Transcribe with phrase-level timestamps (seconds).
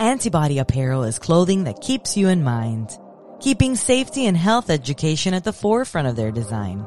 [0.00, 2.98] Antibody apparel is clothing that keeps you in mind,
[3.38, 6.86] keeping safety and health education at the forefront of their design.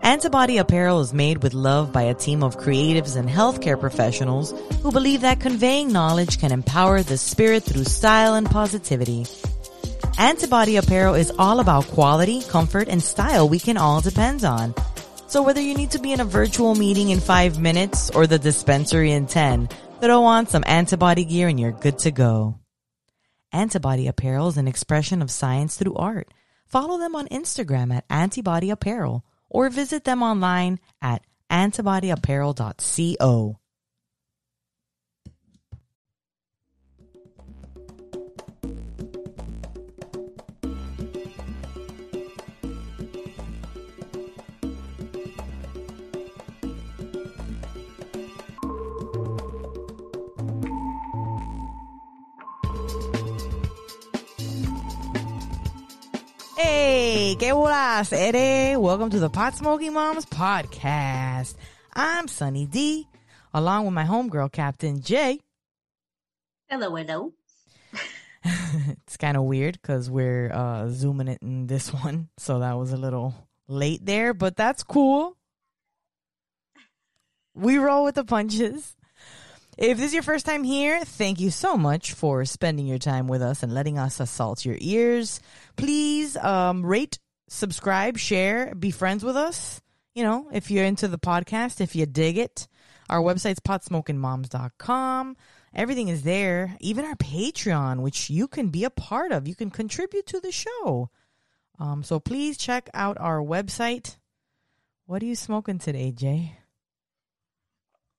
[0.00, 4.92] Antibody apparel is made with love by a team of creatives and healthcare professionals who
[4.92, 9.26] believe that conveying knowledge can empower the spirit through style and positivity.
[10.16, 14.72] Antibody apparel is all about quality, comfort, and style we can all depend on.
[15.26, 18.38] So whether you need to be in a virtual meeting in five minutes or the
[18.38, 19.68] dispensary in 10,
[20.00, 22.58] throw on some antibody gear and you're good to go.
[23.52, 26.32] Antibody apparel is an expression of science through art.
[26.66, 33.58] Follow them on Instagram at Antibody Apparel or visit them online at antibodyapparel.co.
[57.26, 58.76] Hey, ¿qué bolas, Eddie?
[58.76, 61.56] Welcome to the Pot Smoking Moms podcast.
[61.92, 63.08] I'm Sunny D,
[63.52, 65.40] along with my homegirl, Captain J.
[66.68, 67.32] Hello, hello.
[68.44, 72.92] it's kind of weird because we're uh, zooming it in this one, so that was
[72.92, 73.34] a little
[73.66, 75.36] late there, but that's cool.
[77.54, 78.94] We roll with the punches.
[79.76, 83.28] If this is your first time here, thank you so much for spending your time
[83.28, 85.38] with us and letting us assault your ears.
[85.76, 89.82] Please um, rate, subscribe, share, be friends with us.
[90.14, 92.68] You know, if you're into the podcast, if you dig it.
[93.10, 95.36] Our website's potsmokingmoms.com.
[95.74, 99.46] Everything is there, even our Patreon, which you can be a part of.
[99.46, 101.10] You can contribute to the show.
[101.78, 104.16] Um, so please check out our website.
[105.04, 106.56] What are you smoking today, Jay?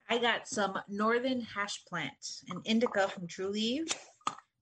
[0.09, 3.93] I got some Northern Hash Plant, an indica from Trulieve,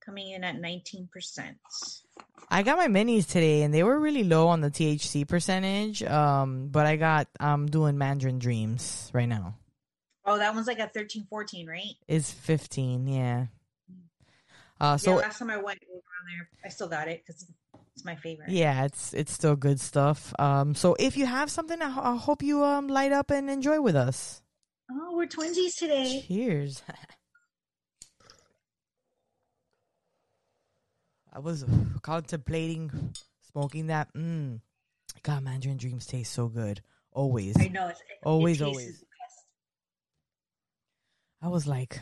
[0.04, 1.08] coming in at 19%.
[2.50, 6.04] I got my minis today and they were really low on the THC percentage.
[6.04, 9.56] Um, but I got I'm doing Mandarin Dreams right now.
[10.26, 11.82] Oh, that one's like at 13, 14, right?
[12.08, 13.46] It's 15, yeah.
[14.80, 16.50] Uh, so yeah, last time I went was around there.
[16.66, 17.46] I still got it because
[17.94, 18.50] it's my favorite.
[18.50, 20.34] Yeah, it's it's still good stuff.
[20.38, 23.80] Um, so if you have something, I, I hope you um light up and enjoy
[23.80, 24.42] with us.
[24.90, 26.24] Oh, we're twinsies today.
[26.28, 26.82] Cheers.
[31.34, 31.66] I was
[32.02, 33.14] contemplating
[33.52, 34.14] smoking that.
[34.14, 34.62] Mm.
[35.24, 36.82] God, Mandarin Dreams taste so good.
[37.12, 37.56] Always.
[37.60, 37.88] I know.
[37.88, 39.04] It's, always, it always.
[41.42, 42.00] I was like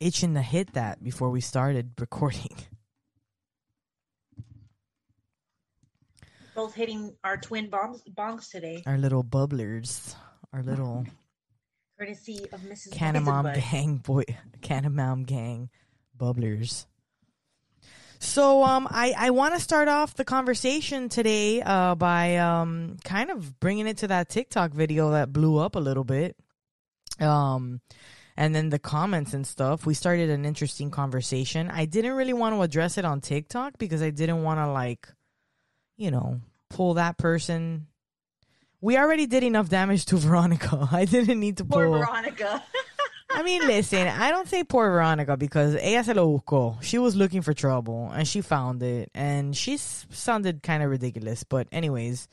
[0.00, 2.56] itching to hit that before we started recording.
[6.54, 8.82] Both hitting our twin bongs, bongs today.
[8.86, 10.14] Our little bubblers.
[10.52, 11.06] Our little
[12.00, 12.94] courtesy of Mrs.
[12.94, 14.24] Canamom gang boy
[14.62, 15.68] Canamom gang
[16.18, 16.86] bubblers.
[18.18, 23.30] So um I I want to start off the conversation today uh by um kind
[23.30, 26.36] of bringing it to that TikTok video that blew up a little bit.
[27.18, 27.82] Um
[28.34, 29.84] and then the comments and stuff.
[29.84, 31.70] We started an interesting conversation.
[31.70, 35.06] I didn't really want to address it on TikTok because I didn't want to like
[35.98, 36.40] you know,
[36.70, 37.88] pull that person
[38.80, 40.88] we already did enough damage to Veronica.
[40.90, 41.80] I didn't need to pull.
[41.80, 42.62] Veronica.
[43.32, 46.82] I mean, listen, I don't say poor Veronica because ella se lo buscó.
[46.82, 51.44] She was looking for trouble and she found it and she sounded kind of ridiculous.
[51.44, 52.26] But anyways,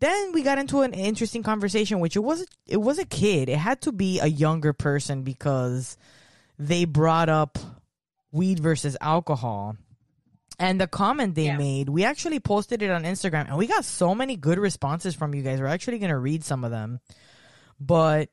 [0.00, 3.48] then we got into an interesting conversation, which it was it was a kid.
[3.48, 5.96] It had to be a younger person because
[6.58, 7.58] they brought up
[8.32, 9.76] weed versus alcohol.
[10.58, 11.58] And the comment they yeah.
[11.58, 15.34] made, we actually posted it on Instagram and we got so many good responses from
[15.34, 15.60] you guys.
[15.60, 17.00] We're actually going to read some of them.
[17.78, 18.30] But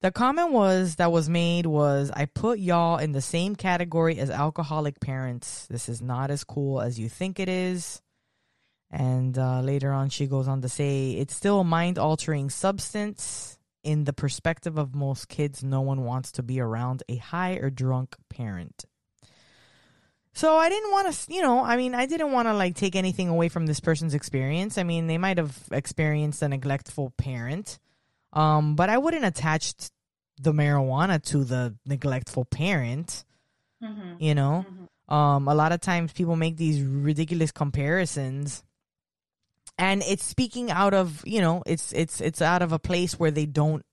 [0.00, 4.30] the comment was that was made was I put y'all in the same category as
[4.30, 5.66] alcoholic parents.
[5.66, 8.00] This is not as cool as you think it is.
[8.90, 13.58] And uh, later on, she goes on to say it's still a mind altering substance.
[13.82, 17.70] In the perspective of most kids, no one wants to be around a high or
[17.70, 18.84] drunk parent.
[20.36, 22.94] So I didn't want to, you know, I mean, I didn't want to like take
[22.94, 24.76] anything away from this person's experience.
[24.76, 27.78] I mean, they might have experienced a neglectful parent,
[28.34, 29.72] um, but I wouldn't attach
[30.38, 33.24] the marijuana to the neglectful parent.
[33.82, 34.16] Mm-hmm.
[34.18, 35.14] You know, mm-hmm.
[35.14, 38.62] um, a lot of times people make these ridiculous comparisons,
[39.78, 43.30] and it's speaking out of, you know, it's it's it's out of a place where
[43.30, 43.86] they don't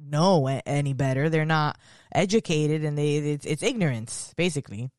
[0.00, 1.28] know any better.
[1.28, 1.76] They're not
[2.14, 4.90] educated, and they it's, it's ignorance basically.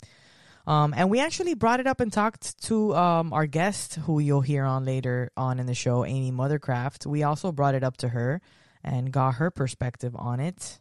[0.65, 4.41] Um, and we actually brought it up and talked to um, our guest, who you'll
[4.41, 7.05] hear on later on in the show, Amy Mothercraft.
[7.05, 8.41] We also brought it up to her
[8.83, 10.79] and got her perspective on it.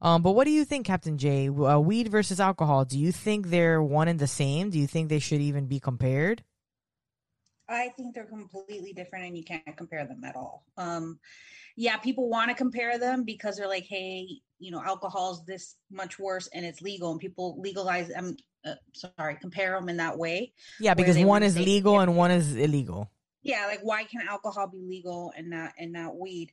[0.00, 1.48] Um, but what do you think, Captain J?
[1.48, 2.84] Uh, weed versus alcohol.
[2.84, 4.70] Do you think they're one and the same?
[4.70, 6.44] Do you think they should even be compared?
[7.68, 10.64] I think they're completely different and you can't compare them at all.
[10.76, 11.18] Um,
[11.76, 14.28] yeah, people want to compare them because they're like, hey,
[14.58, 18.10] you know, alcohol's this much worse and it's legal, and people legalize.
[18.16, 20.52] I'm uh, sorry, compare them in that way.
[20.78, 23.10] Yeah, because one is legal and one is illegal.
[23.42, 26.52] Yeah, like why can alcohol be legal and not and not weed?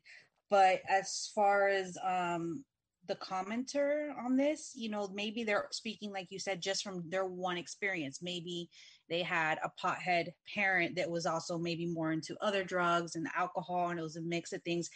[0.50, 2.66] But as far as um
[3.08, 7.26] the commenter on this, you know, maybe they're speaking, like you said, just from their
[7.26, 8.20] one experience.
[8.22, 8.70] Maybe
[9.12, 13.90] they had a pothead parent that was also maybe more into other drugs and alcohol,
[13.90, 14.90] and it was a mix of things.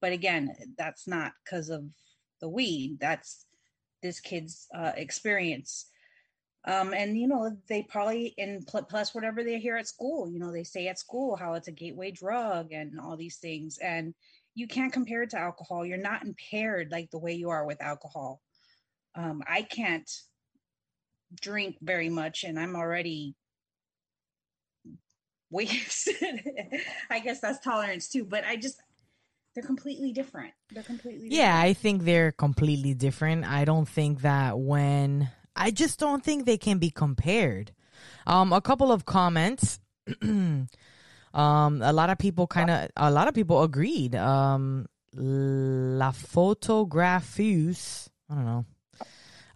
[0.00, 1.84] But again, that's not because of
[2.40, 2.96] the weed.
[2.98, 3.44] That's
[4.02, 5.90] this kid's uh, experience.
[6.64, 10.50] Um, and you know, they probably and plus whatever they hear at school, you know,
[10.50, 13.78] they say at school how it's a gateway drug and all these things.
[13.78, 14.14] And
[14.54, 15.84] you can't compare it to alcohol.
[15.84, 18.40] You're not impaired like the way you are with alcohol.
[19.14, 20.10] Um, I can't
[21.40, 23.34] drink very much, and I'm already
[25.50, 26.42] wasted.
[27.10, 28.80] I guess that's tolerance too, but I just
[29.54, 30.52] they're completely different.
[30.70, 33.44] They're completely Yeah, I think they're completely different.
[33.44, 37.72] I don't think that when I just don't think they can be compared.
[38.26, 39.80] Um a couple of comments
[41.34, 44.14] Um, a lot of people kind of, a lot of people agreed.
[44.14, 48.64] Um, La Photographeuse, I don't know,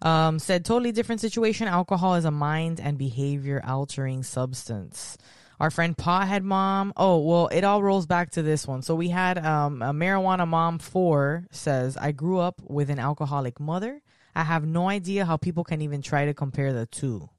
[0.01, 1.67] um, said totally different situation.
[1.67, 5.17] Alcohol is a mind and behavior altering substance.
[5.59, 6.93] Our friend Pothead Mom.
[6.97, 8.81] Oh, well, it all rolls back to this one.
[8.81, 13.59] So we had um, a marijuana mom four says, I grew up with an alcoholic
[13.59, 14.01] mother.
[14.35, 17.29] I have no idea how people can even try to compare the two.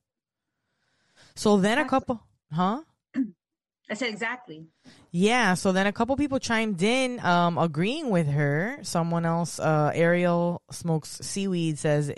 [1.35, 2.23] So then a couple,
[2.53, 2.83] huh?
[3.91, 4.69] I said exactly.
[5.11, 5.55] Yeah.
[5.55, 8.79] So then a couple people chimed in, um, agreeing with her.
[8.83, 12.13] Someone else, uh, Ariel smokes seaweed says,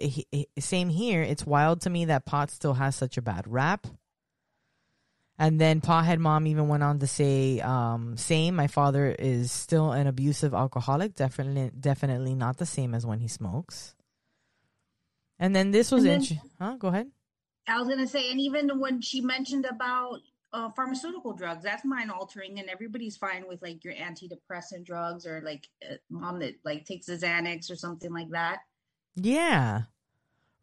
[0.58, 1.22] same here.
[1.22, 3.86] It's wild to me that pot still has such a bad rap.
[5.38, 8.56] And then Pothead Mom even went on to say, um, same.
[8.56, 11.14] My father is still an abusive alcoholic.
[11.14, 13.94] Definitely, definitely not the same as when he smokes.
[15.38, 16.40] And then this was interesting.
[16.58, 16.76] Huh?
[16.78, 17.10] Go ahead.
[17.68, 20.20] I was gonna say, and even when she mentioned about
[20.52, 21.64] uh, pharmaceutical drugs.
[21.64, 25.68] That's mind altering, and everybody's fine with like your antidepressant drugs or like
[26.08, 28.60] mom that like takes a Xanax or something like that.
[29.16, 29.82] Yeah.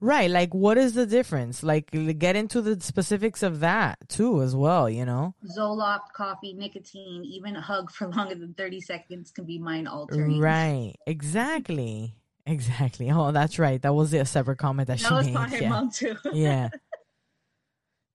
[0.03, 0.29] Right.
[0.29, 1.63] Like, what is the difference?
[1.63, 1.89] Like,
[2.19, 5.33] get into the specifics of that too, as well, you know?
[5.57, 10.39] Zoloft, coffee, nicotine, even a hug for longer than 30 seconds can be mind altering.
[10.39, 10.95] Right.
[11.07, 12.15] Exactly.
[12.45, 13.09] Exactly.
[13.11, 13.81] Oh, that's right.
[13.81, 15.35] That was a separate comment that, that she made.
[15.35, 15.69] That was yeah.
[15.69, 16.17] mom too.
[16.33, 16.69] yeah.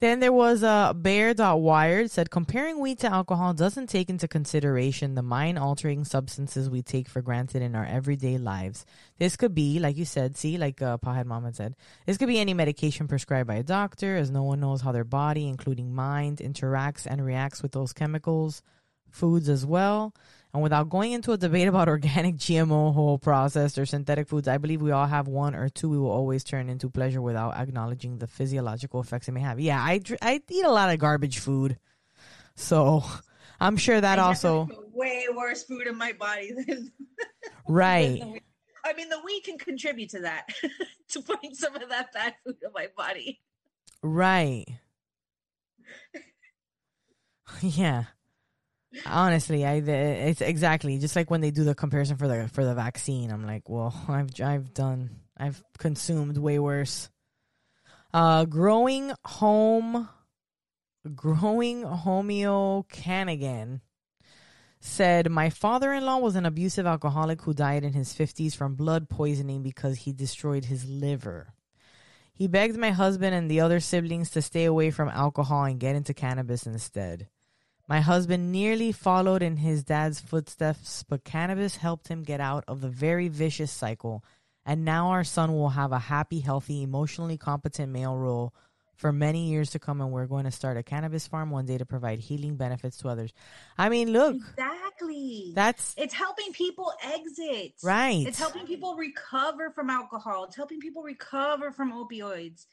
[0.00, 5.16] Then there was a uh, Bear.wired said comparing weed to alcohol doesn't take into consideration
[5.16, 8.86] the mind altering substances we take for granted in our everyday lives.
[9.18, 11.74] This could be, like you said, see, like uh, Pahed Mama said,
[12.06, 15.02] this could be any medication prescribed by a doctor, as no one knows how their
[15.02, 18.62] body, including mind, interacts and reacts with those chemicals,
[19.10, 20.14] foods as well.
[20.58, 24.58] And without going into a debate about organic, GMO, whole processed, or synthetic foods, I
[24.58, 28.19] believe we all have one or two we will always turn into pleasure without acknowledging
[28.19, 29.60] the physiological effects it may have.
[29.60, 31.78] Yeah, I, I eat a lot of garbage food.
[32.56, 33.05] So
[33.60, 34.69] I'm sure that I also.
[34.93, 36.90] Way worse food in my body than.
[37.69, 38.19] right.
[38.19, 38.40] Than
[38.84, 40.49] I mean, the weed can contribute to that,
[41.11, 43.40] to putting some of that bad food in my body.
[44.02, 44.66] Right.
[47.61, 48.06] yeah.
[49.04, 52.75] Honestly, I it's exactly just like when they do the comparison for the for the
[52.75, 53.30] vaccine.
[53.30, 57.11] I'm like, well, I've I've done I've consumed way worse.
[58.12, 60.09] Uh, growing home,
[61.14, 63.80] growing homeo Canagan
[64.80, 69.62] said my father-in-law was an abusive alcoholic who died in his 50s from blood poisoning
[69.62, 71.52] because he destroyed his liver.
[72.33, 75.97] He begged my husband and the other siblings to stay away from alcohol and get
[75.97, 77.28] into cannabis instead.
[77.88, 82.83] My husband nearly followed in his dad's footsteps, but cannabis helped him get out of
[82.83, 84.23] the very vicious cycle.
[84.66, 88.52] And now our son will have a happy, healthy, emotionally competent male role
[88.95, 90.02] for many years to come.
[90.02, 93.09] And we're going to start a cannabis farm one day to provide healing benefits to
[93.09, 93.33] others.
[93.78, 94.37] I mean, look.
[94.37, 95.52] Exactly.
[95.54, 95.95] That's.
[95.97, 97.73] It's helping people exit.
[97.83, 98.26] Right.
[98.26, 100.45] It's helping people recover from alcohol.
[100.45, 102.66] It's helping people recover from opioids.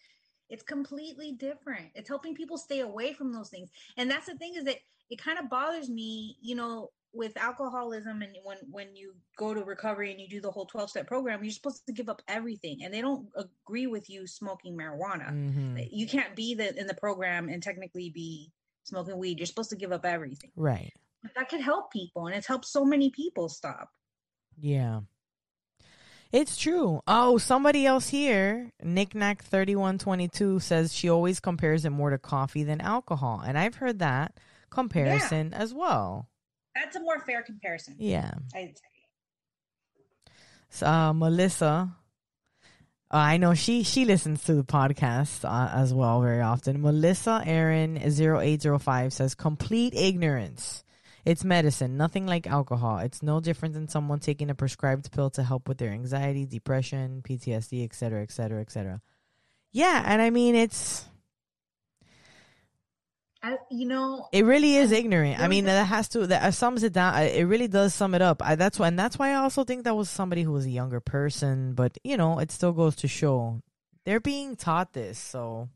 [0.50, 1.92] It's completely different.
[1.96, 3.70] It's helping people stay away from those things.
[3.96, 8.22] And that's the thing is that it kind of bothers me, you know, with alcoholism
[8.22, 11.44] and when when you go to recovery and you do the whole 12 step program
[11.44, 15.32] you're supposed to give up everything and they don't agree with you smoking marijuana.
[15.32, 15.78] Mm-hmm.
[15.90, 18.52] you can't be the, in the program and technically be
[18.84, 19.40] smoking weed.
[19.40, 20.52] You're supposed to give up everything.
[20.56, 20.94] Right.
[21.24, 23.90] But that could help people and it's helped so many people stop.
[24.60, 25.02] Yeah.
[26.32, 27.02] It's true.
[27.08, 32.10] Oh, somebody else here, Knickknack thirty one twenty two says she always compares it more
[32.10, 34.38] to coffee than alcohol, and I've heard that
[34.70, 36.30] comparison as well.
[36.76, 37.96] That's a more fair comparison.
[38.00, 38.32] Yeah.
[38.54, 38.84] I'd say.
[40.70, 41.96] So, uh, Melissa,
[43.12, 46.82] uh, I know she she listens to the podcast uh, as well very often.
[46.82, 50.84] Melissa Aaron 0805 says complete ignorance.
[51.24, 53.00] It's medicine, nothing like alcohol.
[53.00, 57.24] It's no different than someone taking a prescribed pill to help with their anxiety, depression,
[57.28, 59.02] PTSD, etc., etc., etc.
[59.72, 61.06] Yeah, and I mean it's
[63.46, 65.40] I, you know, it really is ignorant.
[65.40, 67.14] I mean that has to that uh, sums it down.
[67.14, 68.42] uh, It really does sum it up.
[68.44, 70.72] I, that's why, and that's why I also think that was somebody who was a
[70.72, 71.74] younger person.
[71.76, 73.62] But you know, it still goes to show
[74.04, 75.20] they're being taught this.
[75.20, 75.70] So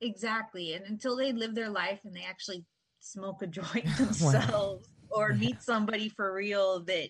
[0.00, 0.72] exactly.
[0.72, 2.64] And until they live their life and they actually
[2.98, 7.08] smoke a joint themselves or meet somebody for real that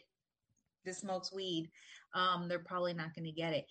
[0.84, 1.70] that smokes weed,
[2.14, 3.64] um, they're probably not going to get it.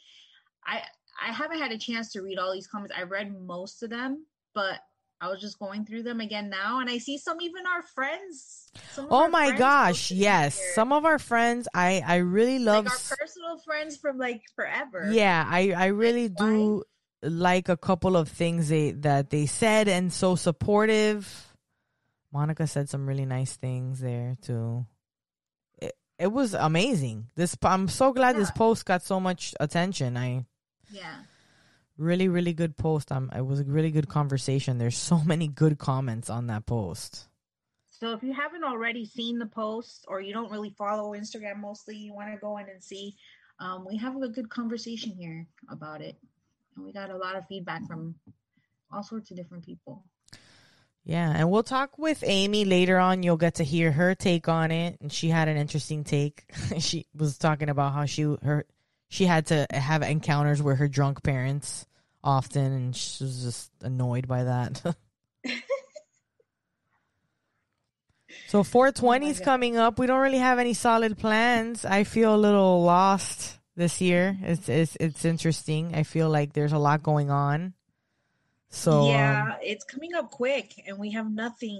[0.65, 0.81] I
[1.23, 2.95] I haven't had a chance to read all these comments.
[2.97, 4.79] I read most of them, but
[5.23, 8.69] I was just going through them again now, and I see some even our friends.
[8.97, 10.59] Oh our my friends gosh, yes.
[10.59, 10.73] here.
[10.75, 15.09] Some of our friends I I really love like our personal friends from like forever.
[15.13, 16.45] Yeah, I I really Why?
[16.45, 16.83] do
[17.21, 21.55] like a couple of things they that they said and so supportive.
[22.33, 24.85] Monica said some really nice things there too.
[25.77, 27.27] It it was amazing.
[27.35, 30.17] This I'm so glad this post got so much attention.
[30.17, 30.45] I
[30.91, 31.23] yeah.
[32.03, 33.11] Really really good post.
[33.11, 34.77] Um it was a really good conversation.
[34.77, 37.27] There's so many good comments on that post.
[37.89, 41.95] So if you haven't already seen the post or you don't really follow Instagram mostly,
[41.95, 43.15] you want to go in and see.
[43.59, 46.17] Um, we have a good conversation here about it,
[46.75, 48.15] and we got a lot of feedback from
[48.91, 50.03] all sorts of different people.
[51.05, 53.23] Yeah, and we'll talk with Amy later on.
[53.23, 56.43] You'll get to hear her take on it, and she had an interesting take.
[56.79, 58.65] she was talking about how she her
[59.07, 61.85] she had to have encounters with her drunk parents
[62.23, 64.81] often, and she was just annoyed by that.
[68.47, 69.45] so 420 is God.
[69.45, 69.99] coming up.
[69.99, 71.85] We don't really have any solid plans.
[71.85, 74.37] I feel a little lost this year.
[74.41, 75.95] It's it's it's interesting.
[75.95, 77.73] I feel like there's a lot going on.
[78.69, 81.79] So yeah, um, it's coming up quick, and we have nothing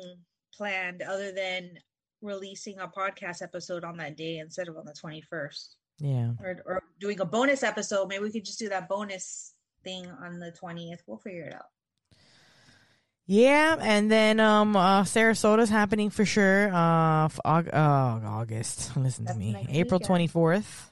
[0.56, 1.80] planned other than
[2.22, 6.32] releasing a podcast episode on that day instead of on the 21st yeah.
[6.40, 9.53] or, or doing a bonus episode maybe we could just do that bonus
[9.84, 11.66] thing on the 20th we'll figure it out
[13.26, 16.68] Yeah, and then um uh Sarasota's happening for sure.
[16.74, 18.96] Uh, f- Aug- uh August.
[18.98, 19.56] Listen to me.
[19.70, 20.92] April twenty fourth.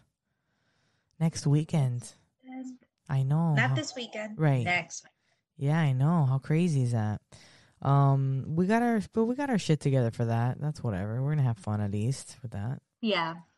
[1.19, 2.13] Next weekend.
[3.09, 3.53] I know.
[3.55, 4.63] not How- this weekend right.
[4.63, 5.05] next
[5.57, 6.25] Yeah, I know.
[6.25, 7.19] How crazy is that?
[7.81, 10.61] Um, we got our but we got our shit together for that.
[10.61, 11.21] That's whatever.
[11.21, 12.79] We're gonna have fun at least with that.
[13.01, 13.50] yeah that's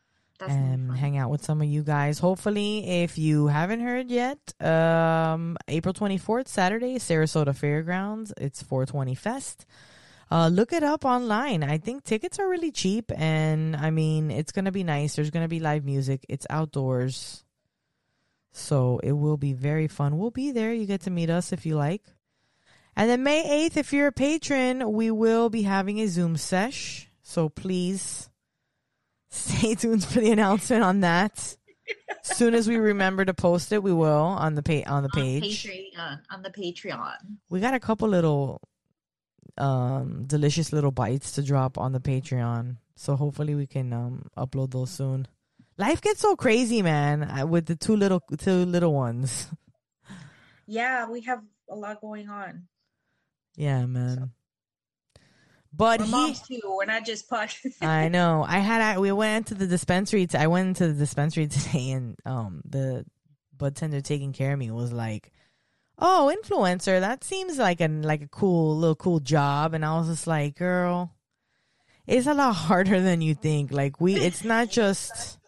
[0.48, 2.18] and hang out with some of you guys.
[2.18, 8.32] Hopefully, if you haven't heard yet, um, April 24th, Saturday, Sarasota Fairgrounds.
[8.36, 9.66] It's 420 Fest.
[10.30, 11.62] Uh, look it up online.
[11.62, 15.16] I think tickets are really cheap, and I mean, it's gonna be nice.
[15.16, 16.24] There's gonna be live music.
[16.28, 17.44] It's outdoors,
[18.52, 20.18] so it will be very fun.
[20.18, 20.72] We'll be there.
[20.72, 22.02] You get to meet us if you like.
[22.96, 27.08] And then May 8th, if you're a patron, we will be having a Zoom sesh.
[27.22, 28.30] So please
[29.34, 31.56] stay tuned for the announcement on that.
[32.22, 35.10] As soon as we remember to post it, we will on the pa- on the
[35.12, 35.64] on page.
[35.64, 37.14] Patreon, on the Patreon.
[37.50, 38.60] We got a couple little
[39.58, 42.78] um delicious little bites to drop on the Patreon.
[42.96, 45.28] So hopefully we can um upload those soon.
[45.76, 49.48] Life gets so crazy, man, uh, with the two little two little ones.
[50.66, 52.68] Yeah, we have a lot going on.
[53.56, 54.32] Yeah, man.
[55.76, 56.60] But We're he moms too.
[56.64, 57.82] We're not just podcast.
[57.82, 58.44] I know.
[58.46, 60.26] I had I, we went to the dispensary.
[60.26, 63.04] T- I went into the dispensary today, and um, the
[63.56, 65.32] bud tender taking care of me was like,
[65.98, 67.00] "Oh, influencer.
[67.00, 70.56] That seems like a like a cool little cool job." And I was just like,
[70.56, 71.12] "Girl,
[72.06, 73.72] it's a lot harder than you think.
[73.72, 75.38] Like we, it's not just."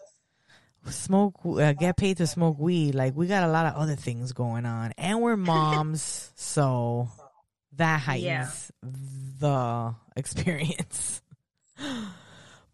[0.89, 4.33] smoke uh, get paid to smoke weed like we got a lot of other things
[4.33, 7.09] going on and we're moms so
[7.77, 8.71] that heightens
[9.41, 11.23] the experience.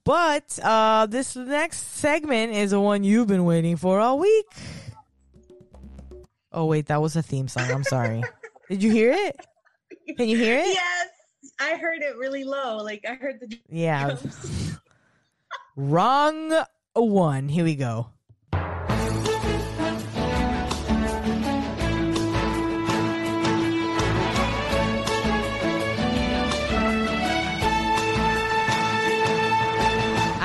[0.04, 4.48] But uh this next segment is the one you've been waiting for all week.
[6.50, 7.70] Oh wait that was a theme song.
[7.70, 8.20] I'm sorry.
[8.68, 9.36] Did you hear it?
[10.16, 10.66] Can you hear it?
[10.66, 11.08] Yes,
[11.60, 12.78] I heard it really low.
[12.78, 14.16] Like I heard the yeah.
[15.76, 17.48] wrong one.
[17.48, 18.08] Here we go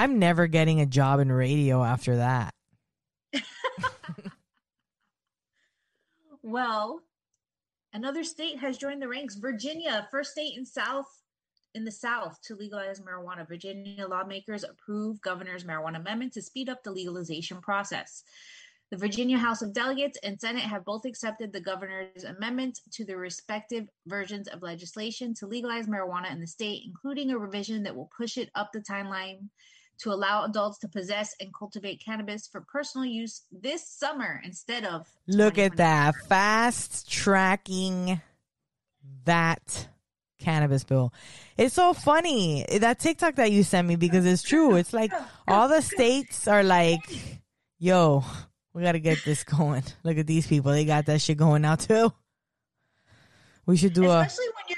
[0.08, 2.54] I'm never getting a job in radio after that.
[6.42, 7.02] Well,
[7.92, 9.36] another state has joined the ranks.
[9.36, 11.08] Virginia, first state in South
[11.76, 13.46] in the South to legalize marijuana.
[13.46, 18.24] Virginia lawmakers approve governor's marijuana amendment to speed up the legalization process.
[18.92, 23.18] The Virginia House of Delegates and Senate have both accepted the governor's amendment to the
[23.18, 28.10] respective versions of legislation to legalize marijuana in the state, including a revision that will
[28.18, 29.50] push it up the timeline
[30.00, 35.08] to allow adults to possess and cultivate cannabis for personal use this summer instead of.
[35.28, 36.16] Look at that.
[36.28, 38.22] Fast tracking
[39.26, 39.88] that
[40.40, 41.14] cannabis bill.
[41.58, 42.66] It's so funny.
[42.80, 44.76] That TikTok that you sent me because it's true.
[44.76, 45.12] It's like
[45.48, 47.02] all the states are like,
[47.80, 48.24] yo,
[48.74, 49.84] we got to get this going.
[50.04, 50.72] Look at these people.
[50.72, 52.14] They got that shit going now too.
[53.66, 54.22] We should do Especially a.
[54.22, 54.78] Especially when you're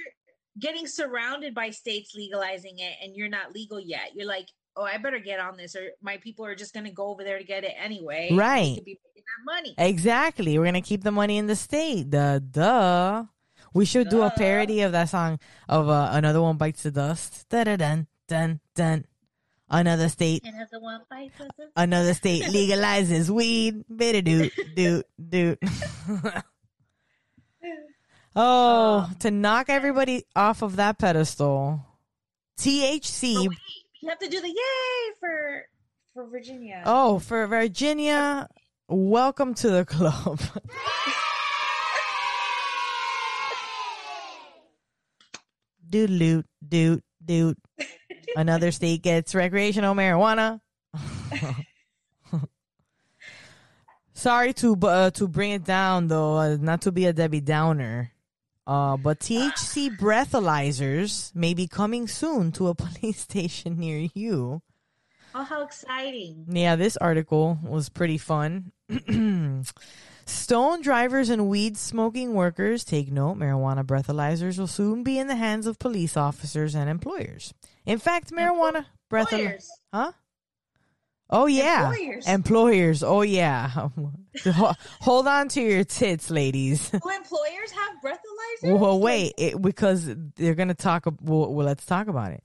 [0.59, 4.11] getting surrounded by states legalizing it and you're not legal yet.
[4.15, 6.91] You're like, oh, I better get on this, or my people are just going to
[6.91, 8.29] go over there to get it anyway.
[8.31, 8.75] Right.
[8.77, 9.75] To be making that money.
[9.77, 10.57] Exactly.
[10.57, 12.11] We're going to keep the money in the state.
[12.11, 13.25] The duh.
[13.73, 14.17] We should duh.
[14.17, 17.47] do a parody of that song of uh, another one bites the dust.
[17.49, 19.05] Da da dun dun dun
[19.71, 20.43] Another state.
[20.45, 21.35] Another one bites
[21.75, 23.83] Another state legalizes weed.
[23.95, 25.59] Bitter doot doot doot.
[28.35, 31.85] oh, um, to knock everybody off of that pedestal.
[32.57, 33.47] THC.
[34.01, 35.65] You have to do the yay for
[36.13, 36.83] for Virginia.
[36.85, 38.47] Oh, for Virginia.
[38.87, 40.39] Welcome to the club.
[45.89, 47.57] doot doot doot doot
[48.35, 50.61] Another state gets recreational marijuana.
[54.13, 58.13] Sorry to uh, to bring it down though, uh, not to be a Debbie Downer.
[58.69, 64.61] Uh, but THC breathalyzers may be coming soon to a police station near you.
[65.33, 66.45] Oh, how exciting!
[66.47, 68.71] Yeah, this article was pretty fun.
[70.25, 73.37] Stone drivers and weed smoking workers take note.
[73.37, 77.55] Marijuana breathalyzers will soon be in the hands of police officers and employers.
[77.87, 79.65] In fact, marijuana breathalyzers.
[79.91, 80.11] Huh?
[81.29, 82.27] Oh yeah, employers.
[82.27, 83.03] employers.
[83.03, 83.87] Oh yeah.
[85.01, 86.89] Hold on to your tits, ladies.
[86.89, 88.79] Do employers have breathalyzers?
[88.79, 91.05] Well, wait, it, because they're gonna talk.
[91.05, 92.43] Well, well, let's talk about it.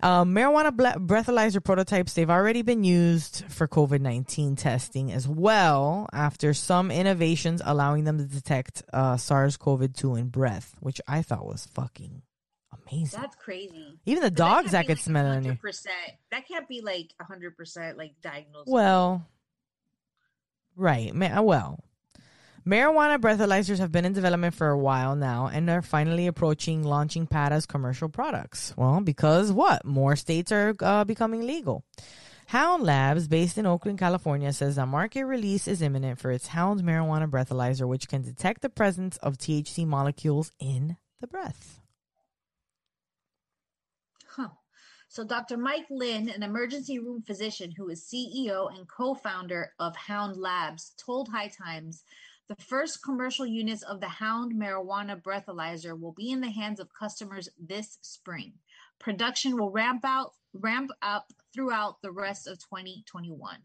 [0.00, 6.54] Um, marijuana breathalyzer prototypes, they've already been used for COVID 19 testing as well, after
[6.54, 11.46] some innovations allowing them to detect uh, SARS CoV 2 in breath, which I thought
[11.46, 12.22] was fucking
[12.90, 13.20] amazing.
[13.20, 13.98] That's crazy.
[14.06, 15.44] Even the dogs that, that could like smell it.
[15.44, 15.86] 100%.
[16.30, 18.68] That can't be like 100% like diagnosed.
[18.70, 19.26] Well,
[20.76, 21.12] right.
[21.14, 21.80] Well,
[22.66, 27.26] Marijuana breathalyzers have been in development for a while now and are finally approaching launching
[27.26, 28.74] PAD as commercial products.
[28.76, 29.84] Well, because what?
[29.86, 31.84] More states are uh, becoming legal.
[32.48, 36.82] Hound Labs, based in Oakland, California, says a market release is imminent for its Hound
[36.82, 41.80] marijuana breathalyzer, which can detect the presence of THC molecules in the breath.
[44.26, 44.48] Huh.
[45.18, 45.56] So, Dr.
[45.56, 50.92] Mike Lynn, an emergency room physician who is CEO and co founder of Hound Labs,
[50.96, 52.04] told High Times
[52.46, 56.94] the first commercial units of the Hound marijuana breathalyzer will be in the hands of
[56.96, 58.52] customers this spring.
[59.00, 63.58] Production will ramp out ramp up throughout the rest of 2021.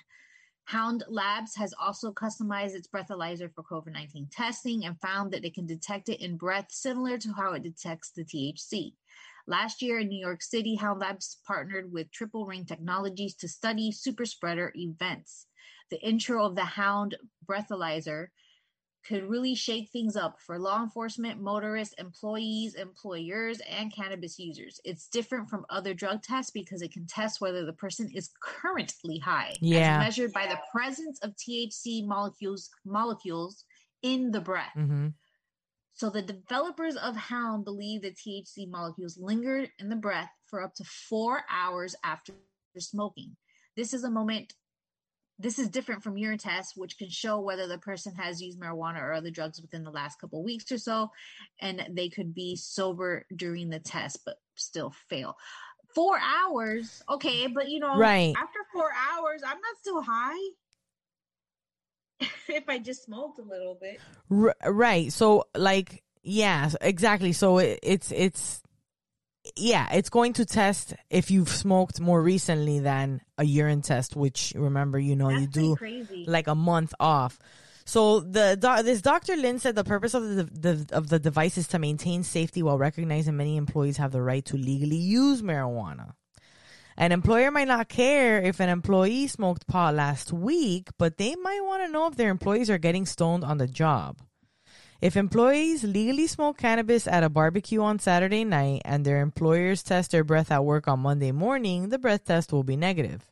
[0.65, 5.53] Hound Labs has also customized its breathalyzer for COVID 19 testing and found that it
[5.53, 8.93] can detect it in breath similar to how it detects the THC.
[9.45, 13.91] Last year in New York City, Hound Labs partnered with Triple Ring Technologies to study
[13.91, 15.47] super spreader events.
[15.89, 18.27] The intro of the Hound breathalyzer
[19.05, 24.79] could really shake things up for law enforcement, motorists, employees, employers, and cannabis users.
[24.85, 29.17] It's different from other drug tests because it can test whether the person is currently
[29.17, 29.97] high, yeah.
[29.97, 33.65] as measured by the presence of THC molecules molecules
[34.03, 34.73] in the breath.
[34.77, 35.09] Mm-hmm.
[35.93, 40.73] So the developers of Hound believe that THC molecules linger in the breath for up
[40.75, 42.33] to four hours after
[42.77, 43.35] smoking.
[43.75, 44.53] This is a moment
[45.39, 49.01] this is different from urine tests, which can show whether the person has used marijuana
[49.01, 51.09] or other drugs within the last couple of weeks or so,
[51.59, 55.35] and they could be sober during the test but still fail.
[55.95, 60.49] Four hours, okay, but you know, right after four hours, I'm not still high.
[62.47, 63.99] if I just smoked a little bit,
[64.31, 65.11] R- right?
[65.11, 67.33] So, like, yeah, exactly.
[67.33, 68.61] So it, it's it's
[69.57, 74.53] yeah, it's going to test if you've smoked more recently than a urine test, which
[74.55, 76.25] remember, you know, That's you do crazy.
[76.27, 77.39] like a month off.
[77.85, 79.35] So the this Dr.
[79.35, 82.77] Lynn said the purpose of the, the of the device is to maintain safety while
[82.77, 86.13] recognizing many employees have the right to legally use marijuana.
[86.95, 91.61] An employer might not care if an employee smoked pot last week, but they might
[91.63, 94.19] want to know if their employees are getting stoned on the job.
[95.01, 100.11] If employees legally smoke cannabis at a barbecue on Saturday night and their employers test
[100.11, 103.29] their breath at work on Monday morning, the breath test will be negative.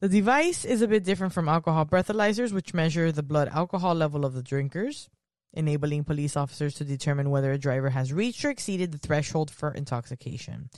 [0.00, 4.24] The device is a bit different from alcohol breathalyzers, which measure the blood alcohol level
[4.24, 5.08] of the drinkers,
[5.52, 9.70] enabling police officers to determine whether a driver has reached or exceeded the threshold for
[9.70, 10.70] intoxication.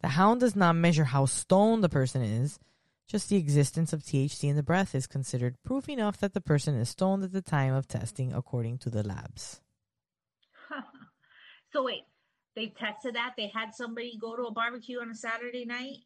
[0.00, 2.58] The hound does not measure how stoned the person is.
[3.06, 6.76] Just the existence of THC in the breath is considered proof enough that the person
[6.76, 9.60] is stoned at the time of testing, according to the labs.
[11.72, 12.02] so wait,
[12.54, 13.34] they tested that?
[13.36, 15.98] They had somebody go to a barbecue on a Saturday night?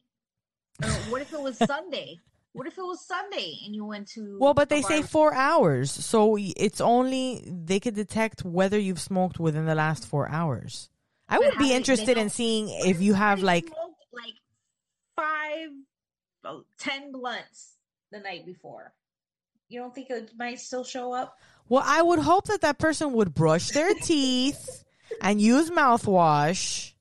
[0.83, 2.17] Or what if it was Sunday?
[2.53, 4.37] What if it was Sunday and you went to?
[4.39, 9.39] Well, but they say four hours, so it's only they could detect whether you've smoked
[9.39, 10.89] within the last four hours.
[11.27, 13.69] I would be interested in seeing if you have like
[15.55, 15.69] five,
[16.45, 17.77] oh, ten blunts
[18.11, 18.93] the night before.
[19.67, 21.37] You don't think it might still show up?
[21.67, 24.83] Well, I would hope that that person would brush their teeth
[25.21, 26.93] and use mouthwash,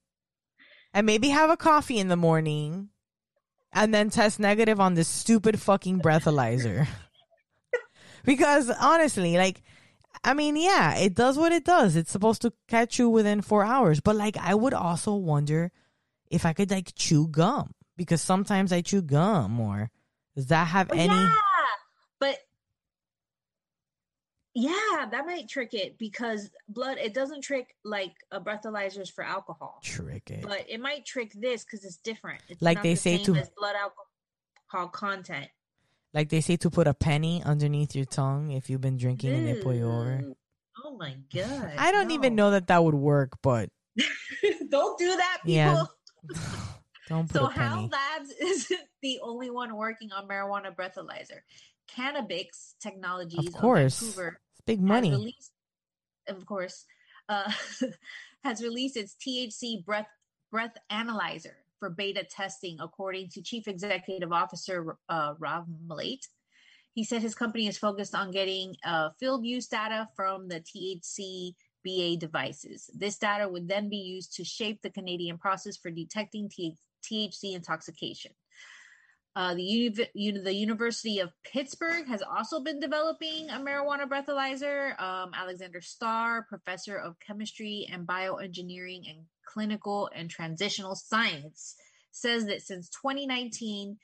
[0.92, 2.88] and maybe have a coffee in the morning
[3.72, 6.86] and then test negative on this stupid fucking breathalyzer.
[8.24, 9.62] because honestly, like,
[10.22, 11.96] I mean, yeah, it does what it does.
[11.96, 14.00] It's supposed to catch you within four hours.
[14.00, 15.72] But like, I would also wonder
[16.30, 19.90] if I could like chew gum because sometimes I chew gum or
[20.34, 21.14] does that have oh, any?
[21.14, 21.34] Yeah,
[22.18, 22.38] but
[24.54, 26.98] yeah, that might trick it because blood.
[26.98, 29.80] It doesn't trick like a breathalyzers for alcohol.
[29.82, 32.42] Trick it, but it might trick this because it's different.
[32.48, 35.48] It's like they the say to blood alcohol content.
[36.12, 39.62] Like they say to put a penny underneath your tongue if you've been drinking Ew.
[39.62, 40.22] pull over.
[40.84, 41.72] Oh my god!
[41.76, 42.14] I don't no.
[42.14, 43.70] even know that that would work, but
[44.68, 45.52] don't do that, people.
[45.52, 45.84] Yeah.
[47.08, 47.46] don't so.
[47.46, 51.40] Hound Labs isn't the only one working on marijuana breathalyzer.
[51.94, 54.00] Cannabix Technologies of course.
[54.00, 55.10] Of Vancouver it's big money.
[55.10, 55.52] Released,
[56.28, 56.84] of course,
[57.28, 57.50] uh,
[58.44, 60.08] has released its THC breath
[60.50, 66.20] breath analyzer for beta testing, according to Chief Executive Officer uh, Rav Mlait.
[66.94, 71.54] He said his company is focused on getting uh, field use data from the THC
[71.84, 72.88] BA devices.
[72.94, 77.54] This data would then be used to shape the Canadian process for detecting T- THC
[77.54, 78.32] intoxication.
[79.36, 84.98] Uh, the, uni- the University of Pittsburgh has also been developing a marijuana breathalyzer.
[85.00, 91.74] Um, Alexander Star, professor of chemistry and bioengineering and clinical and translational science,
[92.12, 93.98] says that since 2019,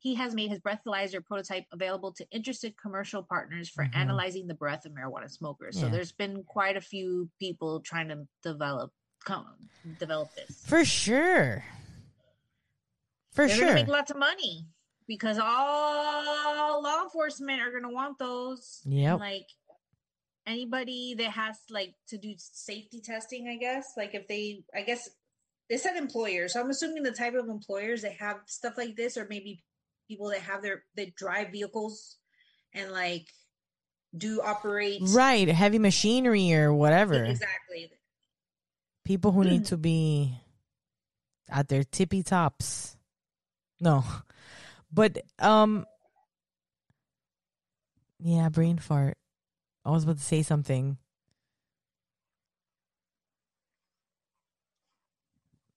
[0.00, 3.98] he has made his breathalyzer prototype available to interested commercial partners for mm-hmm.
[3.98, 5.76] analyzing the breath of marijuana smokers.
[5.76, 5.82] Yeah.
[5.82, 8.92] So there's been quite a few people trying to develop
[9.24, 9.46] come
[9.98, 10.64] develop this.
[10.66, 11.64] For sure.
[13.32, 13.66] For They're sure.
[13.66, 14.66] gonna make lots of money
[15.06, 18.80] because all law enforcement are gonna want those.
[18.84, 19.14] Yeah.
[19.14, 19.46] Like
[20.46, 23.92] anybody that has like to do safety testing, I guess.
[23.96, 25.08] Like if they I guess
[25.68, 26.54] they said employers.
[26.54, 29.62] So I'm assuming the type of employers that have stuff like this or maybe
[30.08, 32.16] people that have their that drive vehicles
[32.74, 33.26] and like
[34.16, 37.90] do operate right heavy machinery or whatever exactly
[39.04, 40.34] people who need to be
[41.50, 42.96] at their tippy tops
[43.80, 44.04] no.
[44.92, 45.86] But um
[48.20, 49.16] yeah, brain fart.
[49.84, 50.98] I was about to say something.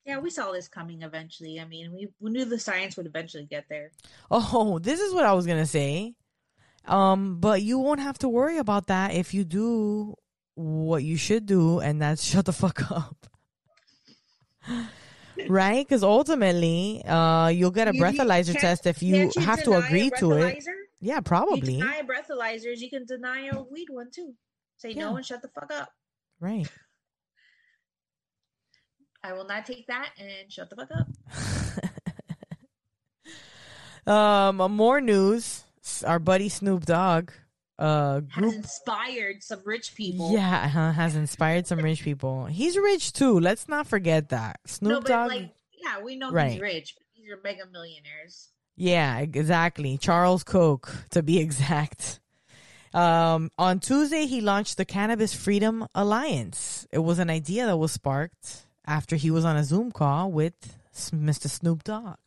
[0.05, 1.59] Yeah, we saw this coming eventually.
[1.59, 3.91] I mean, we, we knew the science would eventually get there.
[4.29, 6.15] Oh, this is what I was gonna say.
[6.85, 10.15] Um, but you won't have to worry about that if you do
[10.55, 13.27] what you should do, and that's shut the fuck up
[15.49, 15.85] right?
[15.85, 20.11] Because ultimately, uh, you'll get a you, breathalyzer test if you, you have to agree
[20.19, 20.63] to it.
[20.99, 21.75] Yeah, probably.
[21.75, 24.33] You deny breathalyzers, you can deny a weed one too.
[24.77, 25.09] Say yeah.
[25.09, 25.89] no and shut the fuck up.
[26.39, 26.67] Right.
[29.23, 30.89] I will not take that and shut the fuck
[34.07, 34.07] up.
[34.61, 35.63] um, more news.
[36.05, 37.31] Our buddy Snoop Dogg
[37.81, 40.31] uh group has inspired some rich people.
[40.31, 42.45] Yeah, uh, has inspired some rich people.
[42.45, 43.39] He's rich too.
[43.39, 44.59] Let's not forget that.
[44.65, 45.29] Snoop no, Dogg.
[45.29, 45.51] Like,
[45.83, 46.51] yeah, we know right.
[46.51, 48.49] he's rich, but these are mega millionaires.
[48.77, 49.97] Yeah, exactly.
[49.97, 52.19] Charles Koch, to be exact.
[52.93, 56.87] Um, on Tuesday, he launched the Cannabis Freedom Alliance.
[56.91, 60.77] It was an idea that was sparked after he was on a Zoom call with
[60.93, 61.49] Mr.
[61.49, 62.17] Snoop Dogg.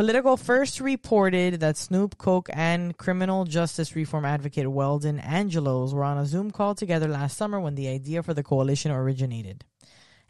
[0.00, 6.16] Politico first reported that Snoop Koch and criminal justice reform advocate Weldon Angelos were on
[6.16, 9.62] a Zoom call together last summer when the idea for the coalition originated.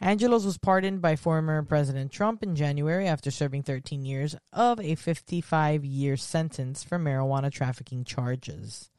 [0.00, 4.96] Angelos was pardoned by former President Trump in January after serving 13 years of a
[4.96, 8.90] 55 year sentence for marijuana trafficking charges.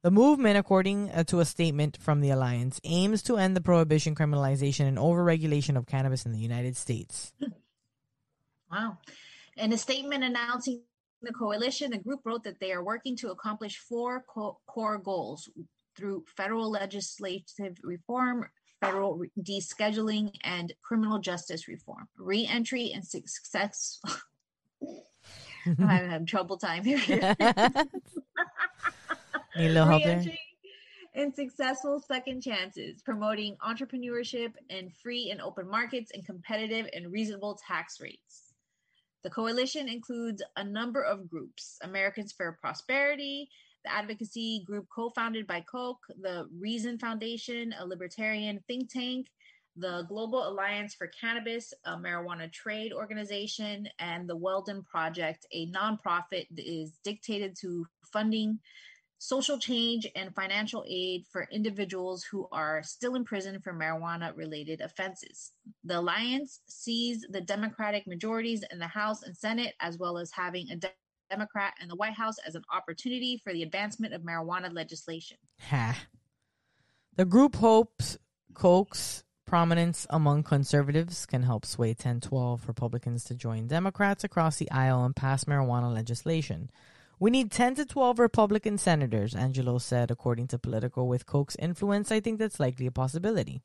[0.00, 4.14] The movement, according uh, to a statement from the alliance, aims to end the prohibition,
[4.14, 7.34] criminalization, and overregulation of cannabis in the United States.
[8.72, 8.98] Wow.
[9.60, 10.80] In a statement announcing
[11.20, 15.50] the coalition, the group wrote that they are working to accomplish four co- core goals
[15.96, 18.48] through federal legislative reform,
[18.80, 22.08] federal re- descheduling, and criminal justice reform.
[22.16, 24.00] Re-entry and success.
[25.66, 26.98] I'm having trouble time here.
[29.56, 30.24] Need a little help there?
[31.14, 37.58] And successful second chances, promoting entrepreneurship and free and open markets and competitive and reasonable
[37.66, 38.49] tax rates.
[39.22, 41.78] The coalition includes a number of groups.
[41.82, 43.48] Americans for Prosperity,
[43.84, 49.26] the advocacy group co founded by Koch, the Reason Foundation, a libertarian think tank,
[49.76, 56.46] the Global Alliance for Cannabis, a marijuana trade organization, and the Weldon Project, a nonprofit
[56.50, 58.58] that is dictated to funding
[59.20, 64.80] social change and financial aid for individuals who are still in prison for marijuana related
[64.80, 65.52] offenses.
[65.84, 70.70] The alliance sees the Democratic majorities in the House and Senate, as well as having
[70.70, 70.90] a de-
[71.28, 75.36] Democrat in the White House, as an opportunity for the advancement of marijuana legislation.
[75.68, 75.96] Ha.
[77.16, 78.16] The group hopes
[78.54, 84.70] Koch's prominence among conservatives can help sway 10 12 Republicans to join Democrats across the
[84.70, 86.70] aisle and pass marijuana legislation.
[87.20, 91.04] We need 10 to 12 Republican senators, Angelo said, according to Politico.
[91.04, 93.60] With Koch's influence, I think that's likely a possibility.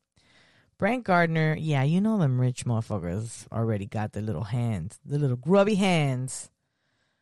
[0.77, 5.37] Brent Gardner, yeah, you know them rich motherfuckers already got the little hands, the little
[5.37, 6.49] grubby hands,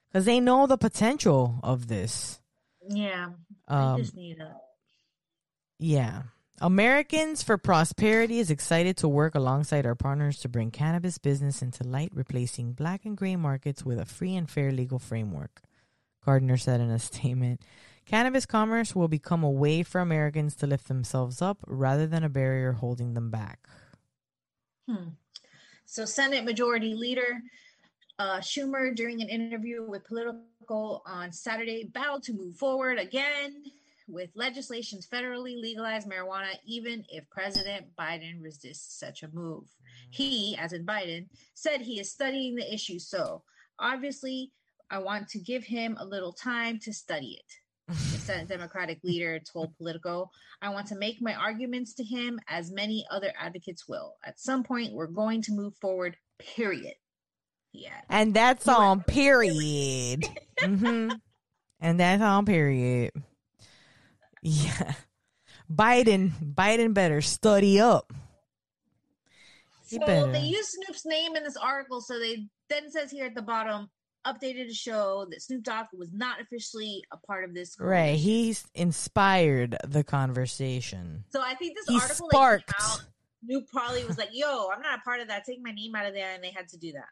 [0.09, 2.41] because they know the potential of this.
[2.89, 3.29] Yeah,
[3.67, 4.55] I Um, just need a.
[5.77, 6.23] Yeah.
[6.61, 11.83] Americans for Prosperity is excited to work alongside our partners to bring cannabis business into
[11.83, 15.61] light, replacing black and gray markets with a free and fair legal framework.
[16.25, 17.61] Gardner said in a statement
[18.05, 22.29] Cannabis commerce will become a way for Americans to lift themselves up rather than a
[22.29, 23.67] barrier holding them back.
[24.87, 25.09] Hmm.
[25.85, 27.41] So, Senate Majority Leader
[28.19, 33.63] uh, Schumer, during an interview with Politico on Saturday, vowed to move forward again
[34.07, 39.63] with legislation to federally legalize marijuana, even if President Biden resists such a move.
[40.09, 42.99] He, as in Biden, said he is studying the issue.
[42.99, 43.43] So,
[43.79, 44.51] obviously,
[44.93, 47.53] I want to give him a little time to study it.
[47.87, 50.29] The Senate Democratic leader told Politico,
[50.61, 54.13] I want to make my arguments to him as many other advocates will.
[54.23, 56.93] At some point, we're going to move forward, period.
[57.71, 57.99] Yeah.
[58.07, 60.25] And that's were- on period.
[60.59, 61.09] hmm
[61.81, 63.11] And that's on period.
[64.43, 64.93] Yeah.
[65.73, 68.13] Biden, Biden better study up.
[69.89, 70.31] He So better.
[70.31, 71.99] they use Snoop's name in this article.
[71.99, 73.89] So they then says here at the bottom,
[74.25, 77.75] updated to show that Snoop Dogg was not officially a part of this.
[77.79, 78.15] Right.
[78.15, 81.25] He's inspired the conversation.
[81.29, 82.67] So I think this He article sparked.
[82.77, 83.01] came out,
[83.45, 85.45] Snoop probably was like, "Yo, I'm not a part of that.
[85.45, 87.09] Take my name out of there," and they had to do that.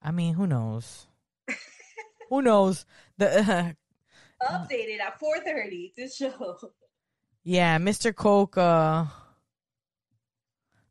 [0.00, 1.06] I mean, who knows?
[2.28, 2.84] who knows?
[3.18, 3.26] The
[4.42, 6.58] Updated at 4:30 to show.
[7.44, 8.14] yeah, Mr.
[8.14, 8.56] Koch.
[8.58, 9.06] Uh,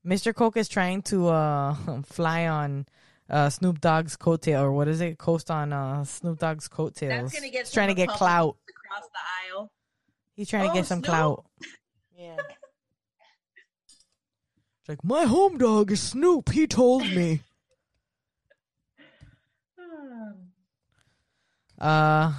[0.06, 0.34] Mr.
[0.34, 1.75] Koch is trying to uh
[2.06, 2.86] fly on
[3.32, 5.17] uh Snoop Dogg's coattail or what is it?
[5.17, 7.32] Coast on uh Snoop Dogg's coattails.
[7.32, 8.58] That's gonna get He's trying to get clout.
[8.70, 9.20] Across the
[9.56, 9.72] aisle.
[10.36, 11.06] He's trying to Oh, get some Snoop?
[11.06, 11.46] clout.
[12.17, 12.38] Yeah.
[13.88, 16.50] It's like my home dog is Snoop.
[16.52, 17.41] He told me.
[21.80, 22.32] Uh,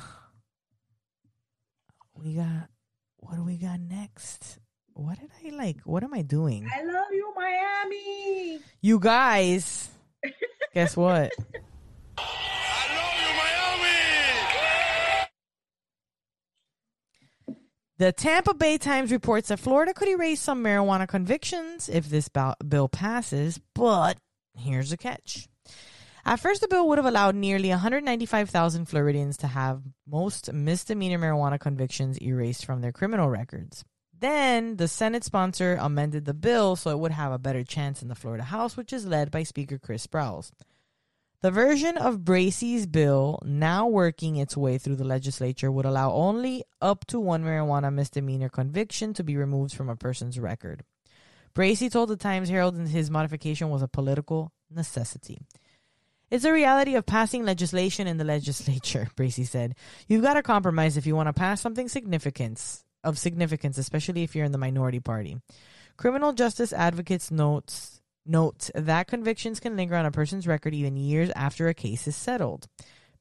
[2.14, 2.68] we got.
[3.16, 4.58] What do we got next?
[4.92, 5.78] What did I like?
[5.84, 6.68] What am I doing?
[6.72, 8.60] I love you, Miami.
[8.80, 9.88] You guys,
[10.74, 11.32] guess what?
[17.98, 22.28] The Tampa Bay Times reports that Florida could erase some marijuana convictions if this
[22.66, 24.18] bill passes, but
[24.56, 25.46] here's the catch.
[26.24, 31.60] At first, the bill would have allowed nearly 195,000 Floridians to have most misdemeanor marijuana
[31.60, 33.84] convictions erased from their criminal records.
[34.22, 38.08] Then, the Senate sponsor amended the bill so it would have a better chance in
[38.08, 40.52] the Florida House, which is led by Speaker Chris Sprowls.
[41.40, 46.62] The version of Bracy's bill now working its way through the legislature would allow only
[46.80, 50.84] up to one marijuana misdemeanor conviction to be removed from a person's record.
[51.52, 55.40] Bracy told the Times Herald that his modification was a political necessity.
[56.30, 59.74] It's a reality of passing legislation in the legislature, Bracy said.
[60.06, 64.34] You've got to compromise if you want to pass something significance of significance, especially if
[64.34, 65.38] you're in the minority party.
[65.96, 71.30] Criminal justice advocates notes note that convictions can linger on a person's record even years
[71.34, 72.68] after a case is settled.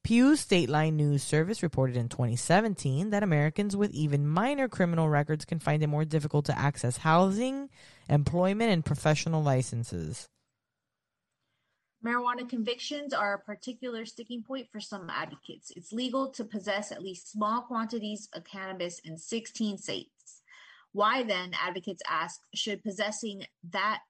[0.02, 5.60] Pew Stateline News Service reported in 2017 that Americans with even minor criminal records can
[5.60, 7.68] find it more difficult to access housing,
[8.08, 10.28] employment, and professional licenses.
[12.04, 15.70] Marijuana convictions are a particular sticking point for some advocates.
[15.76, 20.42] It's legal to possess at least small quantities of cannabis in 16 states.
[20.90, 24.00] Why then, advocates ask, should possessing that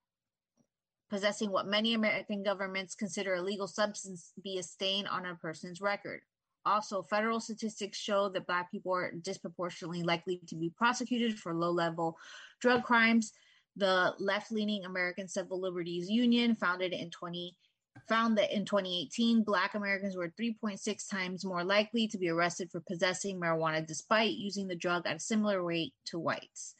[1.10, 5.82] possessing what many American governments consider a legal substance be a stain on a person's
[5.82, 6.22] record?
[6.64, 11.70] Also, federal statistics show that Black people are disproportionately likely to be prosecuted for low
[11.70, 12.16] level
[12.60, 13.32] drug crimes.
[13.76, 17.54] The left leaning American Civil Liberties Union, founded in 20
[18.08, 22.80] found that in 2018, Black Americans were 3.6 times more likely to be arrested for
[22.80, 26.74] possessing marijuana despite using the drug at a similar rate to whites.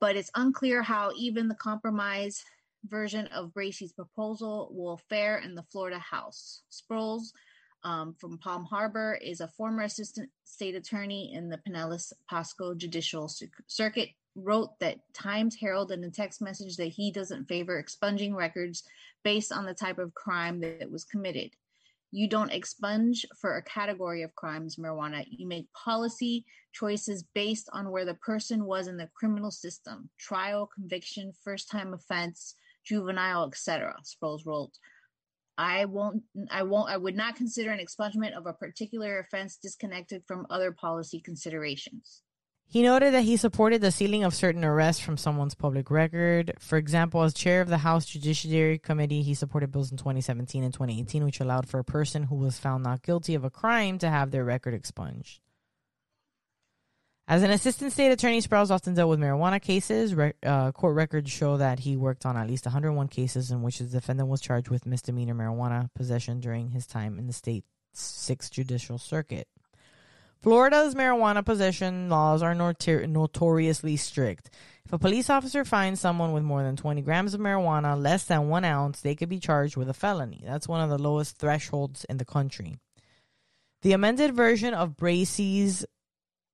[0.00, 2.44] But it's unclear how even the compromise
[2.88, 6.62] version of Bracy's proposal will fare in the Florida House.
[6.70, 7.32] Sprowls
[7.84, 13.30] um, from Palm Harbor is a former assistant state attorney in the Pinellas Pasco Judicial
[13.66, 18.84] Circuit wrote that Times Herald in a text message that he doesn't favor expunging records
[19.24, 21.50] based on the type of crime that was committed.
[22.10, 25.24] You don't expunge for a category of crimes, marijuana.
[25.30, 30.68] You make policy choices based on where the person was in the criminal system trial,
[30.74, 33.96] conviction, first time offense, juvenile, etc.
[34.04, 34.72] Sprowls wrote.
[35.58, 40.22] I won't I won't I would not consider an expungement of a particular offense disconnected
[40.26, 42.22] from other policy considerations.
[42.72, 46.54] He noted that he supported the sealing of certain arrests from someone's public record.
[46.58, 50.72] For example, as chair of the House Judiciary Committee, he supported bills in 2017 and
[50.72, 54.08] 2018 which allowed for a person who was found not guilty of a crime to
[54.08, 55.40] have their record expunged.
[57.28, 60.14] As an assistant state attorney, Sprowls often dealt with marijuana cases.
[60.14, 63.80] Re- uh, court records show that he worked on at least 101 cases in which
[63.80, 68.50] the defendant was charged with misdemeanor marijuana possession during his time in the state's Sixth
[68.50, 69.46] Judicial Circuit.
[70.42, 74.50] Florida's marijuana possession laws are notor- notoriously strict.
[74.84, 78.48] If a police officer finds someone with more than 20 grams of marijuana, less than
[78.48, 80.42] one ounce, they could be charged with a felony.
[80.44, 82.78] That's one of the lowest thresholds in the country.
[83.82, 85.84] The amended version of Bracy's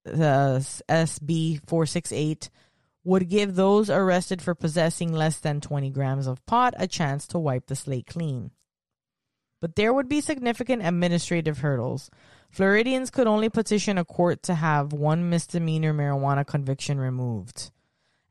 [0.06, 2.50] uh, SB 468
[3.04, 7.38] would give those arrested for possessing less than 20 grams of pot a chance to
[7.38, 8.50] wipe the slate clean.
[9.60, 12.10] But there would be significant administrative hurdles.
[12.50, 17.70] Floridians could only petition a court to have one misdemeanor marijuana conviction removed.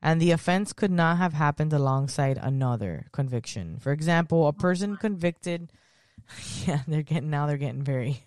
[0.00, 3.78] And the offense could not have happened alongside another conviction.
[3.80, 5.70] For example, a person convicted
[6.66, 8.24] yeah, they're getting now they're getting very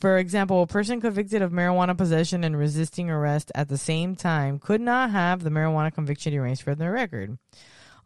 [0.00, 4.58] for example, a person convicted of marijuana possession and resisting arrest at the same time
[4.58, 7.36] could not have the marijuana conviction erased from their record.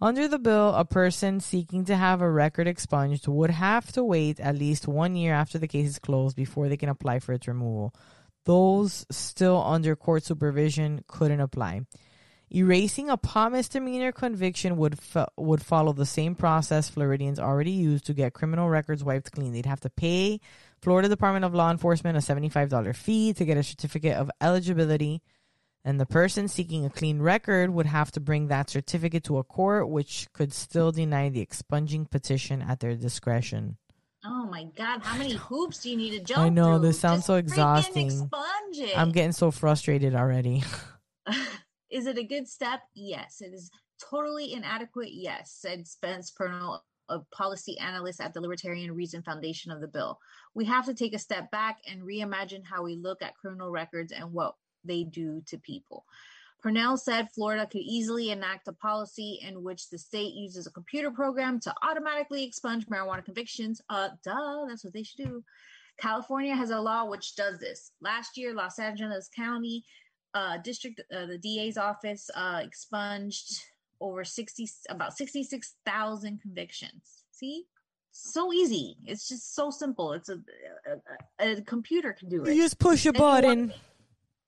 [0.01, 4.41] Under the bill, a person seeking to have a record expunged would have to wait
[4.41, 7.49] at least one year after the case is closed before they can apply for its
[7.49, 7.95] removal.
[8.45, 11.83] Those still under court supervision couldn't apply.
[12.51, 18.03] Erasing a pot misdemeanor conviction would fo- would follow the same process Floridians already use
[18.03, 19.53] to get criminal records wiped clean.
[19.53, 20.41] They'd have to pay
[20.81, 25.23] Florida Department of Law Enforcement a $75 fee to get a certificate of eligibility
[25.85, 29.45] and the person seeking a clean record would have to bring that certificate to a
[29.45, 33.77] court, which could still deny the expunging petition at their discretion.
[34.25, 35.03] Oh my God!
[35.03, 36.41] How many hoops do you need to jump?
[36.41, 36.89] I know through?
[36.89, 38.07] this sounds Just so exhausting.
[38.07, 38.99] Expunge it.
[38.99, 40.65] I'm getting so frustrated already.
[41.91, 42.81] is it a good step?
[42.95, 43.43] Yes.
[43.43, 43.71] It is
[44.11, 45.11] totally inadequate.
[45.13, 50.19] Yes, said Spence Purnell, a policy analyst at the Libertarian Reason Foundation of the bill.
[50.55, 54.13] We have to take a step back and reimagine how we look at criminal records
[54.13, 56.05] and what they do to people.
[56.63, 61.11] Purnell said Florida could easily enact a policy in which the state uses a computer
[61.11, 63.83] program to automatically expunge marijuana convictions.
[63.91, 65.45] Uh, duh, that's what they should do.
[66.01, 67.93] California has a law which does this.
[68.01, 69.85] Last year, Los Angeles County
[70.33, 73.61] uh, District, uh, the DA's office uh, expunged
[74.01, 77.25] over 60, about 66,000 convictions.
[77.31, 77.65] See?
[78.11, 78.97] So easy.
[79.07, 80.13] It's just so simple.
[80.13, 80.41] It's a,
[81.41, 82.55] a, a computer can do it.
[82.55, 83.73] You just push a button.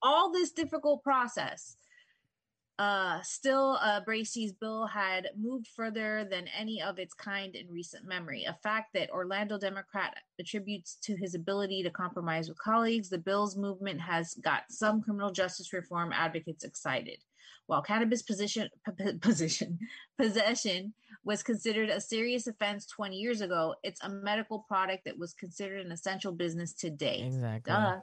[0.07, 1.77] All this difficult process.
[2.79, 8.07] Uh, still, uh, Bracy's bill had moved further than any of its kind in recent
[8.07, 8.45] memory.
[8.45, 13.09] A fact that Orlando Democrat attributes to his ability to compromise with colleagues.
[13.09, 17.19] The bill's movement has got some criminal justice reform advocates excited.
[17.67, 19.79] While cannabis position, p- position
[20.17, 20.95] possession
[21.25, 25.85] was considered a serious offense 20 years ago, it's a medical product that was considered
[25.85, 27.23] an essential business today.
[27.27, 27.73] Exactly.
[27.73, 27.97] Duh.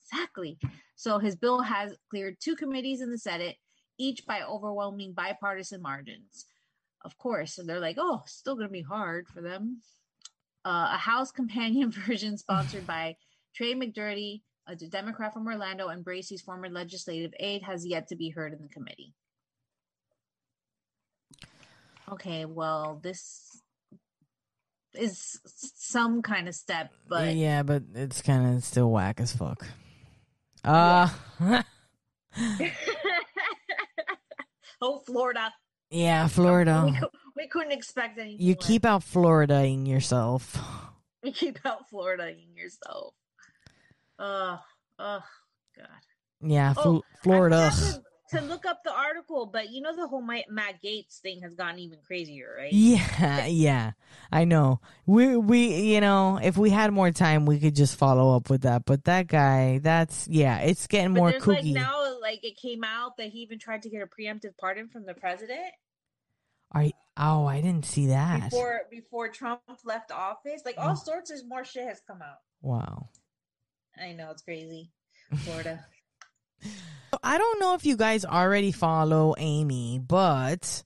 [0.00, 0.58] Exactly.
[0.96, 3.56] So his bill has cleared two committees in the Senate,
[3.98, 6.46] each by overwhelming bipartisan margins.
[7.04, 9.80] Of course, and they're like, oh, still going to be hard for them.
[10.64, 13.16] Uh, a House companion version sponsored by
[13.54, 18.30] Trey McCurdy, a Democrat from Orlando, and Bracy's former legislative aide, has yet to be
[18.30, 19.12] heard in the committee.
[22.10, 23.60] Okay, well, this
[24.94, 25.40] is
[25.76, 29.66] some kind of step, but yeah, but it's kind of still whack as fuck.
[30.64, 31.08] Uh,
[34.80, 35.52] oh, Florida.
[35.90, 36.84] Yeah, Florida.
[36.86, 37.00] We,
[37.36, 38.38] we couldn't expect anything.
[38.46, 40.58] You keep out Florida in yourself.
[41.22, 43.14] You keep out Florida in yourself.
[44.18, 44.58] Oh,
[44.98, 45.22] oh,
[45.76, 45.88] God.
[46.40, 47.70] Yeah, oh, Florida
[48.32, 51.78] to look up the article, but you know the whole Matt Gaetz thing has gotten
[51.78, 52.72] even crazier, right?
[52.72, 53.92] Yeah, yeah,
[54.30, 54.80] I know.
[55.06, 58.62] We we you know if we had more time, we could just follow up with
[58.62, 58.84] that.
[58.84, 61.74] But that guy, that's yeah, it's getting but more kooky.
[61.74, 64.88] Like now, like it came out that he even tried to get a preemptive pardon
[64.88, 65.72] from the president.
[66.74, 70.62] I oh I didn't see that before before Trump left office.
[70.64, 70.94] Like all oh.
[70.94, 72.38] sorts of more shit has come out.
[72.60, 73.08] Wow.
[74.00, 74.90] I know it's crazy,
[75.44, 75.84] Florida.
[77.22, 80.82] I don't know if you guys already follow Amy, but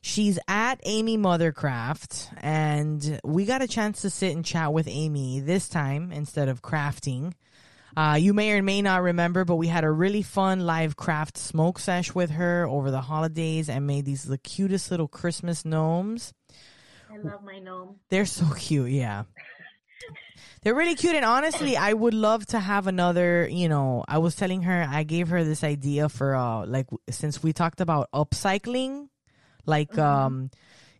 [0.00, 5.40] she's at Amy Mothercraft, and we got a chance to sit and chat with Amy
[5.40, 7.32] this time instead of crafting.
[7.96, 11.36] Uh, you may or may not remember, but we had a really fun live craft
[11.36, 16.32] smoke sesh with her over the holidays and made these the cutest little Christmas gnomes.
[17.12, 17.96] I love my gnome.
[18.08, 19.24] They're so cute, yeah.
[20.62, 23.48] They're really cute, and honestly, I would love to have another.
[23.50, 27.42] You know, I was telling her I gave her this idea for uh, like since
[27.42, 29.08] we talked about upcycling,
[29.66, 30.00] like mm-hmm.
[30.00, 30.50] um,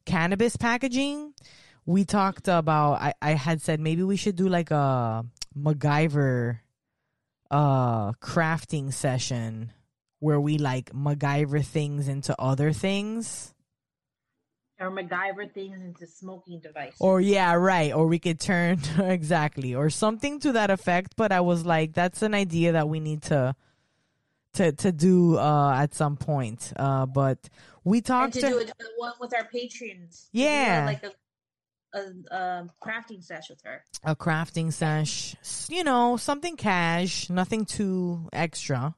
[0.05, 1.35] cannabis packaging.
[1.87, 3.01] We talked about.
[3.01, 5.25] I I had said maybe we should do like a
[5.59, 6.61] MacGyver
[7.51, 9.73] uh crafting session
[10.21, 13.53] where we like MacGyver things into other things
[14.81, 16.97] or MacGyver things into smoking devices.
[16.99, 17.93] Or yeah, right.
[17.93, 21.15] Or we could turn exactly or something to that effect.
[21.17, 23.55] But I was like, that's an idea that we need to
[24.55, 26.73] to to do uh at some point.
[26.77, 27.39] Uh, but
[27.85, 30.29] we talked and to, to do it one with our patrons.
[30.33, 31.13] Yeah, like a
[31.93, 33.85] a, a, crafting sesh with her.
[34.05, 35.35] A crafting sesh,
[35.69, 38.95] you know, something cash, nothing too extra.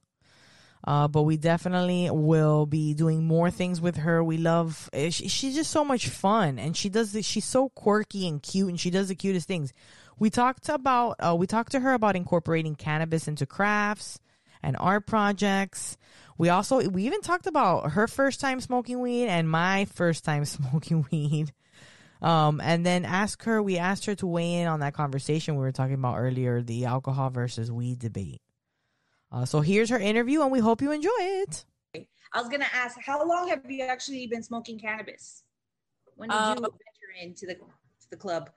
[0.84, 4.22] Uh, but we definitely will be doing more things with her.
[4.22, 7.68] We love eh, she, she's just so much fun, and she does this, she's so
[7.68, 9.72] quirky and cute, and she does the cutest things.
[10.18, 14.18] We talked about uh, we talked to her about incorporating cannabis into crafts
[14.62, 15.96] and art projects.
[16.36, 20.44] We also we even talked about her first time smoking weed and my first time
[20.46, 21.52] smoking weed.
[22.20, 23.60] Um, and then ask her.
[23.60, 26.84] We asked her to weigh in on that conversation we were talking about earlier, the
[26.84, 28.40] alcohol versus weed debate.
[29.32, 31.64] Uh, so here's her interview, and we hope you enjoy it.
[32.34, 35.44] I was gonna ask, how long have you actually been smoking cannabis?
[36.16, 38.50] When did um, you venture into the to the club?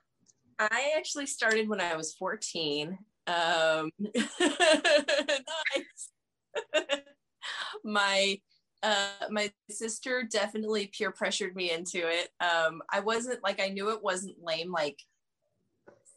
[0.58, 2.98] I actually started when I was 14.
[3.26, 3.90] Um,
[4.40, 6.10] nice.
[7.84, 8.38] my
[8.82, 12.28] uh, my sister definitely peer pressured me into it.
[12.40, 14.98] Um, I wasn't like I knew it wasn't lame like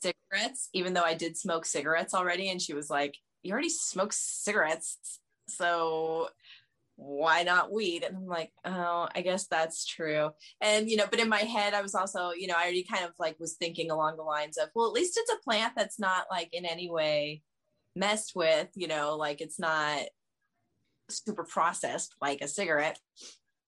[0.02, 4.14] cigarettes, even though I did smoke cigarettes already, and she was like, you already smoke
[4.14, 6.30] cigarettes, so
[7.00, 8.04] why not weed?
[8.04, 10.32] And I'm like, oh, I guess that's true.
[10.60, 13.06] And, you know, but in my head, I was also, you know, I already kind
[13.06, 15.98] of like was thinking along the lines of, well, at least it's a plant that's
[15.98, 17.42] not like in any way
[17.96, 20.02] messed with, you know, like it's not
[21.10, 23.00] super processed like a cigarette.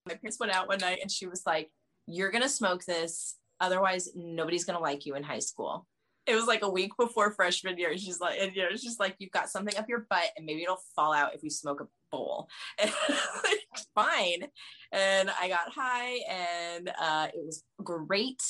[0.06, 1.70] My parents went out one night and she was like,
[2.06, 3.36] you're going to smoke this.
[3.60, 5.86] Otherwise, nobody's going to like you in high school
[6.26, 7.96] it was like a week before freshman year.
[7.98, 10.46] She's like, and you know, it's just like you've got something up your butt, and
[10.46, 12.48] maybe it'll fall out if you smoke a bowl.
[12.78, 12.92] And
[13.94, 14.46] fine.
[14.92, 18.42] And I got high, and uh, it was great.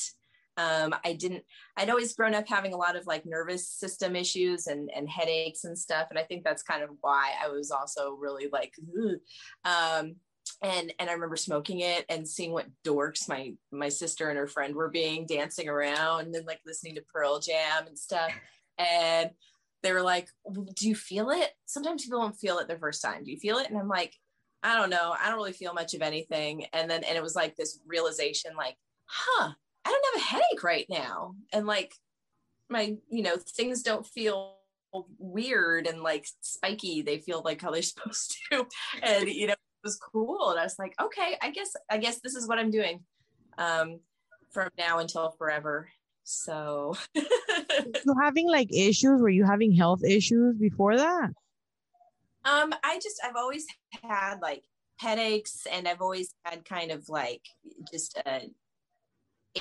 [0.57, 1.43] Um, I didn't.
[1.77, 5.63] I'd always grown up having a lot of like nervous system issues and and headaches
[5.63, 8.73] and stuff, and I think that's kind of why I was also really like.
[9.65, 10.15] Um,
[10.61, 14.47] and and I remember smoking it and seeing what dorks my my sister and her
[14.47, 18.31] friend were being dancing around and like listening to Pearl Jam and stuff.
[18.77, 19.31] And
[19.83, 20.29] they were like,
[20.75, 23.23] "Do you feel it?" Sometimes people don't feel it the first time.
[23.23, 23.69] Do you feel it?
[23.69, 24.15] And I'm like,
[24.63, 25.13] I don't know.
[25.19, 26.65] I don't really feel much of anything.
[26.73, 28.75] And then and it was like this realization, like,
[29.05, 29.51] huh,
[29.85, 31.93] I don't have a headache right now, and like
[32.69, 34.55] my you know things don't feel
[35.17, 38.65] weird and like spiky they feel like how they're supposed to
[39.01, 40.51] and you know was cool.
[40.51, 43.01] And I was like, okay, I guess I guess this is what I'm doing
[43.57, 43.99] um,
[44.51, 45.89] from now until forever.
[46.23, 49.21] So you having like issues?
[49.21, 51.29] Were you having health issues before that?
[52.45, 53.65] Um, I just I've always
[54.03, 54.63] had like
[54.97, 57.41] headaches and I've always had kind of like
[57.91, 58.49] just a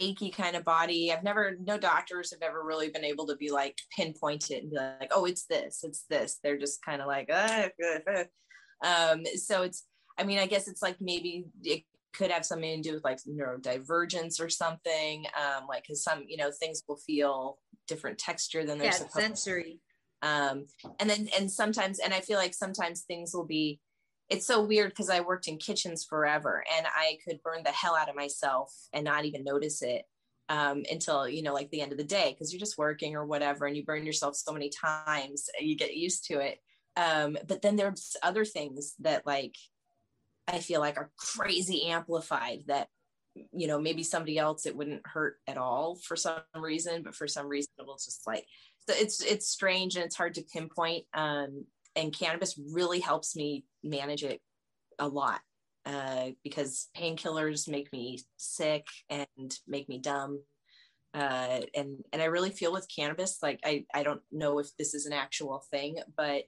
[0.01, 1.13] achy kind of body.
[1.13, 4.71] I've never, no doctors have ever really been able to be like pinpoint it and
[4.71, 6.39] be like, oh, it's this, it's this.
[6.43, 7.69] They're just kind of like, ah,
[8.85, 9.85] um, so it's,
[10.19, 13.19] I mean, I guess it's like maybe it could have something to do with like
[13.29, 15.27] neurodivergence or something.
[15.37, 17.59] Um, like, cause some, you know, things will feel
[17.89, 19.81] different texture than they're yeah, supposed sensory.
[20.23, 20.67] Um,
[21.01, 23.81] and then, and sometimes, and I feel like sometimes things will be,
[24.29, 27.97] it's so weird because I worked in kitchens forever and I could burn the hell
[27.97, 30.05] out of myself and not even notice it
[30.49, 33.27] um, until, you know, like the end of the day because you're just working or
[33.27, 36.59] whatever and you burn yourself so many times, you get used to it.
[36.97, 39.57] Um, but then there's other things that like
[40.53, 42.89] I feel like are crazy amplified that
[43.35, 47.27] you know maybe somebody else it wouldn't hurt at all for some reason but for
[47.27, 48.45] some reason it'll just like
[48.87, 51.65] so it's it's strange and it's hard to pinpoint um
[51.97, 54.41] and cannabis really helps me manage it
[54.99, 55.41] a lot
[55.85, 59.27] uh, because painkillers make me sick and
[59.67, 60.43] make me dumb.
[61.15, 64.95] Uh, and and I really feel with cannabis, like I I don't know if this
[64.95, 66.45] is an actual thing, but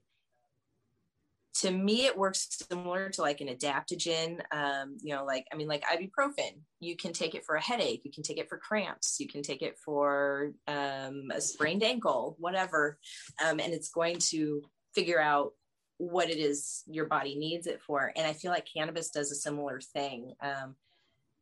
[1.55, 4.41] to me it works similar to like an adaptogen.
[4.53, 6.61] Um, you know, like I mean, like ibuprofen.
[6.81, 8.03] You can take it for a headache.
[8.05, 9.17] You can take it for cramps.
[9.21, 12.99] You can take it for um, a sprained ankle, whatever,
[13.45, 14.63] um, and it's going to
[14.95, 15.53] figure out
[15.99, 18.13] what it is your body needs it for.
[18.17, 20.75] And I feel like cannabis does a similar thing um,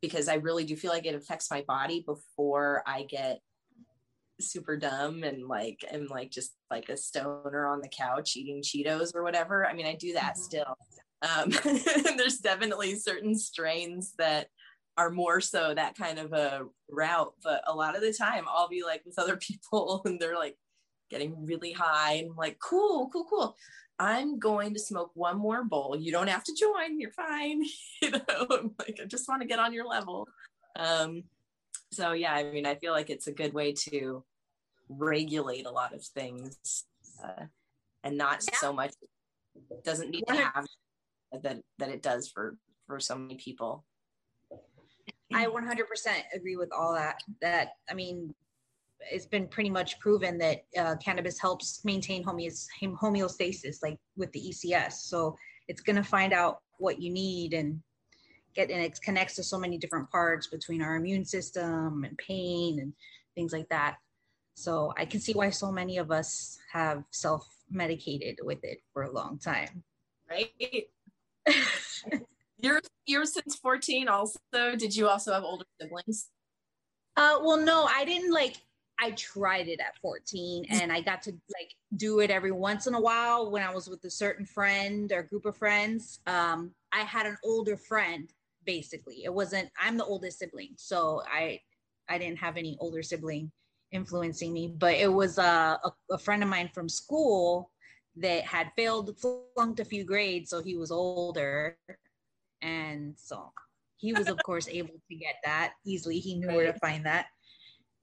[0.02, 3.40] because I really do feel like it affects my body before I get
[4.42, 9.14] super dumb and like am like just like a stoner on the couch eating Cheetos
[9.14, 9.66] or whatever.
[9.66, 10.42] I mean, I do that mm-hmm.
[10.42, 10.76] still.
[11.22, 11.50] Um,
[12.16, 14.48] there's definitely certain strains that
[14.96, 18.68] are more so that kind of a route, but a lot of the time I'll
[18.68, 20.56] be like with other people and they're like
[21.10, 23.56] getting really high and I'm like, cool, cool, cool.
[23.98, 25.96] I'm going to smoke one more bowl.
[25.96, 26.98] You don't have to join.
[26.98, 27.62] You're fine.
[28.02, 30.26] you know, I'm like, I just want to get on your level.
[30.76, 31.24] Um,
[31.92, 34.24] so yeah, I mean, I feel like it's a good way to
[34.98, 36.84] regulate a lot of things
[37.22, 37.44] uh,
[38.04, 38.58] and not yeah.
[38.58, 38.92] so much
[39.84, 40.66] doesn't need to have
[41.42, 43.84] that that it does for for so many people.
[45.34, 45.84] I 100%
[46.34, 47.22] agree with all that.
[47.40, 48.34] That I mean,
[49.10, 54.40] it's been pretty much proven that uh, cannabis helps maintain homeos- homeostasis, like with the
[54.40, 54.92] ECS.
[54.92, 55.36] So
[55.68, 57.80] it's going to find out what you need and
[58.54, 62.80] get, and it connects to so many different parts between our immune system and pain
[62.80, 62.92] and
[63.34, 63.96] things like that.
[64.54, 69.02] So I can see why so many of us have self medicated with it for
[69.02, 69.82] a long time.
[70.28, 70.88] Right.
[72.58, 74.38] you're you're since 14 also
[74.78, 76.28] did you also have older siblings
[77.16, 78.58] uh well no i didn't like
[79.02, 82.94] I tried it at 14 and I got to like do it every once in
[82.94, 86.20] a while when I was with a certain friend or group of friends.
[86.28, 88.30] Um, I had an older friend
[88.64, 89.24] basically.
[89.24, 91.58] It wasn't I'm the oldest sibling, so I
[92.08, 93.50] I didn't have any older sibling
[93.92, 97.70] influencing me, but it was uh, a, a friend of mine from school
[98.16, 99.16] that had failed
[99.54, 101.76] flunked a few grades, so he was older,
[102.60, 103.52] and so
[103.96, 106.18] he was of course able to get that easily.
[106.18, 107.26] He knew where to find that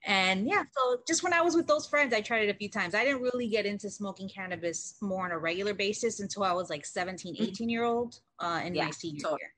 [0.05, 2.69] and yeah so just when i was with those friends i tried it a few
[2.69, 6.53] times i didn't really get into smoking cannabis more on a regular basis until i
[6.53, 7.43] was like 17 mm-hmm.
[7.43, 9.39] 18 year old uh, in yeah, my senior totally.
[9.41, 9.53] year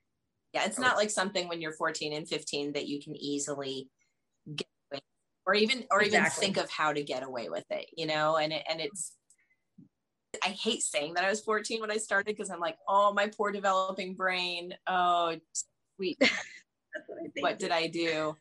[0.54, 3.88] yeah it's not like something when you're 14 and 15 that you can easily
[4.56, 4.66] get
[5.46, 6.18] or even or exactly.
[6.18, 9.12] even think of how to get away with it you know and it, and it's
[10.44, 13.28] I hate saying that I was 14 when I started because I'm like, oh, my
[13.28, 14.74] poor developing brain.
[14.86, 15.36] Oh,
[15.96, 16.16] sweet.
[17.06, 18.36] what, what did I do?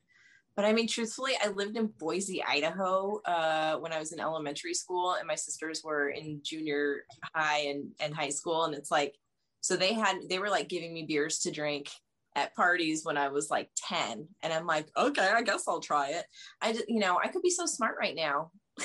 [0.56, 4.74] But I mean, truthfully, I lived in Boise, Idaho uh, when I was in elementary
[4.74, 8.66] school, and my sisters were in junior high and, and high school.
[8.66, 9.16] And it's like,
[9.62, 11.90] so they had, they were like giving me beers to drink
[12.36, 14.28] at parties when I was like 10.
[14.42, 16.26] And I'm like, okay, I guess I'll try it.
[16.62, 18.52] I just, you know, I could be so smart right now.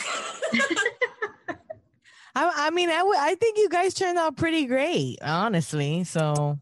[2.35, 6.05] I, I mean, I, w- I think you guys turned out pretty great, honestly.
[6.05, 6.59] So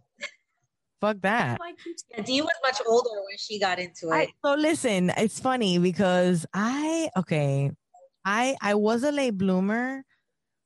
[1.05, 1.61] Fuck that.
[2.17, 4.15] Yeah, Dee was much older when she got into it.
[4.15, 7.73] I, so listen, it's funny because I okay,
[8.25, 10.03] I I was a late bloomer,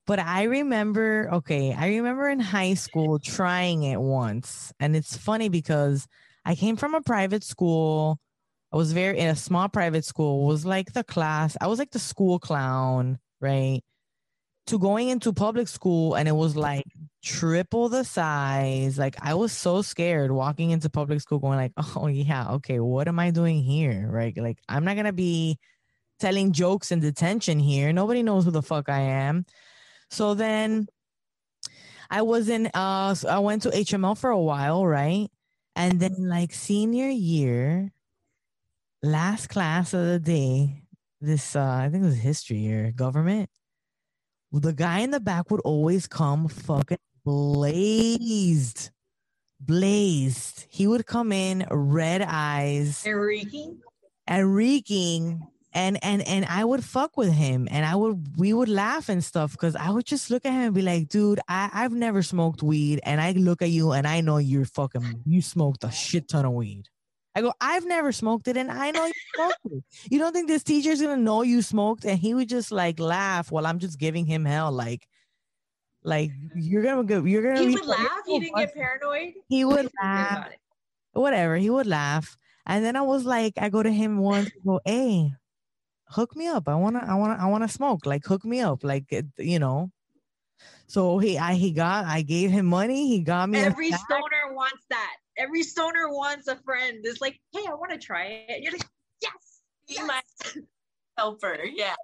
[0.09, 5.51] but I remember okay, I remember in high school trying it once, and it's funny
[5.51, 6.09] because
[6.47, 8.19] I came from a private school.
[8.73, 10.47] I was very in a small private school.
[10.47, 11.59] Was like the class.
[11.61, 13.83] I was like the school clown, right?
[14.69, 16.87] To going into public school, and it was like
[17.23, 18.99] triple the size.
[18.99, 23.09] Like I was so scared walking into public school going like, "Oh yeah, okay, what
[23.09, 24.35] am I doing here?" Right?
[24.39, 25.59] Like I'm not going to be
[26.19, 27.93] telling jokes in detention here.
[27.93, 29.45] Nobody knows who the fuck I am.
[30.11, 30.89] So then
[32.11, 35.29] I was in uh I went to HML for a while, right?
[35.77, 37.93] And then like senior year
[39.03, 40.83] last class of the day,
[41.21, 43.49] this uh I think it was history or government.
[44.53, 48.91] The guy in the back would always come fucking blazed.
[49.61, 50.67] Blazed.
[50.71, 53.81] He would come in red eyes And reeking.
[54.27, 55.43] and reeking
[55.79, 59.23] and and and I would fuck with him and I would we would laugh and
[59.23, 62.23] stuff because I would just look at him and be like, dude, I, I've never
[62.23, 65.91] smoked weed and I look at you and I know you're fucking you smoked a
[65.93, 66.89] shit ton of weed.
[67.37, 69.85] I go, I've never smoked it and I know you smoked it.
[70.11, 72.05] You don't think this teacher's gonna know you smoked?
[72.05, 75.07] And he would just like laugh while I'm just giving him hell, like
[76.03, 78.23] like you're gonna go you're gonna He would laugh.
[78.27, 79.35] He didn't get paranoid.
[79.49, 80.49] He would think laugh
[81.13, 81.57] whatever.
[81.57, 82.37] He would laugh.
[82.67, 85.33] And then I was like, I go to him once, I go, hey,
[86.11, 86.69] hook me up.
[86.69, 88.07] I wanna, I wanna, I wanna smoke.
[88.07, 88.85] Like hook me up.
[88.85, 89.91] Like you know.
[90.87, 93.09] So he I he got I gave him money.
[93.09, 94.01] He got me Every sack.
[94.09, 95.17] stoner wants that.
[95.37, 96.99] Every stoner wants a friend.
[97.05, 98.63] It's like, hey, I want to try it.
[98.63, 98.89] You're like,
[99.23, 99.33] yes.
[99.87, 100.07] Be yes.
[100.07, 100.21] my
[101.17, 101.59] helper.
[101.65, 101.95] Yeah.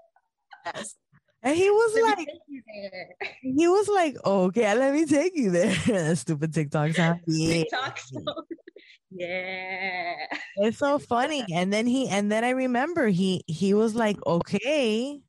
[0.67, 0.95] Yes.
[1.43, 3.09] and he was Let like, take you there.
[3.43, 6.15] he was like, okay, let me take you there.
[6.17, 7.21] Stupid TikTok sound.
[7.27, 7.63] Yeah.
[7.65, 8.25] TikTok stoner.
[9.15, 10.27] Yeah.
[10.57, 11.47] It's so funny.
[11.53, 15.21] And then he and then I remember he he was like, okay.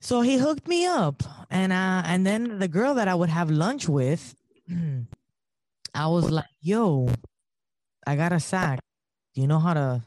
[0.00, 1.22] So he hooked me up.
[1.50, 4.34] And uh and then the girl that I would have lunch with,
[5.94, 7.08] I was like, yo,
[8.06, 8.80] I got a sack.
[9.34, 10.04] Do you know how to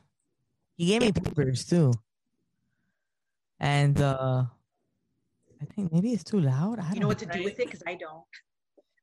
[0.77, 1.93] he gave me papers too.
[3.59, 4.45] And uh
[5.61, 6.79] I think maybe it's too loud.
[6.79, 7.65] I don't You know what to do with it?
[7.65, 8.25] Because I don't.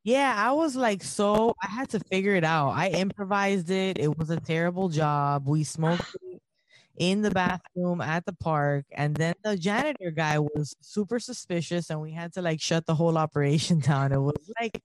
[0.06, 2.70] yeah, I was like, so I had to figure it out.
[2.70, 3.98] I improvised it.
[3.98, 5.48] It was a terrible job.
[5.48, 6.16] We smoked
[6.96, 12.00] in the bathroom at the park, and then the janitor guy was super suspicious, and
[12.00, 14.12] we had to like shut the whole operation down.
[14.12, 14.80] It was like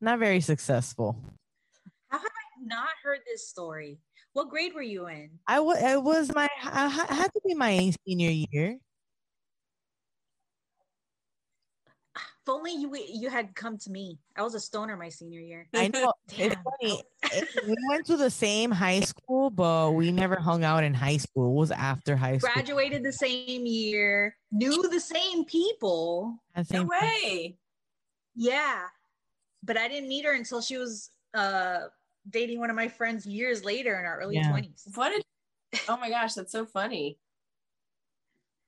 [0.00, 1.16] not very successful.
[2.08, 4.00] How have I not heard this story?
[4.32, 5.30] What grade were you in?
[5.46, 8.78] I was it was my I ha- had to be my senior year.
[12.46, 14.18] If only you you had come to me.
[14.36, 15.66] I was a stoner my senior year.
[15.72, 17.02] I know it's funny.
[17.66, 21.52] we went to the same high school, but we never hung out in high school.
[21.52, 22.50] It was after high school.
[22.52, 26.38] Graduated the same year, knew the same people.
[26.54, 27.56] At No same way.
[28.36, 28.82] Yeah.
[29.62, 31.84] But I didn't meet her until she was uh
[32.28, 34.52] dating one of my friends years later in our early Yeah.
[34.52, 34.94] 20s.
[34.94, 37.18] What a oh my gosh, that's so funny.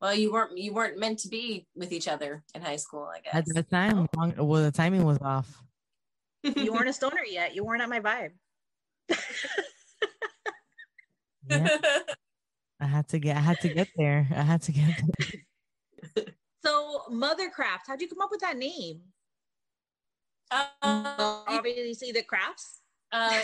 [0.00, 3.20] Well, you weren't you weren't meant to be with each other in high school, I
[3.20, 3.34] guess.
[3.34, 3.54] At guess.
[3.54, 5.62] that time, long, well, the timing was off.
[6.56, 7.56] You weren't a stoner yet.
[7.56, 8.30] You weren't at my vibe.
[11.48, 11.68] Yeah,
[12.80, 13.36] I had to get.
[13.36, 14.26] I had to get there.
[14.30, 16.24] I had to get there.
[16.64, 19.00] So Mothercraft, how'd you come up with that name?
[20.50, 22.80] um, Obviously the crafts.
[23.12, 23.42] uh,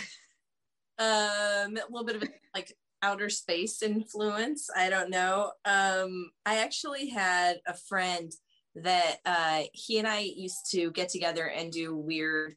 [0.99, 2.73] um, a little bit of a, like
[3.03, 4.69] outer space influence.
[4.75, 5.51] I don't know.
[5.65, 8.31] Um, I actually had a friend
[8.75, 12.55] that uh, he and I used to get together and do weird.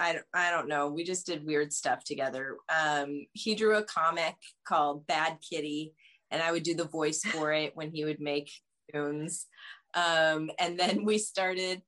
[0.00, 0.88] I don't, I don't know.
[0.88, 2.56] We just did weird stuff together.
[2.68, 4.34] Um, he drew a comic
[4.66, 5.92] called Bad Kitty,
[6.30, 8.50] and I would do the voice for it when he would make
[8.92, 9.46] tunes.
[9.94, 11.82] Um, and then we started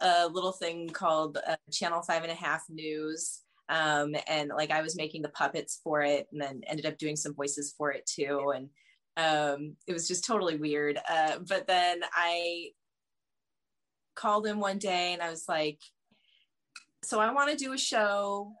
[0.00, 3.42] a little thing called uh, Channel Five and a Half News.
[3.68, 7.16] Um, and like I was making the puppets for it, and then ended up doing
[7.16, 8.52] some voices for it too.
[8.54, 8.68] And
[9.16, 10.98] um, it was just totally weird.
[11.08, 12.70] Uh, but then I
[14.14, 15.80] called him one day, and I was like,
[17.02, 18.52] "So I want to do a show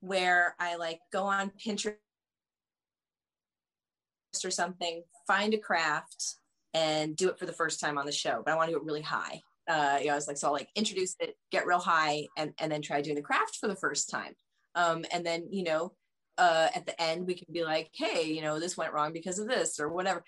[0.00, 1.96] where I like go on Pinterest
[4.44, 6.36] or something, find a craft,
[6.72, 8.42] and do it for the first time on the show.
[8.44, 9.42] But I want to do it really high."
[9.72, 12.52] Uh, you know, I was like, so I'll like introduce it, get real high, and
[12.60, 14.34] and then try doing the craft for the first time.
[14.74, 15.92] Um, and then you know,
[16.38, 19.38] uh, at the end we can be like, hey, you know, this went wrong because
[19.38, 20.22] of this or whatever.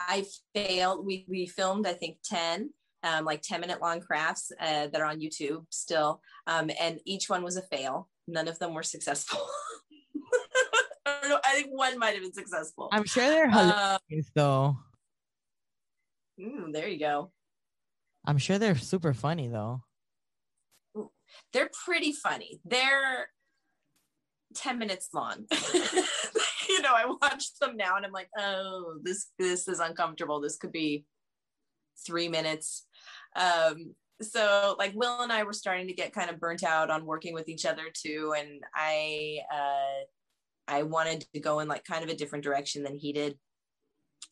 [0.00, 0.24] I
[0.54, 1.04] failed.
[1.06, 2.70] We we filmed I think ten.
[3.02, 6.20] Um, like 10 minute long crafts uh, that are on YouTube still.
[6.48, 8.08] Um, and each one was a fail.
[8.26, 9.38] None of them were successful.
[11.06, 11.38] I know.
[11.44, 12.88] I think one might have been successful.
[12.90, 14.76] I'm sure they're Uh, hilarious, though.
[16.40, 17.30] mm, there you go.
[18.26, 19.80] I'm sure they're super funny, though.
[21.52, 22.60] they're pretty funny.
[22.64, 23.28] They're
[24.54, 25.46] 10 minutes long.
[26.68, 30.40] you know, I watch them now and I'm like, oh, this this is uncomfortable.
[30.40, 31.04] This could be
[32.04, 32.86] three minutes.
[33.34, 37.04] Um, so like Will and I were starting to get kind of burnt out on
[37.04, 38.34] working with each other too.
[38.36, 40.04] And I uh
[40.68, 43.38] I wanted to go in like kind of a different direction than he did.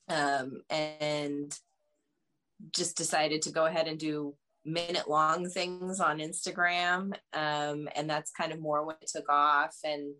[0.09, 1.57] Um and
[2.72, 4.34] just decided to go ahead and do
[4.64, 7.12] minute long things on Instagram.
[7.32, 9.76] Um, and that's kind of more what took off.
[9.84, 10.14] And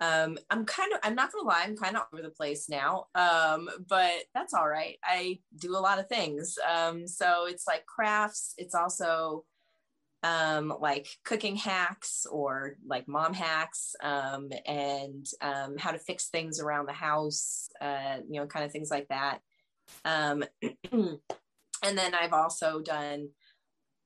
[0.00, 3.06] um, I'm kind of, I'm not gonna lie, I'm kind of over the place now.
[3.14, 4.96] Um, but that's all right.
[5.02, 6.56] I do a lot of things.
[6.72, 8.54] Um, so it's like crafts.
[8.58, 9.44] It's also
[10.22, 15.26] um, like cooking hacks or like mom hacks um, and
[15.78, 19.40] how to fix things around the house, uh, you know, kind of things like that.
[21.82, 23.28] And then I've also done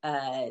[0.02, 0.50] uh,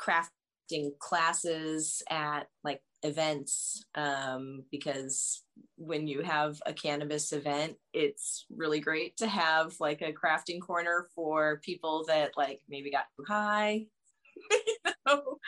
[0.00, 5.42] crafting classes at like events um, because
[5.76, 11.06] when you have a cannabis event it's really great to have like a crafting corner
[11.14, 13.84] for people that like maybe got too high
[14.50, 15.38] you know?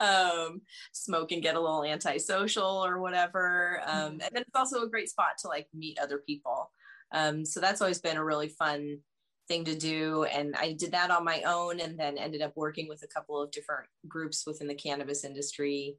[0.00, 0.60] um,
[0.92, 5.08] smoke and get a little antisocial or whatever um, and then it's also a great
[5.08, 6.70] spot to like meet other people
[7.12, 8.98] um, so that's always been a really fun
[9.46, 12.88] thing to do and i did that on my own and then ended up working
[12.88, 15.96] with a couple of different groups within the cannabis industry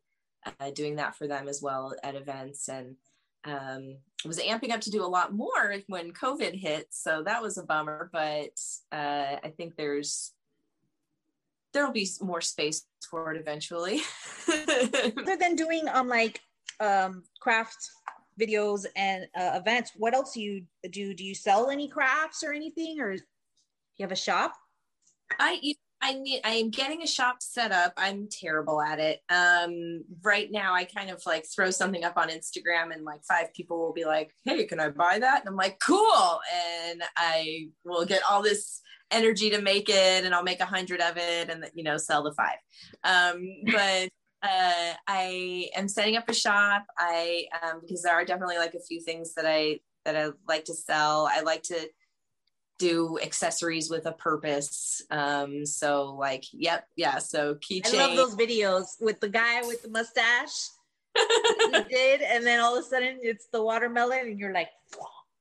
[0.60, 2.96] uh, doing that for them as well at events and
[3.46, 6.88] um, was amping up to do a lot more when COVID hit.
[6.90, 8.60] So that was a bummer, but
[8.92, 10.34] uh, I think there's
[11.74, 14.02] there'll be more space for it eventually.
[14.48, 16.40] Other than doing um like
[16.80, 17.78] um craft
[18.40, 21.14] videos and uh, events, what else do you do?
[21.14, 23.16] Do you sell any crafts or anything, or
[23.98, 24.54] you have a shop?
[25.40, 27.94] I I need I am getting a shop set up.
[27.98, 29.22] I'm terrible at it.
[29.30, 33.54] Um right now I kind of like throw something up on Instagram and like five
[33.54, 36.40] people will be like, "Hey, can I buy that?" And I'm like, "Cool."
[36.88, 38.82] And I will get all this
[39.12, 42.24] energy to make it and I'll make a hundred of it and you know sell
[42.24, 42.58] the five.
[43.04, 44.10] Um but
[44.44, 46.86] uh, I am setting up a shop.
[47.00, 50.66] I um, because there are definitely like a few things that I that I like
[50.66, 51.28] to sell.
[51.32, 51.90] I like to
[52.78, 55.02] do accessories with a purpose.
[55.12, 57.20] Um, so like, yep, yeah.
[57.20, 57.96] So keychain.
[57.96, 60.70] I love those videos with the guy with the mustache.
[61.16, 64.70] he did, and then all of a sudden it's the watermelon, and you're like,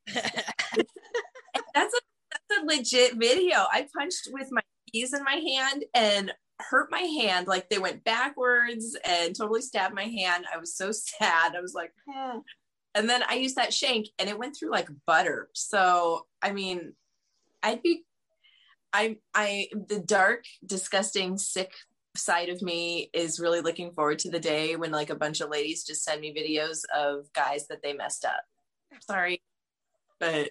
[0.15, 3.57] that's a that's a legit video.
[3.73, 4.63] I punched with my
[4.93, 9.95] keys in my hand and hurt my hand like they went backwards and totally stabbed
[9.95, 10.45] my hand.
[10.53, 11.55] I was so sad.
[11.57, 12.39] I was like, hmm.
[12.95, 15.49] and then I used that shank and it went through like butter.
[15.53, 16.95] So I mean,
[17.65, 18.05] I'd be
[18.93, 21.73] I I the dark, disgusting, sick
[22.17, 25.51] side of me is really looking forward to the day when like a bunch of
[25.51, 28.45] ladies just send me videos of guys that they messed up.
[29.01, 29.43] Sorry.
[30.21, 30.51] But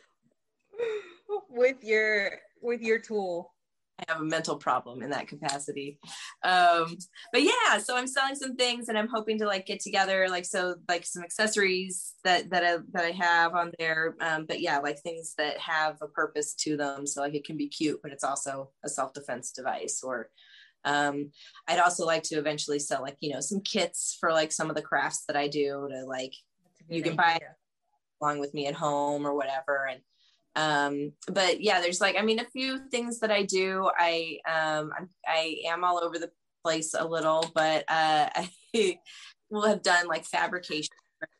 [1.49, 3.53] with your with your tool.
[3.99, 5.99] I have a mental problem in that capacity.
[6.43, 6.97] Um,
[7.31, 10.45] but yeah, so I'm selling some things and I'm hoping to like get together, like,
[10.45, 14.15] so like some accessories that, that I, that I have on there.
[14.19, 17.05] Um, but yeah, like things that have a purpose to them.
[17.05, 20.29] So like it can be cute, but it's also a self-defense device or,
[20.85, 21.29] um,
[21.67, 24.75] I'd also like to eventually sell like, you know, some kits for like some of
[24.75, 26.33] the crafts that I do to like,
[26.89, 27.39] you can idea.
[27.39, 27.39] buy
[28.21, 29.87] along with me at home or whatever.
[29.89, 30.01] And,
[30.56, 33.89] um but yeah there's like i mean a few things that i do.
[33.97, 36.30] I um I'm, i am all over the
[36.64, 38.30] place a little but uh
[38.76, 38.97] i
[39.49, 40.89] will have done like fabrication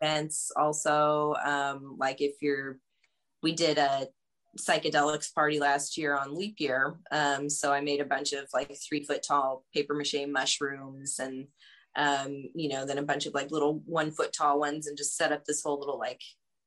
[0.01, 1.36] events also.
[1.45, 2.78] Um like if you're
[3.41, 4.07] we did a
[4.57, 6.95] psychedelics party last year on leap year.
[7.11, 11.47] Um so i made a bunch of like three foot tall paper mache mushrooms and
[11.95, 15.16] um you know then a bunch of like little one foot tall ones and just
[15.16, 16.22] set up this whole little like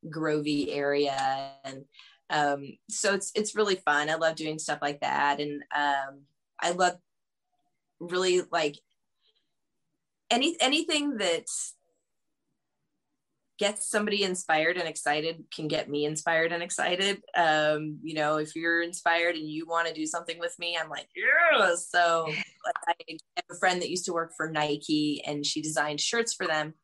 [0.09, 1.85] grovey area and
[2.31, 4.11] um, so it's it's really fun.
[4.11, 6.23] I love doing stuff like that, and um,
[6.61, 6.97] I love
[8.01, 8.77] really like
[10.31, 11.45] any anything that
[13.59, 17.23] gets somebody inspired and excited can get me inspired and excited.
[17.35, 20.91] Um, you know, if you're inspired and you want to do something with me, I'm
[20.91, 21.75] like, yeah.
[21.77, 22.29] So
[22.87, 22.93] I
[23.37, 26.75] have a friend that used to work for Nike and she designed shirts for them.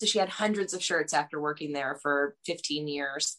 [0.00, 3.36] So she had hundreds of shirts after working there for 15 years.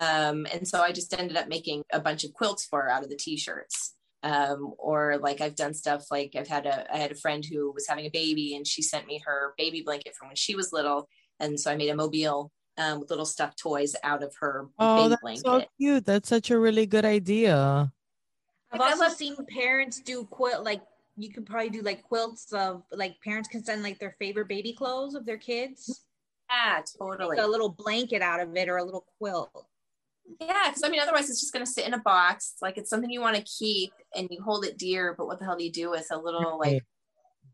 [0.00, 3.02] Um, and so I just ended up making a bunch of quilts for her out
[3.02, 3.94] of the t-shirts.
[4.24, 7.72] Um, or like I've done stuff like I've had a I had a friend who
[7.72, 10.72] was having a baby and she sent me her baby blanket from when she was
[10.72, 11.08] little,
[11.40, 14.96] and so I made a mobile um, with little stuffed toys out of her oh,
[14.96, 15.44] baby that's blanket.
[15.44, 16.06] so cute!
[16.06, 17.92] That's such a really good idea.
[18.70, 20.82] I've also seen parents do quilt like
[21.16, 24.72] you could probably do like quilts of like parents can send like their favorite baby
[24.72, 26.04] clothes of their kids.
[26.50, 27.36] Yeah, totally.
[27.36, 29.66] Like a little blanket out of it or a little quilt.
[30.40, 32.54] Yeah, because I mean, otherwise it's just going to sit in a box.
[32.62, 35.44] Like it's something you want to keep and you hold it dear, but what the
[35.44, 36.84] hell do you do with a little like,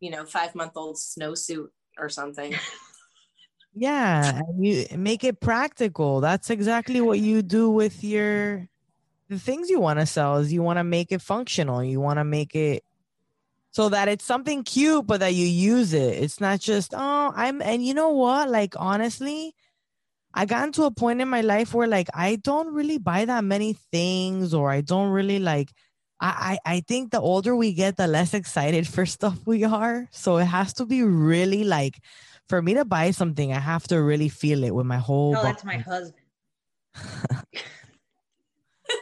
[0.01, 2.55] you know, five month old snowsuit or something?
[3.75, 6.21] yeah, you make it practical.
[6.21, 8.69] That's exactly what you do with your
[9.29, 10.37] the things you want to sell.
[10.37, 11.83] Is you want to make it functional.
[11.83, 12.85] You want to make it
[13.71, 16.23] so that it's something cute, but that you use it.
[16.23, 18.49] It's not just, oh, I'm, and you know what?
[18.49, 19.55] Like, honestly,
[20.35, 23.45] I got to a point in my life where like I don't really buy that
[23.45, 25.73] many things, or I don't really like,
[26.21, 30.09] I, I, I think the older we get, the less excited for stuff we are.
[30.11, 31.99] So it has to be really like,
[32.49, 35.35] for me to buy something, I have to really feel it with my whole.
[35.35, 36.25] Tell that to my husband.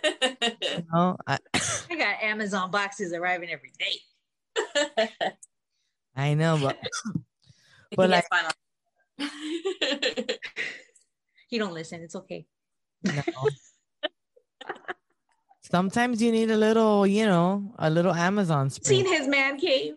[0.04, 1.16] you know?
[1.26, 1.38] I,
[1.90, 4.00] I got Amazon boxes arriving every day.
[6.16, 6.78] I know, but
[7.94, 8.24] but like,
[11.56, 12.02] he don't listen.
[12.02, 12.44] It's okay.
[13.02, 13.22] no.
[15.62, 19.04] Sometimes you need a little, you know, a little Amazon spring.
[19.04, 19.94] Seen his man cave.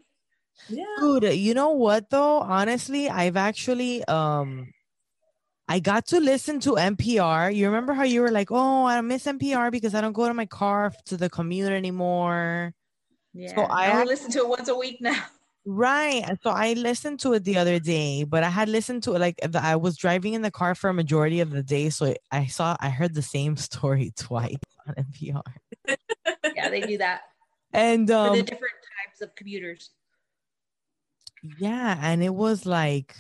[0.70, 0.86] yeah.
[1.02, 2.40] Dude, you know what though?
[2.40, 4.72] Honestly, I've actually um
[5.68, 7.54] I got to listen to NPR.
[7.54, 10.34] You remember how you were like, "Oh, I miss NPR because I don't go to
[10.34, 12.74] my car to the commute anymore."
[13.34, 13.54] Yeah.
[13.56, 15.22] So I I only listen to it once a week now.
[15.66, 16.24] Right.
[16.42, 19.36] So I listened to it the other day, but I had listened to it like
[19.42, 22.46] the, I was driving in the car for a majority of the day, so I
[22.48, 24.56] saw I heard the same story twice
[24.88, 25.42] on NPR.
[26.56, 27.22] yeah, they do that
[27.74, 28.74] And for um the different
[29.06, 29.92] types of commuters.
[31.60, 33.16] yeah, and it was like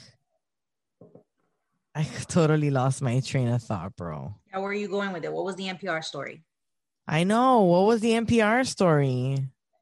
[1.93, 4.35] I totally lost my train of thought, bro.
[4.53, 5.31] Now, where are you going with it?
[5.33, 6.43] What was the NPR story?
[7.07, 7.61] I know.
[7.61, 9.37] What was the NPR story?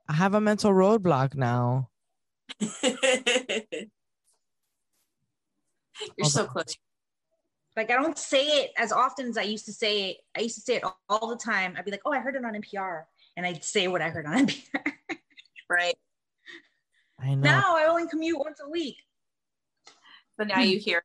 [0.10, 1.90] I have a mental roadblock now.
[6.18, 6.76] You're so close.
[7.76, 10.18] Like I don't say it as often as I used to say it.
[10.36, 11.76] I used to say it all, all the time.
[11.78, 13.04] I'd be like, "Oh, I heard it on NPR,"
[13.36, 14.94] and I'd say what I heard on NPR.
[15.70, 15.96] Right.
[17.20, 17.42] I know.
[17.42, 18.98] now I only commute once a week.
[20.38, 21.04] But now you hear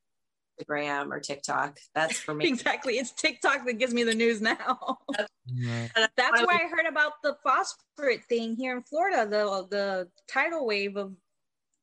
[0.61, 1.79] Instagram or TikTok.
[1.95, 2.47] That's for me.
[2.49, 2.99] Exactly.
[2.99, 4.99] It's TikTok that gives me the news now.
[5.07, 10.97] That's where I heard about the phosphorate thing here in Florida, the the tidal wave
[10.97, 11.15] of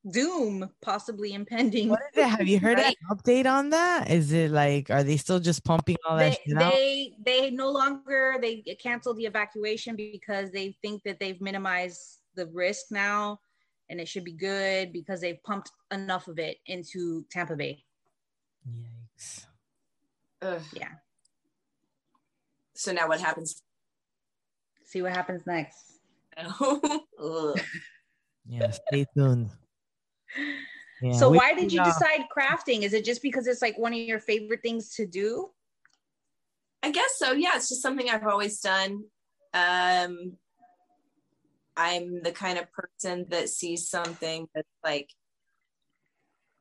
[0.10, 1.90] doom possibly impending.
[1.90, 2.28] What is it?
[2.28, 2.96] Have you heard Right.
[3.10, 4.10] an update on that?
[4.10, 6.72] Is it like are they still just pumping all that They, out?
[6.72, 12.48] they they no longer they canceled the evacuation because they think that they've minimized the
[12.48, 13.40] risk now
[13.90, 17.84] and it should be good because they've pumped enough of it into Tampa Bay.
[18.68, 19.46] Yikes.
[20.42, 20.62] Ugh.
[20.74, 20.90] Yeah.
[22.74, 23.62] So now what happens?
[24.86, 26.00] See what happens next.
[26.38, 27.60] Ugh.
[28.48, 29.50] Yeah, stay tuned.
[31.02, 32.84] Yeah, so we- why did you uh, decide crafting?
[32.84, 35.50] Is it just because it's like one of your favorite things to do?
[36.84, 37.32] I guess so.
[37.32, 39.04] Yeah, it's just something I've always done.
[39.54, 40.38] Um,
[41.76, 45.10] I'm the kind of person that sees something that's like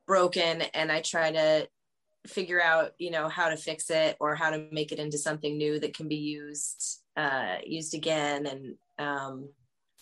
[0.07, 1.67] broken and I try to
[2.27, 5.57] figure out, you know, how to fix it or how to make it into something
[5.57, 9.49] new that can be used uh used again and um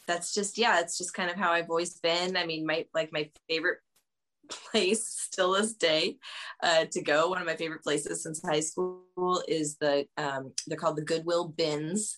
[0.08, 2.38] that's just yeah, it's just kind of how I've always been.
[2.38, 3.80] I mean, my like my favorite
[4.50, 6.18] place still this day
[6.64, 7.30] uh, to go.
[7.30, 11.50] One of my favorite places since high school is the um, they're called the Goodwill
[11.50, 12.18] bins,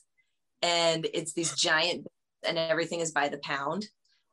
[0.62, 2.08] and it's these giant
[2.48, 3.88] and everything is by the pound.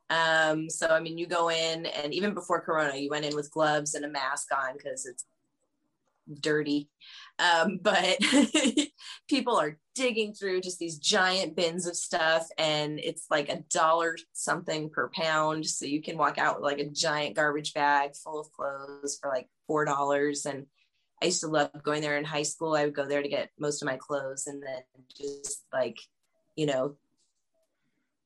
[0.09, 3.51] Um, so I mean, you go in and even before Corona, you went in with
[3.51, 5.25] gloves and a mask on because it's
[6.41, 6.89] dirty.
[7.39, 8.17] Um, but
[9.29, 14.17] people are digging through just these giant bins of stuff, and it's like a dollar
[14.33, 15.65] something per pound.
[15.65, 19.29] So you can walk out with like a giant garbage bag full of clothes for
[19.29, 20.45] like four dollars.
[20.45, 20.65] And
[21.21, 22.75] I used to love going there in high school.
[22.75, 24.81] I would go there to get most of my clothes and then
[25.15, 25.97] just like,
[26.55, 26.95] you know,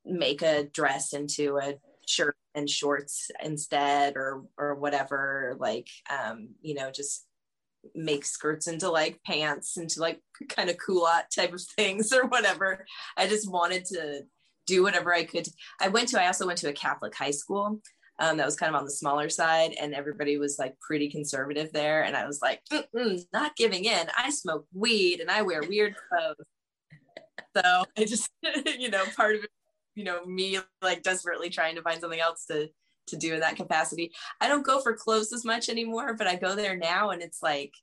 [0.06, 1.76] make a dress into a
[2.08, 7.26] shirt and shorts instead or or whatever like um you know just
[7.95, 12.86] make skirts into like pants into like kind of culotte type of things or whatever.
[13.17, 14.21] I just wanted to
[14.67, 15.47] do whatever i could.
[15.79, 17.82] I went to i also went to a catholic high school
[18.19, 21.71] um, that was kind of on the smaller side and everybody was like pretty conservative
[21.73, 22.61] there and i was like
[23.34, 24.07] not giving in.
[24.17, 26.36] I smoke weed and i wear weird clothes.
[27.55, 28.29] So i just
[28.79, 29.49] you know part of it
[29.95, 32.69] you know me like desperately trying to find something else to
[33.08, 34.12] to do in that capacity.
[34.39, 37.41] I don't go for clothes as much anymore but i go there now and it's
[37.41, 37.74] like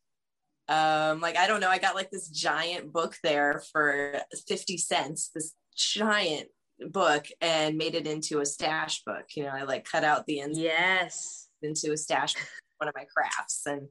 [0.69, 5.31] um like i don't know i got like this giant book there for 50 cents
[5.35, 6.49] this giant
[6.91, 9.25] book and made it into a stash book.
[9.35, 11.49] You know i like cut out the ends Yes.
[11.62, 12.35] into a stash
[12.79, 13.66] one of my crafts.
[13.66, 13.89] And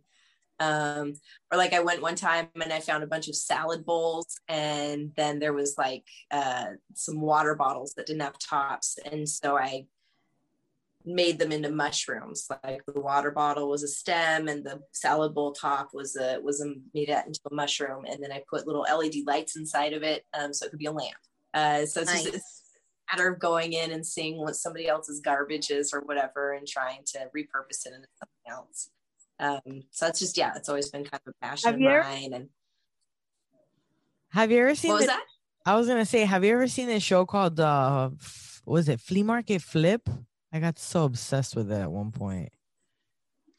[0.59, 1.13] um
[1.51, 5.11] or like i went one time and i found a bunch of salad bowls and
[5.15, 8.97] then there was like uh some water bottles that didn't have tops.
[9.11, 9.85] And so i
[11.07, 15.53] made them into mushrooms like the water bottle was a stem and the salad bowl
[15.53, 18.85] top was a was a made it into a mushroom and then i put little
[18.97, 21.15] led lights inside of it um so it could be a lamp
[21.53, 23.17] uh so it's just it's Nice.
[23.17, 27.01] matter of going in and seeing what somebody else's garbage is or whatever and trying
[27.05, 28.89] to repurpose it into something else.
[29.39, 32.33] Um, so that's just yeah, it's always been kind of a passion Have of mine.
[32.33, 32.49] And
[34.31, 34.91] Have you ever seen?
[34.91, 35.23] what was that?
[35.65, 38.09] I was gonna say, have you ever seen a show called uh,
[38.65, 40.01] was it Flea Market Flip?
[40.53, 42.49] I got so obsessed with it at one point.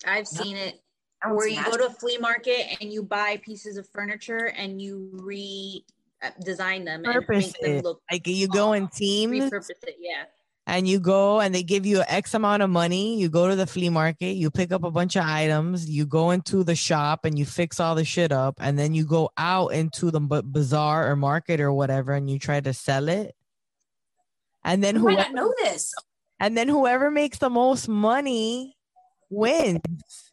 [0.07, 0.81] I've seen it
[1.27, 5.11] where you go to a flea market and you buy pieces of furniture and you
[5.13, 5.85] re
[6.23, 9.97] uh, design them and Purpose make them look Like you go in teams repurpose it.
[10.01, 10.25] Yeah.
[10.67, 13.19] and you go and they give you X amount of money.
[13.19, 16.31] You go to the flea market, you pick up a bunch of items, you go
[16.31, 19.69] into the shop and you fix all the shit up, and then you go out
[19.69, 23.35] into the b- bazaar or market or whatever and you try to sell it.
[24.65, 25.95] And then I might not know this.
[26.41, 28.77] And then whoever makes the most money
[29.31, 30.33] wins.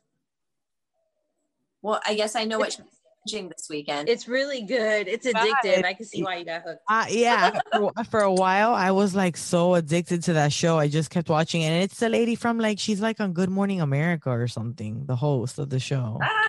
[1.82, 2.88] Well, I guess I know what you're
[3.28, 4.10] watching this weekend.
[4.10, 5.08] It's really good.
[5.08, 5.54] It's Right.
[5.64, 5.86] addictive.
[5.86, 6.82] I can see why you got hooked.
[6.90, 10.80] Uh, yeah, for, for a while I was like so addicted to that show.
[10.80, 11.66] I just kept watching it.
[11.68, 15.16] And it's the lady from like she's like on Good Morning America or something, the
[15.16, 16.20] host of the show.
[16.24, 16.48] Ah,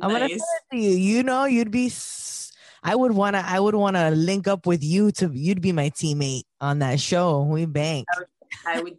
[0.00, 0.30] I'm gonna nice.
[0.30, 0.96] send it to you.
[0.96, 1.86] You know, you'd be.
[1.86, 2.38] s-
[2.82, 3.44] I would wanna.
[3.46, 5.30] I would wanna link up with you to.
[5.32, 7.42] You'd be my teammate on that show.
[7.42, 8.06] We bank.
[8.66, 8.96] I would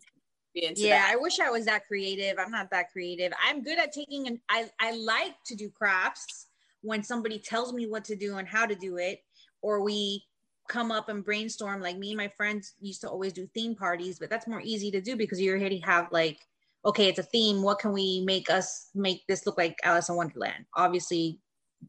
[0.53, 1.11] be into Yeah, that.
[1.11, 2.37] I wish I was that creative.
[2.37, 3.31] I'm not that creative.
[3.43, 6.47] I'm good at taking and I I like to do crafts
[6.81, 9.23] when somebody tells me what to do and how to do it,
[9.61, 10.23] or we
[10.67, 11.81] come up and brainstorm.
[11.81, 14.91] Like me and my friends used to always do theme parties, but that's more easy
[14.91, 16.39] to do because you already have like,
[16.85, 17.61] okay, it's a theme.
[17.61, 20.65] What can we make us make this look like Alice in Wonderland?
[20.75, 21.39] Obviously,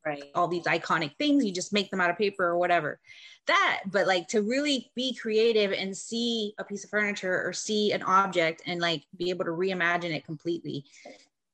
[0.04, 0.24] Right.
[0.34, 2.98] all these iconic things you just make them out of paper or whatever
[3.46, 7.92] that but like to really be creative and see a piece of furniture or see
[7.92, 10.84] an object and like be able to reimagine it completely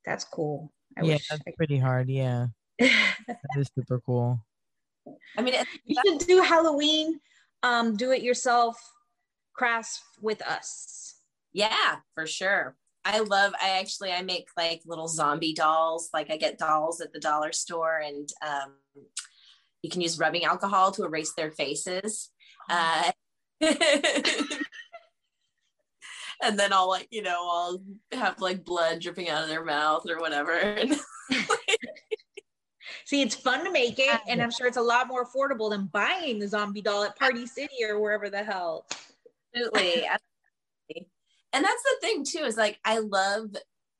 [0.06, 2.08] that's cool i yeah, wish that's I- pretty hard.
[2.08, 2.46] Yeah,
[2.78, 4.40] that is super cool.
[5.36, 7.20] I mean, you should do halloween
[7.62, 8.76] um do it yourself
[9.52, 11.08] crafts with us
[11.52, 12.76] yeah, for sure.
[13.08, 13.54] I love.
[13.60, 16.10] I actually I make like little zombie dolls.
[16.12, 18.74] Like I get dolls at the dollar store, and um,
[19.82, 22.30] you can use rubbing alcohol to erase their faces.
[22.68, 23.10] Uh,
[23.62, 23.72] and
[26.58, 27.82] then I'll like you know I'll
[28.12, 30.76] have like blood dripping out of their mouth or whatever.
[33.06, 35.86] See it's fun to make it and i'm sure it's a lot more affordable than
[35.86, 38.86] buying the zombie doll at party city or wherever the hell
[39.54, 40.27] absolutely absolutely.
[41.52, 43.50] And that's the thing too is like i love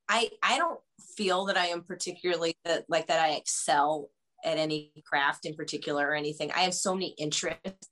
[0.08, 0.80] i i don't
[1.16, 4.10] feel that i am particularly that like that i excel
[4.44, 6.50] at any craft in particular or anything.
[6.52, 7.88] I have so many interests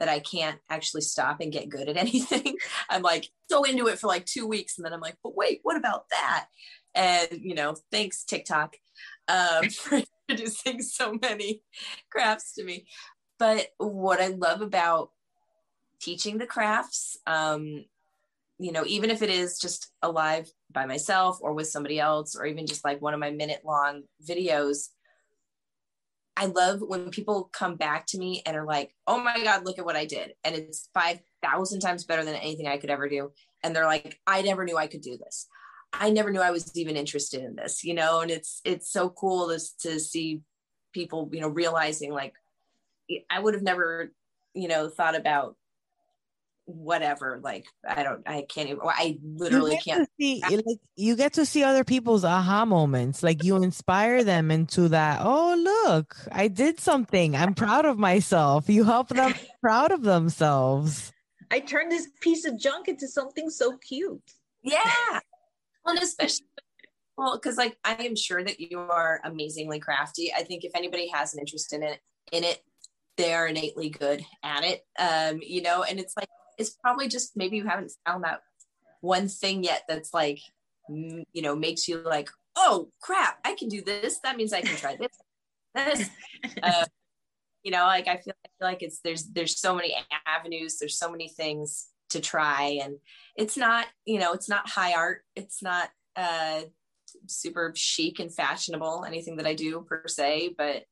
[0.00, 2.56] that i can't actually stop and get good at anything.
[2.88, 5.60] I'm like so into it for like two weeks and then i'm like but wait
[5.62, 6.46] what about that?
[6.94, 8.76] And you know thanks tiktok
[9.28, 11.62] um, for introducing so many
[12.10, 12.86] crafts to me.
[13.38, 15.10] But what i love about
[16.00, 17.84] teaching the crafts um
[18.58, 22.36] you know even if it is just a live by myself or with somebody else
[22.36, 24.88] or even just like one of my minute long videos
[26.36, 29.78] i love when people come back to me and are like oh my god look
[29.78, 30.32] at what i did.
[30.44, 33.30] And it's 5000 times better than anything i could ever do.
[33.62, 35.46] And they're like i never knew i could do this.
[35.92, 38.20] I never knew i was even interested in this you know?
[38.20, 40.42] And it's it's so cool to, to see
[40.92, 42.34] people you know realizing like
[43.30, 44.12] i would have never
[44.54, 45.56] you know thought about
[46.68, 51.32] whatever like i don't i can't even i literally you can't see, like, you get
[51.32, 53.22] to see other people's aha moments.
[53.22, 55.20] Like you inspire them into that.
[55.22, 55.54] Oh,
[55.86, 57.34] look, I did something.
[57.34, 58.68] I'm proud of myself.
[58.68, 61.12] You help them proud of themselves.
[61.50, 64.20] i turned this piece of junk into something so cute
[64.62, 65.20] yeah
[65.84, 66.46] well and especially
[67.16, 71.08] well because like i am sure that you are amazingly crafty i think if anybody
[71.08, 72.00] has an interest in it
[72.32, 72.62] in it
[73.16, 76.28] they are innately good at it um you know and it's like
[76.58, 78.40] it's probably just maybe you haven't found that
[79.00, 80.40] one thing yet that's like
[80.88, 84.18] you know makes you like oh crap i can do this.
[84.20, 85.16] That means i can try this
[85.74, 86.10] this.
[86.62, 86.84] Uh,
[87.62, 89.94] you know like i feel, I feel like it's there's there's so many
[90.26, 92.96] avenues there's so many things to try and
[93.36, 96.62] it's not you know it's not high art it's not uh
[97.26, 100.84] super chic and fashionable anything that i do per se but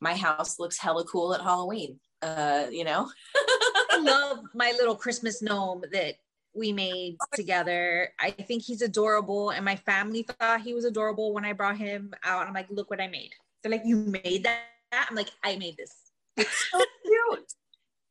[0.00, 3.08] my house looks hella cool at halloween uh you know
[3.98, 6.16] love my little Christmas gnome that
[6.54, 8.10] we made together.
[8.20, 12.14] I think he's adorable, and my family thought he was adorable when I brought him
[12.24, 12.46] out.
[12.46, 13.30] I'm like, look what I made.
[13.62, 14.64] They're like, you made that?
[14.92, 15.94] I'm like, I made this.
[16.36, 17.52] it's so cute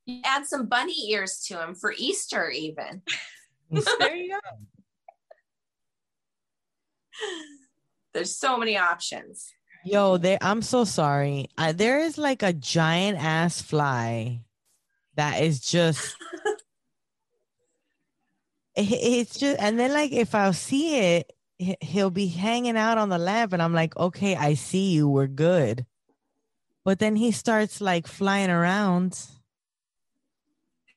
[0.05, 3.01] you add some bunny ears to him for easter even
[3.99, 4.39] there you go.
[8.13, 9.53] there's so many options
[9.83, 10.37] Yo, there.
[10.41, 11.47] I'm so sorry.
[11.57, 14.41] I, there is like a giant ass fly
[15.15, 16.15] that is just
[18.75, 22.97] it- it's just and then like if I'll see it, he- he'll be hanging out
[22.97, 25.85] on the lamp and I'm like, okay, I see you, we're good.
[26.83, 29.19] But then he starts like flying around.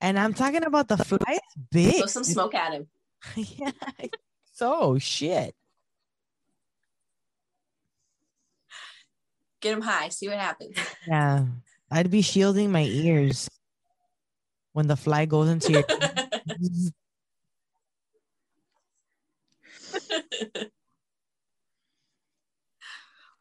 [0.01, 1.97] And I'm talking about the fly is big.
[1.97, 2.87] Blow some smoke at him.
[3.37, 3.71] yeah.
[4.53, 5.55] So shit.
[9.61, 10.09] Get him high.
[10.11, 10.77] See what happens.
[11.07, 11.47] Yeah.
[11.91, 13.49] I'd be shielding my ears
[14.75, 15.85] when the fly goes into your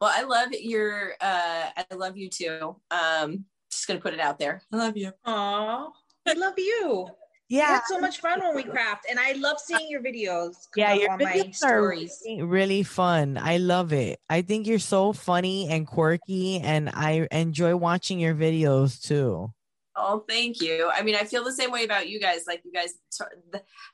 [0.00, 1.12] well, I love your.
[1.20, 2.76] Uh, I love you too.
[2.90, 4.62] Um, just gonna put it out there.
[4.72, 5.12] I love you.
[5.24, 5.90] Aw,
[6.26, 7.08] I love you.
[7.50, 7.66] We Yeah.
[7.66, 10.54] had so much fun when we craft, and I love seeing your videos.
[10.76, 12.22] Yeah, your on my videos are stories.
[12.24, 13.38] really, really fun.
[13.38, 14.20] I love it.
[14.30, 19.52] I think you're so funny and quirky, and I enjoy watching your videos too.
[19.96, 20.90] Oh, thank you.
[20.92, 22.44] I mean, I feel the same way about you guys.
[22.46, 22.94] Like you guys,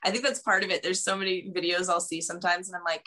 [0.03, 0.81] I think that's part of it.
[0.81, 3.05] There's so many videos I'll see sometimes, and I'm like,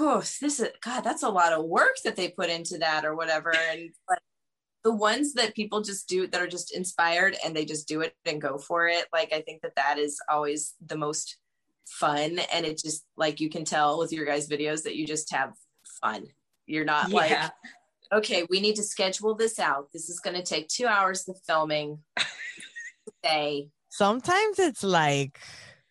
[0.00, 1.02] oh, this is God.
[1.02, 3.54] That's a lot of work that they put into that, or whatever.
[3.54, 4.20] And like
[4.84, 8.14] the ones that people just do that are just inspired and they just do it
[8.24, 9.04] and go for it.
[9.12, 11.36] Like I think that that is always the most
[11.86, 15.30] fun, and it just like you can tell with your guys' videos that you just
[15.30, 15.52] have
[16.00, 16.26] fun.
[16.66, 17.50] You're not like Yeah.
[18.12, 19.88] Okay, we need to schedule this out.
[19.92, 21.98] This is going to take two hours of filming
[23.22, 23.68] today.
[23.88, 25.38] Sometimes it's like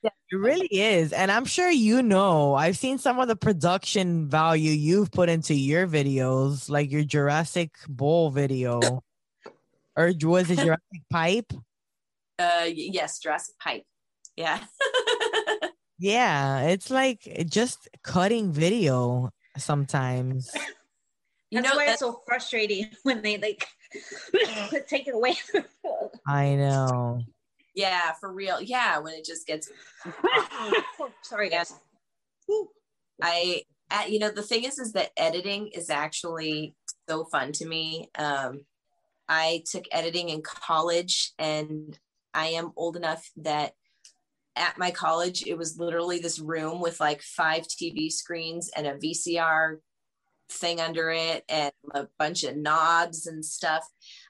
[0.03, 0.11] Yeah.
[0.31, 2.55] it really is, and I'm sure you know.
[2.55, 7.71] I've seen some of the production value you've put into your videos, like your Jurassic
[7.87, 9.03] Bowl video,
[9.95, 11.53] or was it Jurassic Pipe?
[12.39, 13.83] Uh, yes, Jurassic Pipe.
[14.35, 14.59] Yeah.
[16.03, 20.49] Yeah, it's like just cutting video sometimes.
[21.51, 23.67] You That's know, why that, it's so frustrating when they like
[24.87, 25.35] take it away.
[26.25, 27.21] I know.
[27.75, 28.61] yeah, for real.
[28.61, 29.69] Yeah, when it just gets,
[31.23, 31.73] Sorry, guys.
[33.21, 36.73] I, uh, you know, the thing is, is that editing is actually
[37.09, 38.09] so fun to me.
[38.17, 38.61] Um,
[39.27, 41.97] I took editing in college and
[42.33, 43.73] I am old enough that
[44.55, 48.95] at my college, it was literally this room with like five TV screens and a
[48.95, 49.77] VCR
[50.51, 53.87] thing under it and a bunch of knobs and stuff.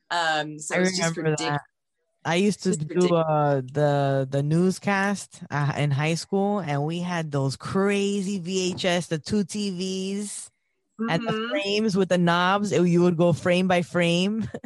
[0.09, 1.41] Um, so I it just ridiculous.
[1.41, 1.61] that.
[2.24, 7.32] I used to do uh, the the newscast uh, in high school, and we had
[7.32, 10.49] those crazy VHS, the two TVs,
[11.09, 12.72] and the frames with the knobs.
[12.72, 14.47] It- you would go frame by frame.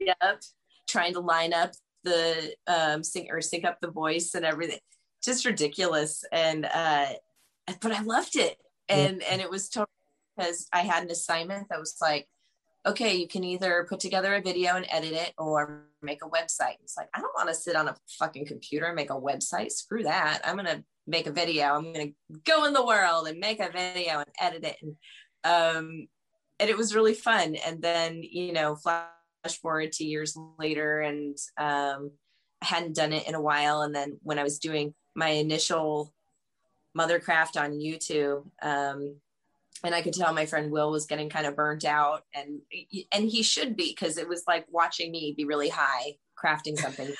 [0.00, 0.42] Yep.
[0.88, 1.72] Trying to line up
[2.02, 4.80] the um sync or sync up the voice and everything.
[5.24, 6.24] Just ridiculous.
[6.32, 7.06] And uh
[7.80, 8.56] but I loved it.
[8.88, 9.86] And and it was totally
[10.36, 12.28] because I had an assignment that was like,
[12.84, 16.76] okay, you can either put together a video and edit it or make a website.
[16.82, 19.70] It's like, I don't want to sit on a fucking computer and make a website.
[19.70, 20.40] Screw that.
[20.44, 21.66] I'm gonna make a video.
[21.74, 22.10] I'm gonna
[22.44, 24.76] go in the world and make a video and edit it.
[24.82, 24.96] And
[25.44, 26.08] um
[26.58, 27.56] and it was really fun.
[27.66, 29.08] And then, you know, flash
[29.60, 32.12] forward to years later and um,
[32.62, 33.82] I hadn't done it in a while.
[33.82, 36.14] And then when I was doing my initial
[36.96, 39.16] mothercraft on YouTube, um,
[39.84, 42.60] and I could tell my friend Will was getting kind of burnt out and
[43.12, 47.12] and he should be because it was like watching me be really high crafting something.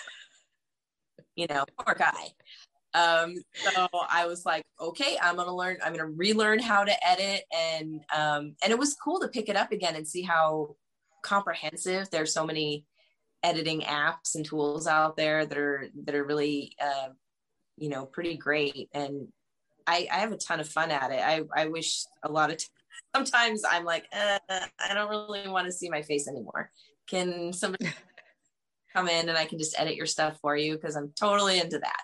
[1.37, 2.29] you know, poor guy.
[2.95, 7.45] Um, so I was like, okay, I'm gonna learn, I'm gonna relearn how to edit
[7.53, 10.77] and um and it was cool to pick it up again and see how
[11.23, 12.11] comprehensive.
[12.11, 12.85] There's so many
[13.43, 17.09] editing apps and tools out there that are that are really uh,
[17.77, 19.29] you know pretty great and
[19.87, 21.21] I, I have a ton of fun at it.
[21.21, 22.67] I, I wish a lot of t-
[23.15, 26.71] sometimes I'm like uh, I don't really want to see my face anymore.
[27.09, 27.87] Can somebody
[28.93, 31.79] come in and I can just edit your stuff for you because I'm totally into
[31.79, 32.03] that.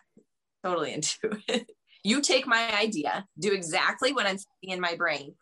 [0.65, 1.17] Totally into
[1.49, 1.71] it.
[2.05, 5.35] You take my idea, do exactly what I'm thinking in my brain.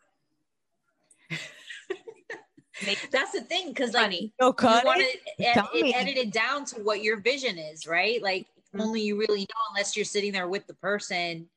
[3.11, 4.33] That's the thing, because like funny.
[4.39, 5.19] No you want it.
[5.39, 8.21] to ed- it, edit it down to what your vision is, right?
[8.21, 8.81] Like Mhm.
[8.81, 11.49] only you really know unless you're sitting there with the person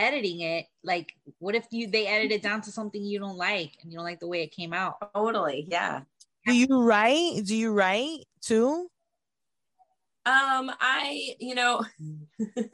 [0.00, 0.66] editing it.
[0.82, 3.98] Like, what if you they edit it down to something you don't like and you
[3.98, 4.96] don't like the way it came out?
[5.14, 6.02] Totally, yeah.
[6.46, 7.42] Do you write?
[7.44, 8.90] Do you write too?
[10.26, 11.82] Um, I, you know,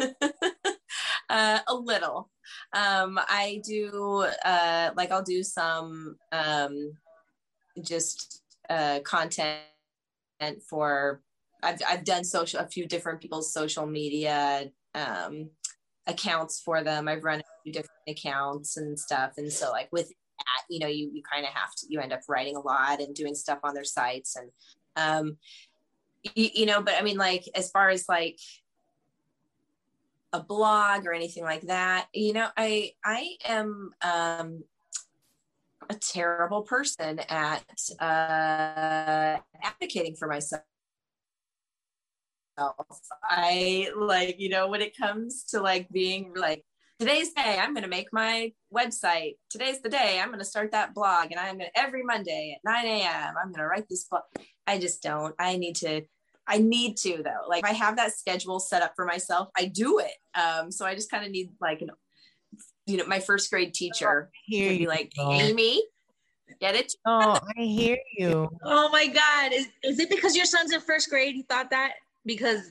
[1.30, 2.30] uh, a little.
[2.72, 6.92] Um, I do, uh, like I'll do some, um,
[7.80, 9.60] just, uh, content
[10.68, 11.22] for,
[11.62, 15.50] I've, I've done social, a few different people's social media, um,
[16.06, 17.08] accounts for them.
[17.08, 19.32] I've run a few different accounts and stuff.
[19.36, 22.12] And so like with that, you know, you, you kind of have to, you end
[22.12, 24.50] up writing a lot and doing stuff on their sites and,
[24.96, 25.36] um,
[26.34, 28.38] you, you know, but I mean, like, as far as like
[30.32, 34.64] a blog or anything like that, you know, I, I am, um,
[35.88, 37.62] a terrible person at
[38.00, 40.62] uh, advocating for myself.
[43.22, 46.64] I like, you know, when it comes to like being like,
[46.98, 49.36] today's day, I'm going to make my website.
[49.50, 51.30] Today's the day I'm going to start that blog.
[51.30, 54.22] And I'm going to, every Monday at 9 a.m., I'm going to write this blog.
[54.66, 55.34] I just don't.
[55.38, 56.02] I need to,
[56.46, 57.48] I need to though.
[57.48, 59.48] Like I have that schedule set up for myself.
[59.56, 60.14] I do it.
[60.38, 61.90] Um, so I just kind of need like an,
[62.86, 65.12] you know, my first grade teacher Hear would be like.
[65.18, 65.82] Amy,
[66.60, 68.48] get it Oh, I hear you.
[68.64, 69.52] Oh my God.
[69.52, 71.34] Is, is it because your son's in first grade?
[71.34, 71.94] You thought that?
[72.26, 72.70] Because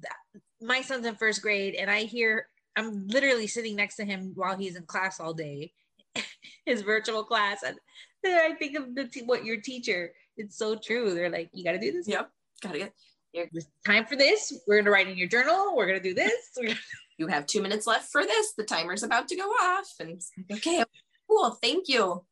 [0.00, 2.46] th- my son's in first grade and I hear,
[2.76, 5.72] I'm literally sitting next to him while he's in class all day,
[6.66, 7.62] his virtual class.
[7.62, 7.76] And
[8.22, 11.14] then I think of the t- what your teacher, it's so true.
[11.14, 12.06] They're like, you got to do this.
[12.06, 12.30] Yep.
[12.62, 12.92] Gotta get
[13.32, 14.52] It's time for this.
[14.66, 15.74] We're going to write in your journal.
[15.74, 16.50] We're going to do this.
[16.56, 16.74] Gonna-
[17.18, 18.52] you have two minutes left for this.
[18.56, 19.88] The timer's about to go off.
[19.98, 20.20] And
[20.52, 20.84] okay,
[21.28, 21.50] cool.
[21.62, 22.24] Thank you.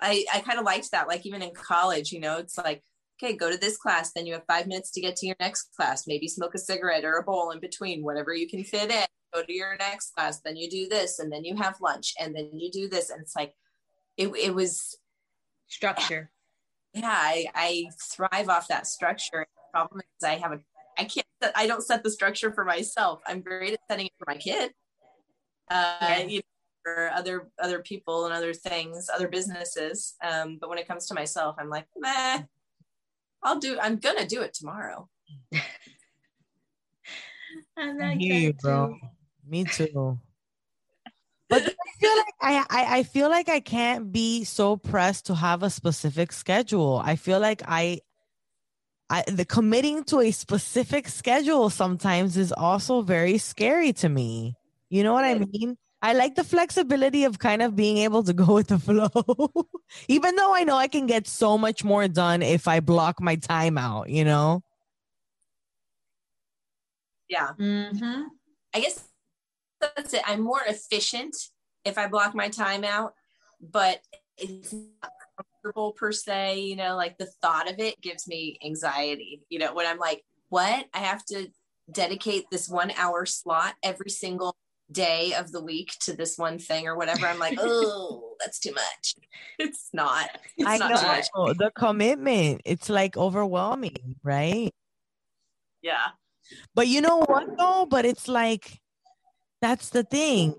[0.00, 1.08] I, I kind of liked that.
[1.08, 2.82] Like even in college, you know, it's like,
[3.22, 4.12] okay, go to this class.
[4.12, 6.06] Then you have five minutes to get to your next class.
[6.06, 9.04] Maybe smoke a cigarette or a bowl in between, whatever you can fit in.
[9.34, 10.40] Go to your next class.
[10.40, 11.18] Then you do this.
[11.18, 12.14] And then you have lunch.
[12.18, 13.10] And then you do this.
[13.10, 13.54] And it's like,
[14.16, 14.96] it, it was,
[15.66, 16.30] Structure.
[16.94, 19.46] yeah, I, I thrive off that structure.
[19.46, 20.60] The problem is I have a,
[20.96, 23.20] I can't, I don't set the structure for myself.
[23.26, 24.72] I'm great at setting it for my kid.
[25.70, 26.18] Uh, Yeah.
[26.22, 26.42] you know,
[26.84, 30.14] for other other people and other things, other businesses.
[30.24, 32.42] Um, but when it comes to myself, I'm like, meh,
[33.42, 33.78] I'll do.
[33.80, 35.08] I'm gonna do it tomorrow.
[37.76, 38.88] I'm I like hear you, bro.
[38.88, 38.98] too.
[39.46, 40.18] Me too.
[41.48, 45.34] But I feel like I, I I feel like I can't be so pressed to
[45.34, 47.00] have a specific schedule.
[47.02, 48.00] I feel like I
[49.08, 54.56] I the committing to a specific schedule sometimes is also very scary to me.
[54.90, 55.78] You know what I mean?
[56.00, 59.10] I like the flexibility of kind of being able to go with the flow.
[60.08, 63.36] Even though I know I can get so much more done if I block my
[63.36, 64.62] time out, you know?
[67.28, 68.26] Yeah, Mhm.
[68.74, 69.06] I guess
[69.80, 70.22] that's it.
[70.26, 71.36] I'm more efficient
[71.84, 73.14] if I block my time out,
[73.60, 74.00] but
[74.38, 76.60] it's not comfortable per se.
[76.60, 79.42] You know, like the thought of it gives me anxiety.
[79.50, 80.86] You know, when I'm like, what?
[80.94, 81.48] I have to
[81.90, 84.56] dedicate this one hour slot every single
[84.90, 87.26] day of the week to this one thing or whatever.
[87.26, 89.14] I'm like, oh, that's too much.
[89.58, 90.28] It's not.
[90.56, 91.26] It's I not too much.
[91.34, 92.62] know the commitment.
[92.64, 94.72] It's like overwhelming, right?
[95.82, 96.08] Yeah.
[96.74, 97.86] But you know what though?
[97.88, 98.80] But it's like
[99.60, 100.54] that's the thing.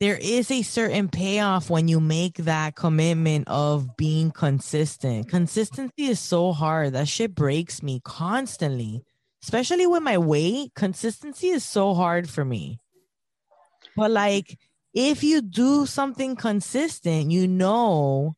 [0.00, 5.28] There is a certain payoff when you make that commitment of being consistent.
[5.28, 6.94] Consistency is so hard.
[6.94, 9.02] That shit breaks me constantly.
[9.42, 12.78] Especially with my weight, consistency is so hard for me.
[13.96, 14.58] But like
[14.94, 18.36] if you do something consistent, you know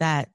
[0.00, 0.30] that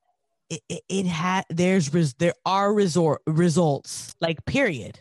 [0.49, 4.99] it, it, it had there's res, there are resort results like period.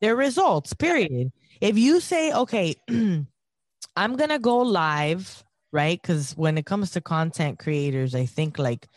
[0.00, 1.32] There are results period.
[1.60, 2.76] If you say okay
[3.96, 5.42] i'm gonna go live
[5.72, 6.00] right?
[6.00, 8.88] Because when it comes to content creators i think like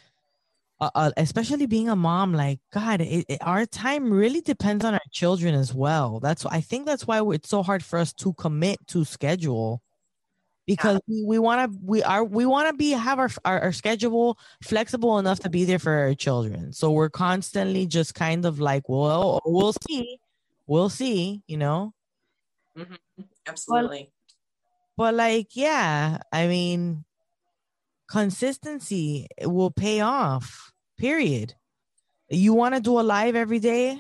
[0.80, 4.94] uh, uh, especially being a mom like god it, it- our time really depends on
[4.94, 6.20] our children as well.
[6.20, 9.82] That's i think that's why it's so hard for us to commit to schedule
[10.70, 13.72] because we, we want to we are we want to be have our, our our
[13.72, 16.72] schedule flexible enough to be there for our children.
[16.74, 20.20] So we're constantly just kind of like well we'll see
[20.68, 21.94] we'll see you know?
[22.78, 23.24] Mm-hmm.
[23.48, 24.12] Absolutely.
[24.96, 27.04] but like yeah i mean
[28.08, 31.56] consistency will pay off period.
[32.30, 33.98] You want to do a live every day?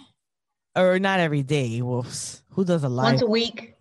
[0.75, 2.05] Or not every day well
[2.51, 3.05] who does a live?
[3.05, 3.73] Once a week.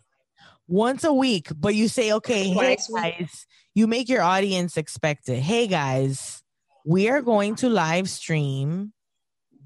[0.69, 5.29] Once a week, but you say, okay, hey Twice guys, you make your audience expect
[5.29, 5.41] it.
[5.41, 6.43] Hey guys,
[6.85, 8.93] we are going to live stream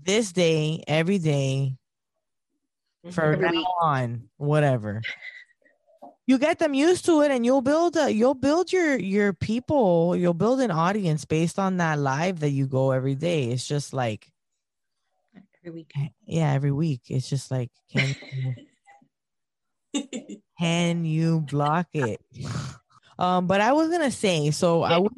[0.05, 1.77] this day, every day
[3.05, 3.13] mhm.
[3.13, 3.67] for Every now week.
[3.83, 5.03] on, whatever.
[6.27, 10.15] You get them used to it, and you'll build a, you'll build your your people,
[10.17, 13.51] you'll build an audience based on that live that you go every day.
[13.51, 14.29] It's just like,
[15.65, 15.93] Every week.
[16.27, 17.03] yeah, every week.
[17.09, 18.17] It's just like, can
[20.63, 22.21] can you block it?
[23.19, 25.11] Um, but I was gonna say, so I w-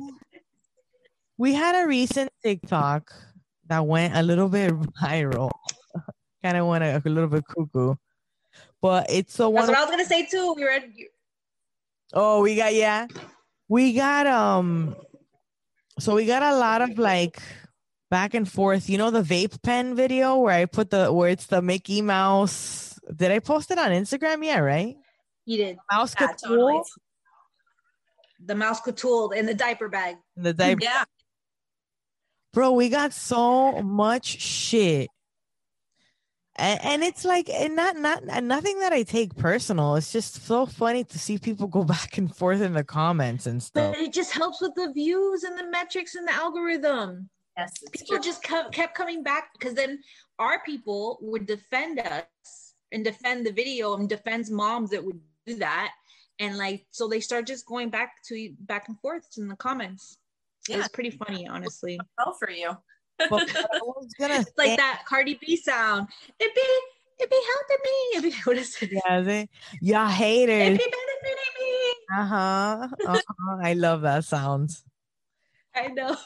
[1.36, 3.12] we had a recent TikTok
[3.66, 4.72] that went a little bit
[5.02, 5.50] viral,
[6.42, 7.94] kind of went a, a little bit cuckoo,
[8.80, 9.52] but it's so.
[9.52, 10.54] That's what I was gonna say too.
[10.56, 10.92] We read
[12.14, 13.06] Oh, we got yeah,
[13.68, 14.96] we got um,
[15.98, 17.38] so we got a lot of like
[18.10, 18.88] back and forth.
[18.88, 22.98] You know the vape pen video where I put the where it's the Mickey Mouse.
[23.14, 24.42] Did I post it on Instagram?
[24.42, 24.96] Yeah, right.
[25.46, 25.78] You did.
[25.90, 26.80] Mouse Yeah, Couture totally.
[28.44, 30.16] The mouse couture in the diaper bag.
[30.36, 30.82] in the diaper.
[30.82, 31.04] Yeah.
[32.52, 35.08] bro we got so much shit
[36.56, 40.44] and, and it's like and not not and nothing that i take personal it's just
[40.46, 44.00] so funny to see people go back and forth in the comments and stuff But
[44.02, 47.28] it just helps with the views and the metrics and the algorithm.
[47.56, 47.72] Yes.
[47.92, 48.24] People true.
[48.24, 50.00] just kept, kept coming back because then
[50.40, 52.24] our people would defend us
[52.92, 55.92] and defend the video and defends moms that would do that.
[56.40, 60.16] And like, so they start just going back to back and forth in the comments.
[60.68, 60.78] Yeah.
[60.78, 62.00] It's pretty funny, honestly.
[62.18, 62.70] well for you.
[63.18, 66.08] but what I was gonna It's like that Cardi B sound.
[66.40, 66.60] it'd be,
[67.20, 67.90] it'd be helping me.
[68.18, 68.90] It be, what is it?
[68.92, 69.48] yeah, they,
[69.80, 71.94] y'all haters It haters be benefiting me.
[72.18, 74.70] uh-huh, uh-huh i love that sound
[75.76, 76.16] I know.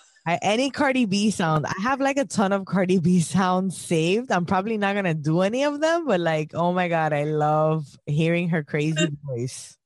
[0.43, 1.65] Any Cardi B sound.
[1.67, 4.31] I have like a ton of Cardi B sounds saved.
[4.33, 7.87] I'm probably not gonna do any of them, but like, oh my god, I love
[8.07, 9.77] hearing her crazy voice.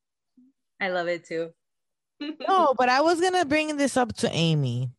[0.80, 1.50] I love it too.
[2.48, 4.90] no, but I was gonna bring this up to Amy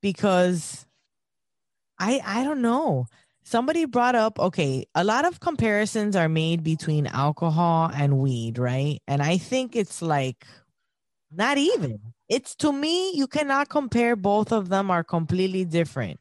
[0.00, 0.86] because
[1.98, 3.06] I I don't know.
[3.44, 9.00] Somebody brought up okay, a lot of comparisons are made between alcohol and weed, right?
[9.06, 10.46] And I think it's like
[11.30, 12.00] not even.
[12.28, 16.20] It's to me, you cannot compare both of them are completely different.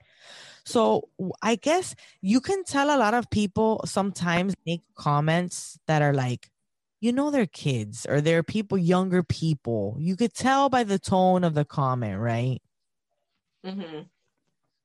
[0.65, 1.09] So
[1.41, 6.49] I guess you can tell a lot of people sometimes make comments that are like,
[7.01, 11.43] you know they're kids or they're people younger people you could tell by the tone
[11.43, 12.61] of the comment right
[13.63, 14.01] hmm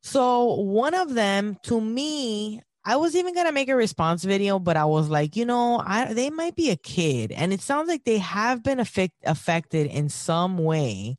[0.03, 4.77] so one of them to me i was even gonna make a response video but
[4.77, 7.33] i was like you know i they might be a kid.
[7.33, 11.17] And it sounds like they have been affect, affected in some way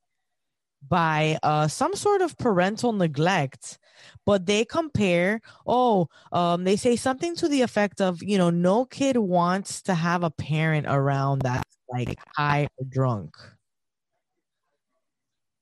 [0.88, 3.78] by uh some sort of parental neglect
[4.26, 8.86] but they compare oh um they say something to the effect of you know no
[8.86, 13.36] kid wants to have a parent around that's like high or drunk.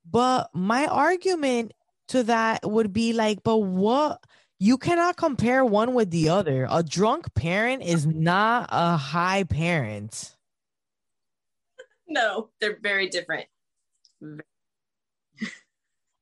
[0.09, 1.73] But my argument
[2.09, 4.23] to that would be like but what
[4.59, 10.35] you cannot compare one with the other a drunk parent is not a high parent
[12.07, 13.45] No, they're very different.
[14.21, 14.41] and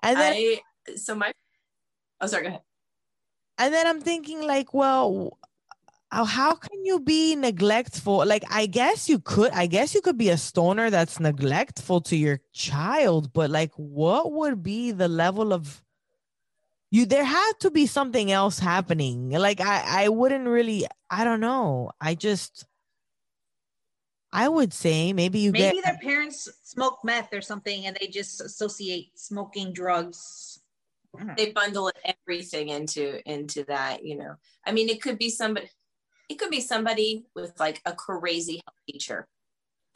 [0.04, 0.60] then I
[0.96, 1.32] so my
[2.22, 2.62] oh sorry, go ahead.
[3.58, 5.38] And then I'm thinking, like, well,
[6.12, 8.24] how- uh, how can you be neglectful?
[8.26, 12.16] Like, I guess you could, I guess you could be a stoner that's neglectful to
[12.16, 15.84] your child, but like, what would be the level of
[16.92, 17.06] you?
[17.06, 19.30] There had to be something else happening.
[19.30, 21.92] Like, I, I wouldn't really, I don't know.
[22.00, 22.66] I just,
[24.32, 28.08] I would say maybe you Maybe get, their parents smoke meth or something and they
[28.08, 30.60] just associate smoking drugs.
[31.16, 31.34] I don't know.
[31.38, 34.36] They bundle everything into into that, you know.
[34.66, 35.70] I mean, it could be somebody
[36.30, 39.28] it could be somebody with like a crazy health teacher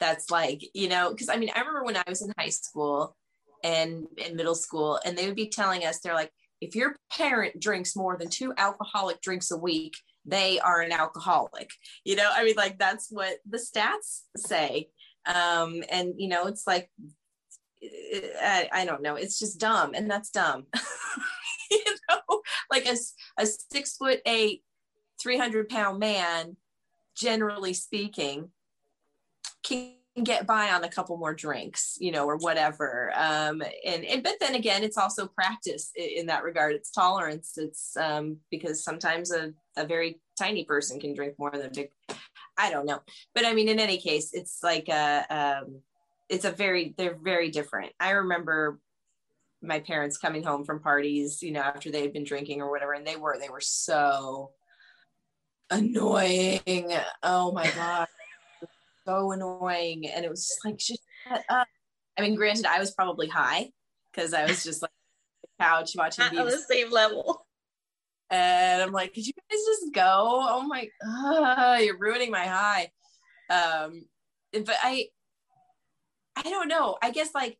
[0.00, 3.14] that's like, you know, because I mean, I remember when I was in high school
[3.62, 6.32] and in middle school, and they would be telling us, they're like,
[6.62, 9.94] if your parent drinks more than two alcoholic drinks a week,
[10.24, 11.70] they are an alcoholic.
[12.04, 14.88] You know, I mean, like that's what the stats say.
[15.26, 16.88] Um, and you know, it's like
[17.82, 19.16] I, I don't know.
[19.16, 20.66] It's just dumb, and that's dumb.
[21.70, 22.96] you know, like a,
[23.38, 24.62] a six foot eight,
[25.20, 26.56] 300 pound man,
[27.16, 28.50] generally speaking,
[29.64, 33.12] can get by on a couple more drinks, you know, or whatever.
[33.16, 36.74] Um, and, and but then again, it's also practice i- in that regard.
[36.74, 37.56] It's tolerance.
[37.56, 41.90] It's um, because sometimes a, a very tiny person can drink more than a big.
[42.58, 43.00] I don't know,
[43.34, 45.24] but I mean, in any case, it's like a.
[45.64, 45.80] Um,
[46.28, 47.92] it's a very they're very different.
[48.00, 48.78] I remember
[49.62, 52.92] my parents coming home from parties, you know, after they had been drinking or whatever,
[52.94, 54.50] and they were they were so
[55.70, 56.90] annoying.
[57.22, 58.08] Oh my god,
[59.06, 61.68] so annoying, and it was just like just shut up.
[62.18, 63.70] I mean, granted, I was probably high
[64.12, 67.46] because I was just like on the couch watching Not on the same level.
[68.30, 70.40] and I'm like, could you guys just go?
[70.42, 72.90] Oh my, uh, you're ruining my high.
[73.50, 74.04] Um,
[74.52, 75.06] but I,
[76.36, 76.96] I don't know.
[77.02, 77.58] I guess like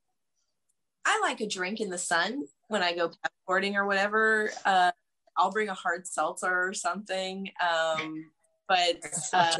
[1.04, 4.50] I like a drink in the sun when I go passporting or whatever.
[4.64, 4.92] Uh,
[5.36, 7.50] I'll bring a hard seltzer or something.
[7.60, 8.26] Um,
[8.68, 8.96] but
[9.32, 9.56] uh,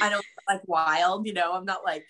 [0.00, 2.04] I don't like wild, you know, I'm not like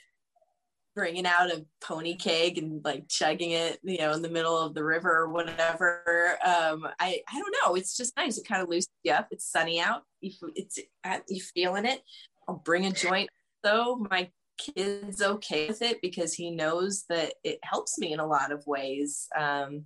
[0.94, 4.74] bringing out a pony keg and like chugging it, you know, in the middle of
[4.74, 6.38] the river or whatever.
[6.44, 7.74] Um, I, I don't know.
[7.76, 8.38] It's just nice.
[8.38, 9.28] It kind of loosens you up.
[9.30, 10.02] It's sunny out.
[10.20, 12.02] You, it's, uh, you feeling it.
[12.48, 13.30] I'll bring a joint.
[13.64, 18.26] So my kid's okay with it because he knows that it helps me in a
[18.26, 19.28] lot of ways.
[19.38, 19.84] Um,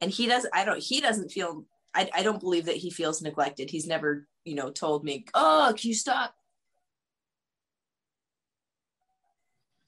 [0.00, 3.22] and he does i don't he doesn't feel I, I don't believe that he feels
[3.22, 6.34] neglected he's never you know told me oh can you stop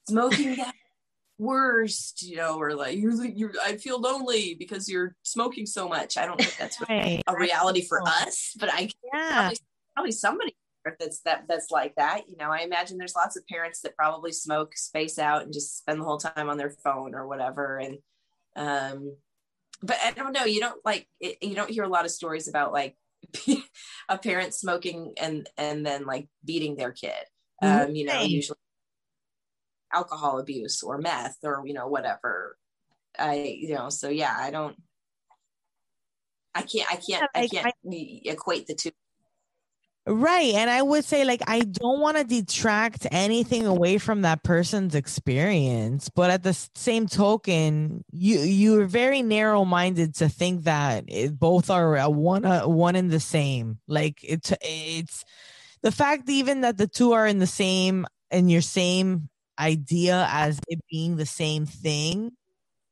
[0.09, 0.75] smoking that
[1.39, 6.19] worst you know or like you're you're i feel lonely because you're smoking so much
[6.19, 7.23] i don't think that's Right.
[7.27, 9.21] a reality for us but i Yeah.
[9.41, 9.57] probably,
[9.95, 10.57] probably somebody
[10.99, 14.33] that's that that's like that you know i imagine there's lots of parents that probably
[14.33, 17.99] smoke space out and just spend the whole time on their phone or whatever and
[18.57, 19.17] um
[19.83, 22.49] but i don't know you don't like it, you don't hear a lot of stories
[22.49, 22.97] about like
[24.09, 27.13] a parent smoking and and then like beating their kid
[27.63, 28.59] um you know usually
[29.93, 32.57] alcohol abuse or meth or you know whatever
[33.19, 34.77] i you know so yeah i don't
[36.55, 37.75] i can't i can't i can't
[38.25, 38.91] equate the two
[40.07, 40.55] Right.
[40.55, 44.97] And I would say, like, I don't want to detract anything away from that person's
[44.97, 46.09] experience.
[46.09, 51.71] But at the same token, you you're very narrow minded to think that it, both
[51.71, 53.79] are a one uh, one and the same.
[53.87, 55.25] Like it's it's
[55.83, 59.29] the fact even that the two are in the same in your same
[59.61, 62.33] idea as it being the same thing.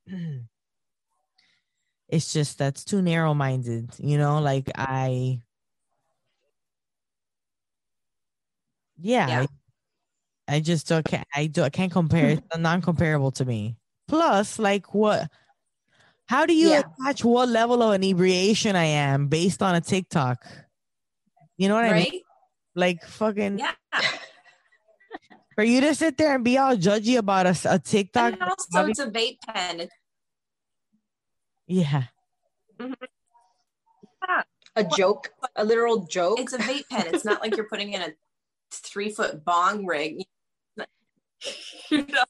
[2.08, 5.42] It's just that's too narrow minded, you know, like I
[8.96, 9.46] yeah, Yeah.
[10.48, 13.76] I, I just don't I do I can't compare it's non-comparable to me.
[14.06, 15.30] Plus, like what
[16.26, 16.82] how do you Yeah.
[16.98, 20.46] attach what level of inebriation I am based on a TikTok?
[21.58, 22.22] You know what I mean?
[22.74, 23.72] Like fucking yeah
[25.58, 28.34] for you to sit there and be all judgy about a, s- a TikTok.
[28.34, 29.98] and also it's a vape pen It's-
[31.66, 32.04] yeah.
[32.78, 32.92] Mm-hmm.
[34.76, 36.38] A joke, a literal joke.
[36.38, 38.10] it's a vape pen it's not like you're putting in a
[38.70, 40.22] three foot bong rig
[41.90, 42.22] you know?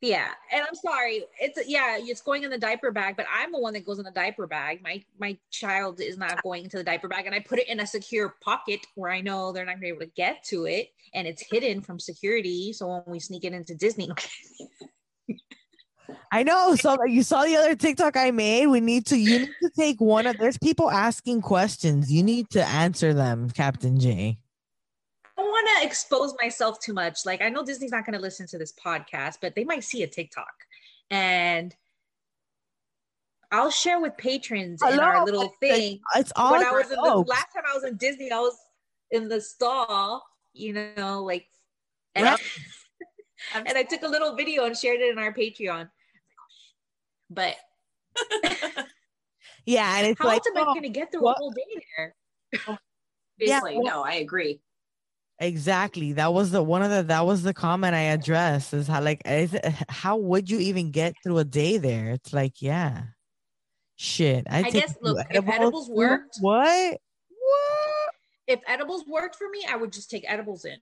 [0.00, 1.24] Yeah, and I'm sorry.
[1.40, 4.04] It's yeah, it's going in the diaper bag, but I'm the one that goes in
[4.04, 4.80] the diaper bag.
[4.80, 7.80] My my child is not going into the diaper bag, and I put it in
[7.80, 10.90] a secure pocket where I know they're not gonna be able to get to it,
[11.14, 12.72] and it's hidden from security.
[12.72, 14.08] So when we sneak it into Disney,
[16.30, 16.76] I know.
[16.76, 18.68] So you saw the other TikTok I made.
[18.68, 22.12] We need to you need to take one of there's people asking questions.
[22.12, 24.38] You need to answer them, Captain J.
[25.38, 27.24] I don't want to expose myself too much.
[27.24, 30.06] Like I know Disney's not gonna listen to this podcast, but they might see a
[30.08, 30.52] TikTok,
[31.10, 31.74] and
[33.52, 36.00] I'll share with patrons in our little thing.
[36.16, 38.56] It's all when I was in the last time I was in Disney, I was
[39.12, 40.24] in the stall,
[40.54, 41.46] you know, like,
[42.14, 42.26] and.
[42.26, 42.36] I,
[43.54, 45.88] and I took a little video and shared it in our Patreon.
[47.30, 47.54] But
[49.64, 51.38] yeah, and it's how like else am I oh, going to get through what- a
[51.38, 52.78] whole day there?
[53.40, 54.60] Yeah, well- no i agree
[55.38, 56.12] exactly.
[56.14, 59.22] That was the one of the that was the comment I addressed is how like
[59.24, 62.10] is it, how would you even get through a day there?
[62.10, 63.02] It's like yeah,
[63.96, 64.46] shit.
[64.50, 66.98] I, I guess, a few look, if edibles worked- what?
[67.28, 68.10] What?
[68.46, 70.78] If edibles worked for me, I would just take edibles in.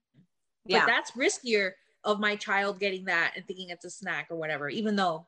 [0.65, 1.73] But yeah that's riskier
[2.05, 5.27] of my child getting that and thinking it's a snack or whatever, even though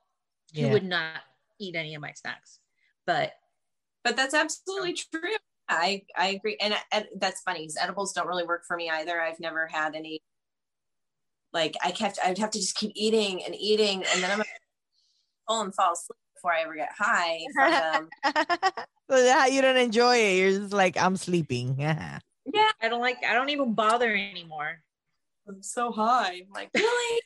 [0.52, 0.72] he Yeah.
[0.72, 1.22] would not
[1.58, 2.60] eat any of my snacks.
[3.06, 3.32] But
[4.04, 5.36] but that's absolutely true
[5.68, 9.20] i i agree and, and that's funny because edibles don't really work for me either
[9.20, 10.20] i've never had any
[11.52, 14.44] like i kept i'd have to just keep eating and eating and then i'm
[15.46, 18.08] full and fall asleep before i ever get high from them
[19.10, 20.36] so yeah, you don't enjoy it.
[20.36, 21.76] You're just like I'm sleeping.
[21.78, 22.18] yeah
[22.80, 24.80] I don't like, I don't even bother anymore.
[25.48, 27.20] i'm so high i'm like really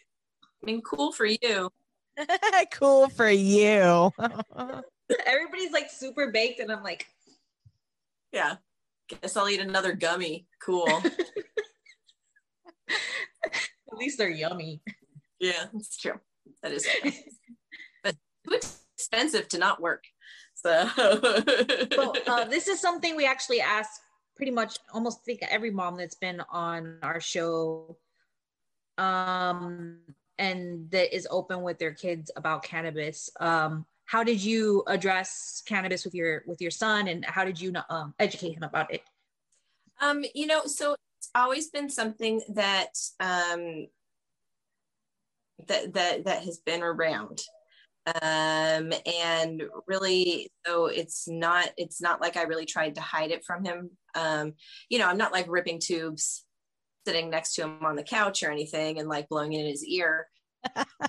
[0.63, 1.71] i mean cool for you
[2.73, 4.13] cool for you.
[5.27, 7.07] Everybody's like super baked, and I'm like,
[8.33, 8.57] yeah.
[9.09, 10.47] Guess i'll eat another gummy.
[10.63, 10.89] Cool.
[12.89, 14.81] At least they're yummy.
[15.39, 16.19] yeah that's true.
[16.63, 17.11] That is true.
[18.05, 18.17] but
[18.49, 18.59] too
[18.97, 20.05] expensive to not work.
[20.55, 23.91] So so uh, this is something we actually ask
[24.37, 27.97] pretty much almost think every mom that's been on our show
[28.99, 29.99] um
[30.39, 33.31] and that is open with their kids about cannabis.
[33.41, 37.73] Um how did you address cannabis with your with your son and how did you
[37.91, 39.03] um, educate him about it
[40.01, 43.87] Um, you know, so it's always been something that um
[45.69, 47.41] that that that has been around.
[48.07, 53.45] Um and really so it's not it's not like I really tried to hide it
[53.45, 53.91] from him.
[54.17, 54.55] Um,
[54.89, 56.45] you know, I'm not like ripping tubes
[57.07, 59.85] sitting next to him on the couch or anything and like blowing it in his
[59.85, 60.27] ear.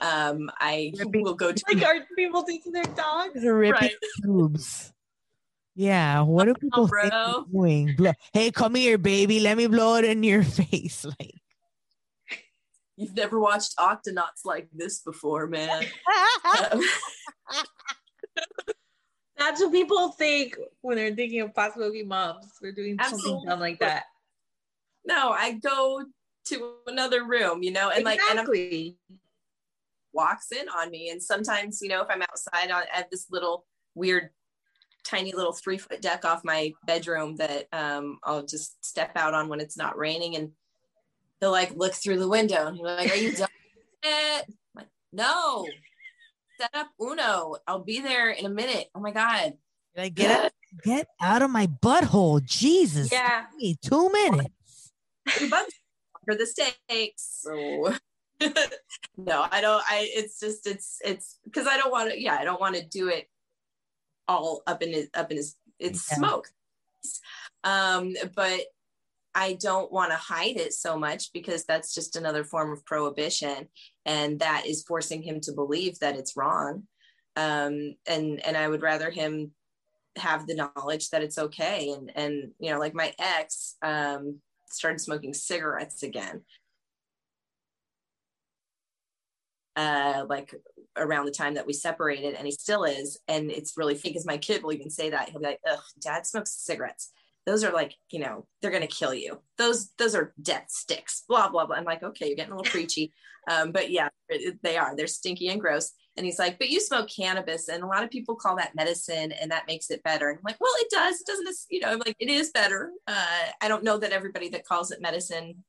[0.01, 3.91] Um, I Ripping- will go to like our people do to their dogs ripping right.
[4.23, 4.91] tubes.
[5.75, 7.13] Yeah, what do people think
[7.51, 7.95] doing?
[7.95, 9.39] Blow- hey, come here, baby.
[9.39, 11.05] Let me blow it in your face.
[11.05, 11.35] Like,
[12.95, 15.83] You've never watched Octonauts like this before, man.
[16.71, 16.81] Um,
[19.37, 22.45] That's what people think when they're thinking of pot smoking moms.
[22.61, 23.29] They're doing Absolutely.
[23.31, 24.03] something dumb like that.
[25.05, 26.05] No, I go
[26.45, 28.97] to another room, you know, and like and I'm exactly.
[30.13, 31.09] Walks in on me.
[31.09, 33.65] And sometimes, you know, if I'm outside on at this little
[33.95, 34.29] weird,
[35.03, 39.49] tiny little three foot deck off my bedroom that um, I'll just step out on
[39.49, 40.51] when it's not raining, and
[41.39, 43.49] he'll like look through the window and he'll be like, "Are you done?"
[44.03, 45.67] yet?" I'm like, no.
[46.59, 47.55] Set up Uno.
[47.67, 48.89] I'll be there in a minute.
[48.93, 49.53] Oh my god.
[49.95, 50.51] Like get out,
[50.83, 53.11] get out of my butthole, Jesus!
[53.11, 53.45] Yeah.
[53.59, 54.91] Give two minutes.
[56.25, 57.41] For the steaks.
[57.41, 57.93] So
[59.17, 59.83] no, I don't.
[59.87, 62.21] I it's just it's it's because I don't want to.
[62.21, 63.29] Yeah, I don't want to do it
[64.27, 65.55] all up in his up in his.
[65.79, 66.17] It's Yeah.
[66.17, 66.47] smoke.
[67.63, 68.61] Um, but
[69.35, 73.67] I don't want to hide it so much because that's just another form of prohibition,
[74.05, 76.87] and that is forcing him to believe that it's wrong.
[77.35, 79.51] Um, and and I would rather him
[80.17, 81.89] have the knowledge that it's okay.
[81.89, 84.39] And and you know, like my ex um,
[84.69, 86.41] started smoking cigarettes again.
[89.75, 90.53] Uh, like
[90.97, 93.19] around the time that we separated, and he still is.
[93.27, 95.79] And it's really funny because my kid will even say that he'll be like, "Ugh,
[95.99, 97.11] Dad smokes cigarettes."
[97.45, 99.41] Those are like, you know, they're gonna kill you.
[99.57, 101.23] Those those are death sticks.
[101.27, 101.75] Blah blah blah.
[101.75, 103.13] I'm like, okay, you're getting a little preachy,
[103.49, 104.09] um, but yeah,
[104.61, 104.95] they are.
[104.95, 105.91] They're stinky and gross.
[106.15, 109.31] And he's like, but you smoke cannabis, and a lot of people call that medicine,
[109.31, 110.29] and that makes it better.
[110.29, 111.19] And I'm like, well, it does.
[111.19, 112.91] It doesn't, you know, I'm like it is better.
[113.07, 115.63] Uh, I don't know that everybody that calls it medicine.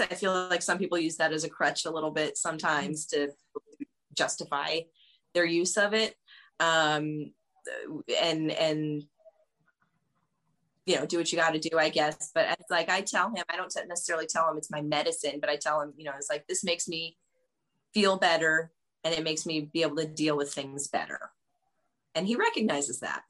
[0.00, 3.28] I feel like some people use that as a crutch a little bit sometimes to
[4.16, 4.80] justify
[5.34, 6.14] their use of it,
[6.60, 7.32] um,
[8.20, 9.04] and and
[10.86, 12.30] you know, do what you got to do, I guess.
[12.34, 15.48] But it's like I tell him, I don't necessarily tell him it's my medicine, but
[15.48, 17.16] I tell him, you know, it's like this makes me
[17.94, 18.70] feel better
[19.02, 21.30] and it makes me be able to deal with things better.
[22.14, 23.22] And he recognizes that.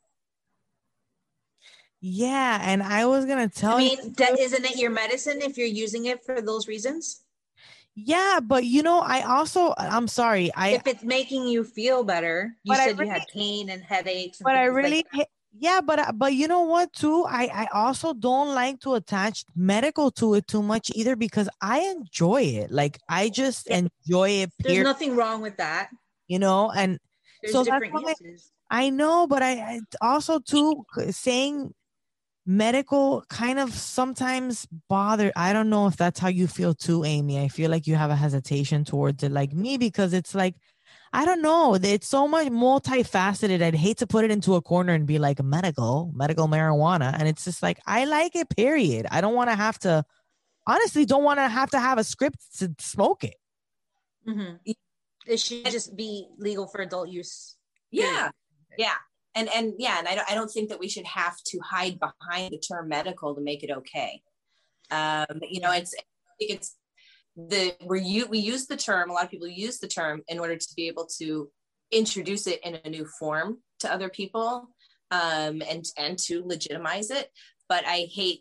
[2.06, 3.96] Yeah, and I was gonna tell I you.
[3.96, 7.22] mean, that, isn't it your medicine if you're using it for those reasons?
[7.96, 12.56] Yeah, but you know, I also I'm sorry, I if it's making you feel better,
[12.62, 14.40] you I said you had pain and headaches.
[14.40, 15.04] and but I things like really
[15.56, 17.24] yeah, but I- but you know what too?
[17.24, 21.88] I I also don't like to attach medical to it too much either because I
[21.88, 22.70] enjoy it.
[22.70, 23.88] Like I just Yeah.
[23.88, 24.50] enjoy it.
[24.58, 25.88] there's nothing wrong with that.
[26.28, 26.98] you know, and
[27.40, 28.50] There's So that's why- uses.
[28.70, 31.72] I know, but I, I also too saying
[32.46, 35.32] medical kind of sometimes bother.
[35.34, 37.40] I don't know if that's how you feel too, Amy.
[37.40, 40.54] I feel like you have a hesitation towards it, like me, because it's like
[41.12, 41.74] I don't know.
[41.80, 43.62] It's so much multifaceted.
[43.62, 47.28] I'd hate to put it into a corner and be like medical, medical marijuana, and
[47.28, 48.48] it's just like I like it.
[48.48, 49.06] Period.
[49.10, 50.04] I don't want to have to.
[50.66, 53.36] Honestly, don't want to have to have a script to smoke it.
[54.26, 54.58] Mhm.
[55.26, 57.56] It should just be legal for adult use.
[57.90, 58.04] Yeah.
[58.04, 58.32] Period.
[58.78, 58.94] Yeah.
[59.34, 61.98] And and yeah, and I don't I don't think that we should have to hide
[61.98, 64.22] behind the term medical to make it okay.
[64.90, 66.76] Um, you know, it's I think it's
[67.36, 70.56] the you we use the term, a lot of people use the term in order
[70.56, 71.50] to be able to
[71.90, 74.68] introduce it in a new form to other people
[75.10, 77.28] um and and to legitimize it.
[77.68, 78.40] But I hate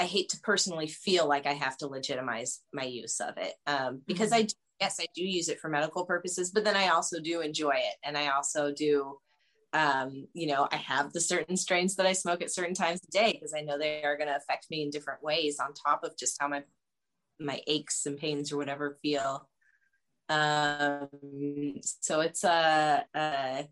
[0.00, 4.00] I hate to personally feel like I have to legitimize my use of it um,
[4.06, 7.20] because I do- yes I do use it for medical purposes, but then I also
[7.20, 9.18] do enjoy it, and I also do,
[9.72, 13.10] um, you know, I have the certain strains that I smoke at certain times of
[13.10, 16.02] day because I know they are going to affect me in different ways on top
[16.04, 16.62] of just how my
[17.38, 19.48] my aches and pains or whatever feel.
[20.28, 21.08] Um,
[21.82, 23.62] so it's a, uh,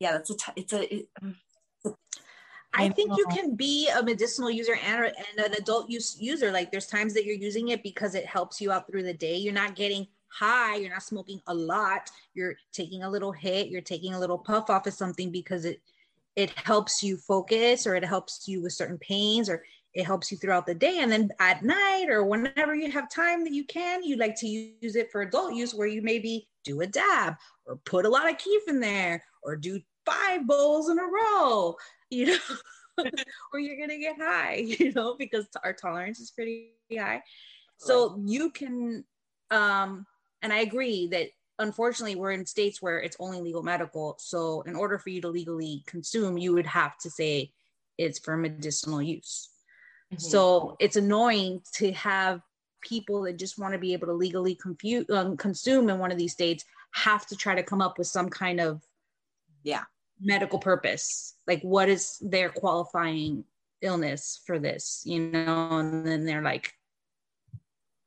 [0.00, 1.08] yeah, that's a t- it's a it,
[2.74, 6.50] I I think you can be a medicinal user and, and an adult use user.
[6.50, 9.36] Like there's times that you're using it because it helps you out through the day.
[9.36, 10.76] You're not getting high.
[10.76, 12.10] You're not smoking a lot.
[12.34, 13.68] You're taking a little hit.
[13.68, 15.80] You're taking a little puff off of something because it
[16.36, 20.36] it helps you focus or it helps you with certain pains or it helps you
[20.36, 20.98] throughout the day.
[20.98, 24.46] And then at night or whenever you have time that you can, you like to
[24.46, 27.34] use it for adult use where you maybe do a dab
[27.64, 31.74] or put a lot of keef in there or do five bowls in a row,
[32.10, 32.38] you know,
[33.52, 37.22] or you're gonna get high, you know, because our tolerance is pretty high.
[37.78, 39.04] So you can,
[39.50, 40.06] um,
[40.46, 44.14] and I agree that unfortunately we're in states where it's only legal medical.
[44.20, 47.50] So in order for you to legally consume, you would have to say
[47.98, 49.48] it's for medicinal use.
[50.18, 52.42] So it's annoying to have
[52.80, 54.56] people that just want to be able to legally
[55.10, 58.28] um, consume in one of these states have to try to come up with some
[58.28, 58.82] kind of
[59.64, 59.82] Yeah.
[60.20, 61.34] medical purpose.
[61.48, 63.44] Like, what is their qualifying
[63.82, 65.02] illness for this?
[65.04, 66.72] You know, and then they're like,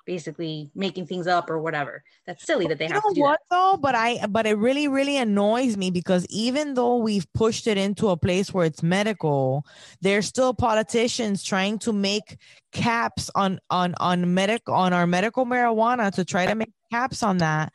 [0.10, 2.04] basically making things up or whatever.
[2.26, 3.56] That's silly that they You have to do what that.
[3.56, 3.78] though?
[3.80, 8.10] But I but it really really annoys me because even though we've pushed it into
[8.10, 9.68] a place where it's medical,
[10.02, 12.40] there's still politicians trying to make
[12.72, 17.38] caps on on on medic on our medical marijuana to try to make caps on
[17.38, 17.72] that.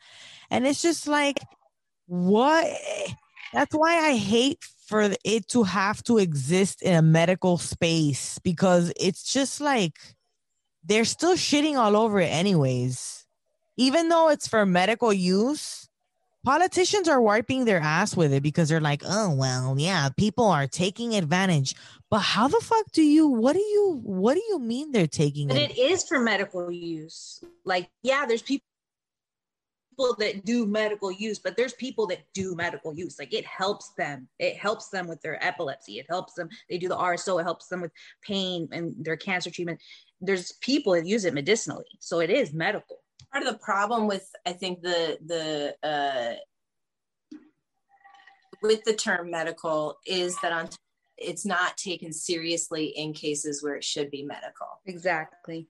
[0.51, 1.39] And it's just like
[2.07, 2.67] what
[3.53, 8.91] that's why I hate for it to have to exist in a medical space because
[8.99, 9.97] it's just like
[10.85, 13.25] they're still shitting all over it anyways
[13.77, 15.89] even though it's for medical use,
[16.43, 20.67] politicians are wiping their ass with it because they're like, oh well, yeah, people are
[20.67, 21.75] taking advantage.
[22.09, 25.47] But how the fuck do you what do you what do you mean they're taking
[25.49, 25.71] But it?
[25.71, 27.43] it is for medical use.
[27.65, 28.65] Like, yeah, there's people
[30.19, 33.17] that do medical use, but there's people that do medical use.
[33.19, 34.27] Like it helps them.
[34.39, 35.99] It helps them with their epilepsy.
[35.99, 36.49] It helps them.
[36.69, 37.39] They do the RSO.
[37.39, 37.91] It helps them with
[38.21, 39.79] pain and their cancer treatment.
[40.21, 41.85] There's people that use it medicinally.
[41.99, 42.97] So it is medical.
[43.31, 46.35] part of the problem with i think the the uh
[48.61, 50.69] with the term medical is that on
[51.17, 55.67] it's not taken seriously in cases where it should be medical Exactly.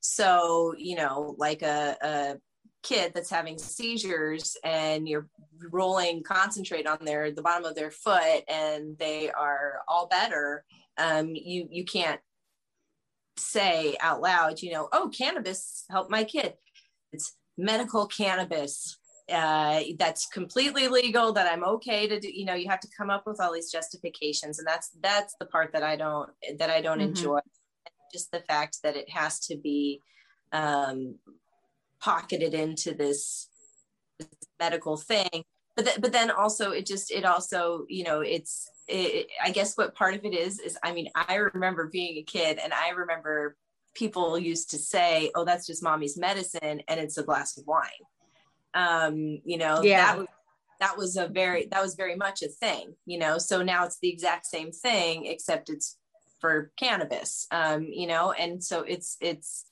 [0.00, 2.36] so you know like a, a
[2.82, 5.28] kid that's having seizures and you're
[5.70, 10.64] rolling concentrate on their the bottom of their foot and they are all better
[10.98, 12.20] um you you can't
[13.36, 16.54] say out loud you know oh cannabis helped my kid
[17.12, 18.98] it's medical cannabis
[19.32, 23.08] uh, that's completely legal that i'm okay to do you know you have to come
[23.08, 26.28] up with all these justifications and that's that's the part that i don't
[26.58, 27.08] that i don't Mhm.
[27.08, 27.38] enjoy
[28.12, 30.02] just the fact that it has to be
[30.52, 31.14] um,
[32.02, 33.48] pocketed into this,
[34.18, 34.28] this
[34.60, 35.44] medical thing.
[35.76, 39.74] But th- but then also it just it also you know it's it, i guess
[39.74, 42.90] what part of it is is i mean i remember being a kid and i
[42.90, 43.56] remember
[43.94, 48.04] people used to say oh that's just mommy's medicine and it's a glass of wine.
[48.74, 50.06] Um you know Yeah.
[50.06, 50.26] that was
[50.80, 53.38] that was a very that was very much a thing you know?
[53.38, 55.96] So now it's the exact same thing except it's
[56.40, 58.32] for cannabis um you know?
[58.32, 59.64] And so it's it's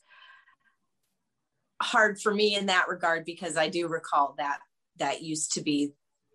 [1.82, 4.58] hard for me in that regard because i do recall that
[4.98, 5.92] that used to be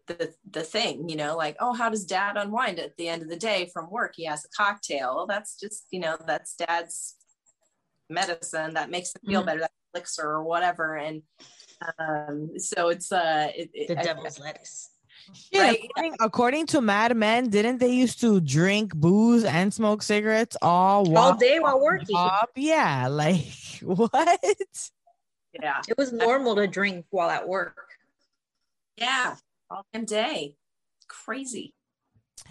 [0.07, 3.30] the the thing you know like oh how does dad unwind at the end of
[3.30, 7.15] the day from work he has a cocktail well, that's just you know that's dad's
[8.09, 9.45] medicine that makes him feel Mhm.
[9.45, 11.23] better that elixir or whatever and
[11.99, 14.89] um so it's uh it, it- The I- devil's lettuce.
[15.34, 15.80] Shit, right.
[15.89, 21.03] according, according to Mad Men, didn't they used to drink booze and smoke cigarettes all
[21.07, 22.15] All while day while working.
[22.15, 22.49] job?
[22.55, 23.47] Yeah, like
[23.81, 24.39] what?
[25.61, 27.77] Yeah It was normal to drink while at work.
[28.98, 29.36] yeah
[29.69, 30.56] all damn day
[31.07, 31.73] crazy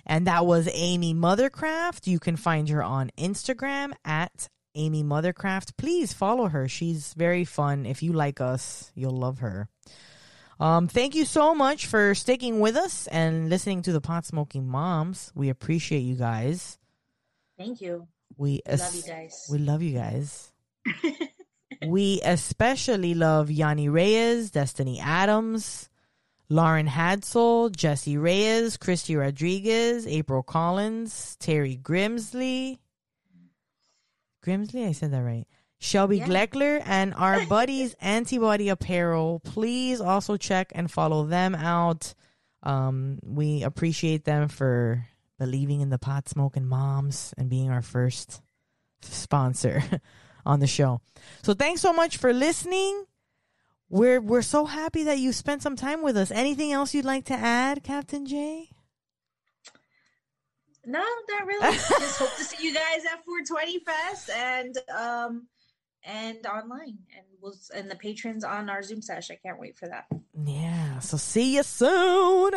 [0.07, 2.07] And that was Amy Mothercraft.
[2.07, 5.77] You can find her on Instagram at Amy Mothercraft.
[5.77, 6.69] Please follow her.
[6.69, 7.87] She's very fun.
[7.87, 9.69] If you like us, you'll love her.
[10.61, 14.67] Um, thank you so much for sticking with us and listening to the pot smoking
[14.69, 15.31] moms.
[15.35, 16.79] We appreciate you guys.
[17.59, 18.07] Thank you.
[18.37, 19.47] We I love you guys.
[19.51, 20.53] We love you guys.
[21.87, 25.89] we especially love Yanni Reyes, Destiny Adams,
[26.49, 32.79] Lauren Hadsel, Jesse Reyes, Christy Rodriguez, April Collins, Terry Grimsley.
[34.45, 35.47] Grimsley, I said that right.
[35.79, 36.27] Shelby Yeah.
[36.27, 39.41] Gleckler and our buddies Antibody Apparel.
[39.41, 42.15] Please also check and follow them out.
[42.63, 45.07] Um, we appreciate them for
[45.39, 48.41] believing in the pot smoking moms and being our first
[49.03, 49.83] sponsor
[50.45, 51.01] on the show.
[51.43, 53.05] So thanks so much for listening.
[53.89, 56.31] We're we're so happy that you spent some time with us.
[56.31, 58.71] Anything else you'd like to add, Captain Jay?
[60.87, 61.77] No, not really.
[61.77, 65.47] Just hope to see you guys at 420 Fest and um
[66.05, 69.37] and online and we'll and the patrons on our Zoom session.
[69.39, 70.07] I can't wait for that.
[70.45, 70.99] Yeah.
[70.99, 72.53] So see you soon.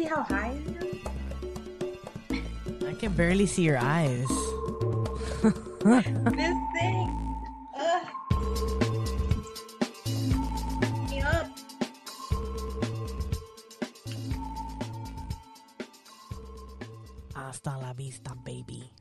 [0.00, 0.56] see how high
[2.88, 4.28] I can barely see your eyes.
[5.84, 7.08] this thing.
[17.34, 18.99] Hasta la vista, baby.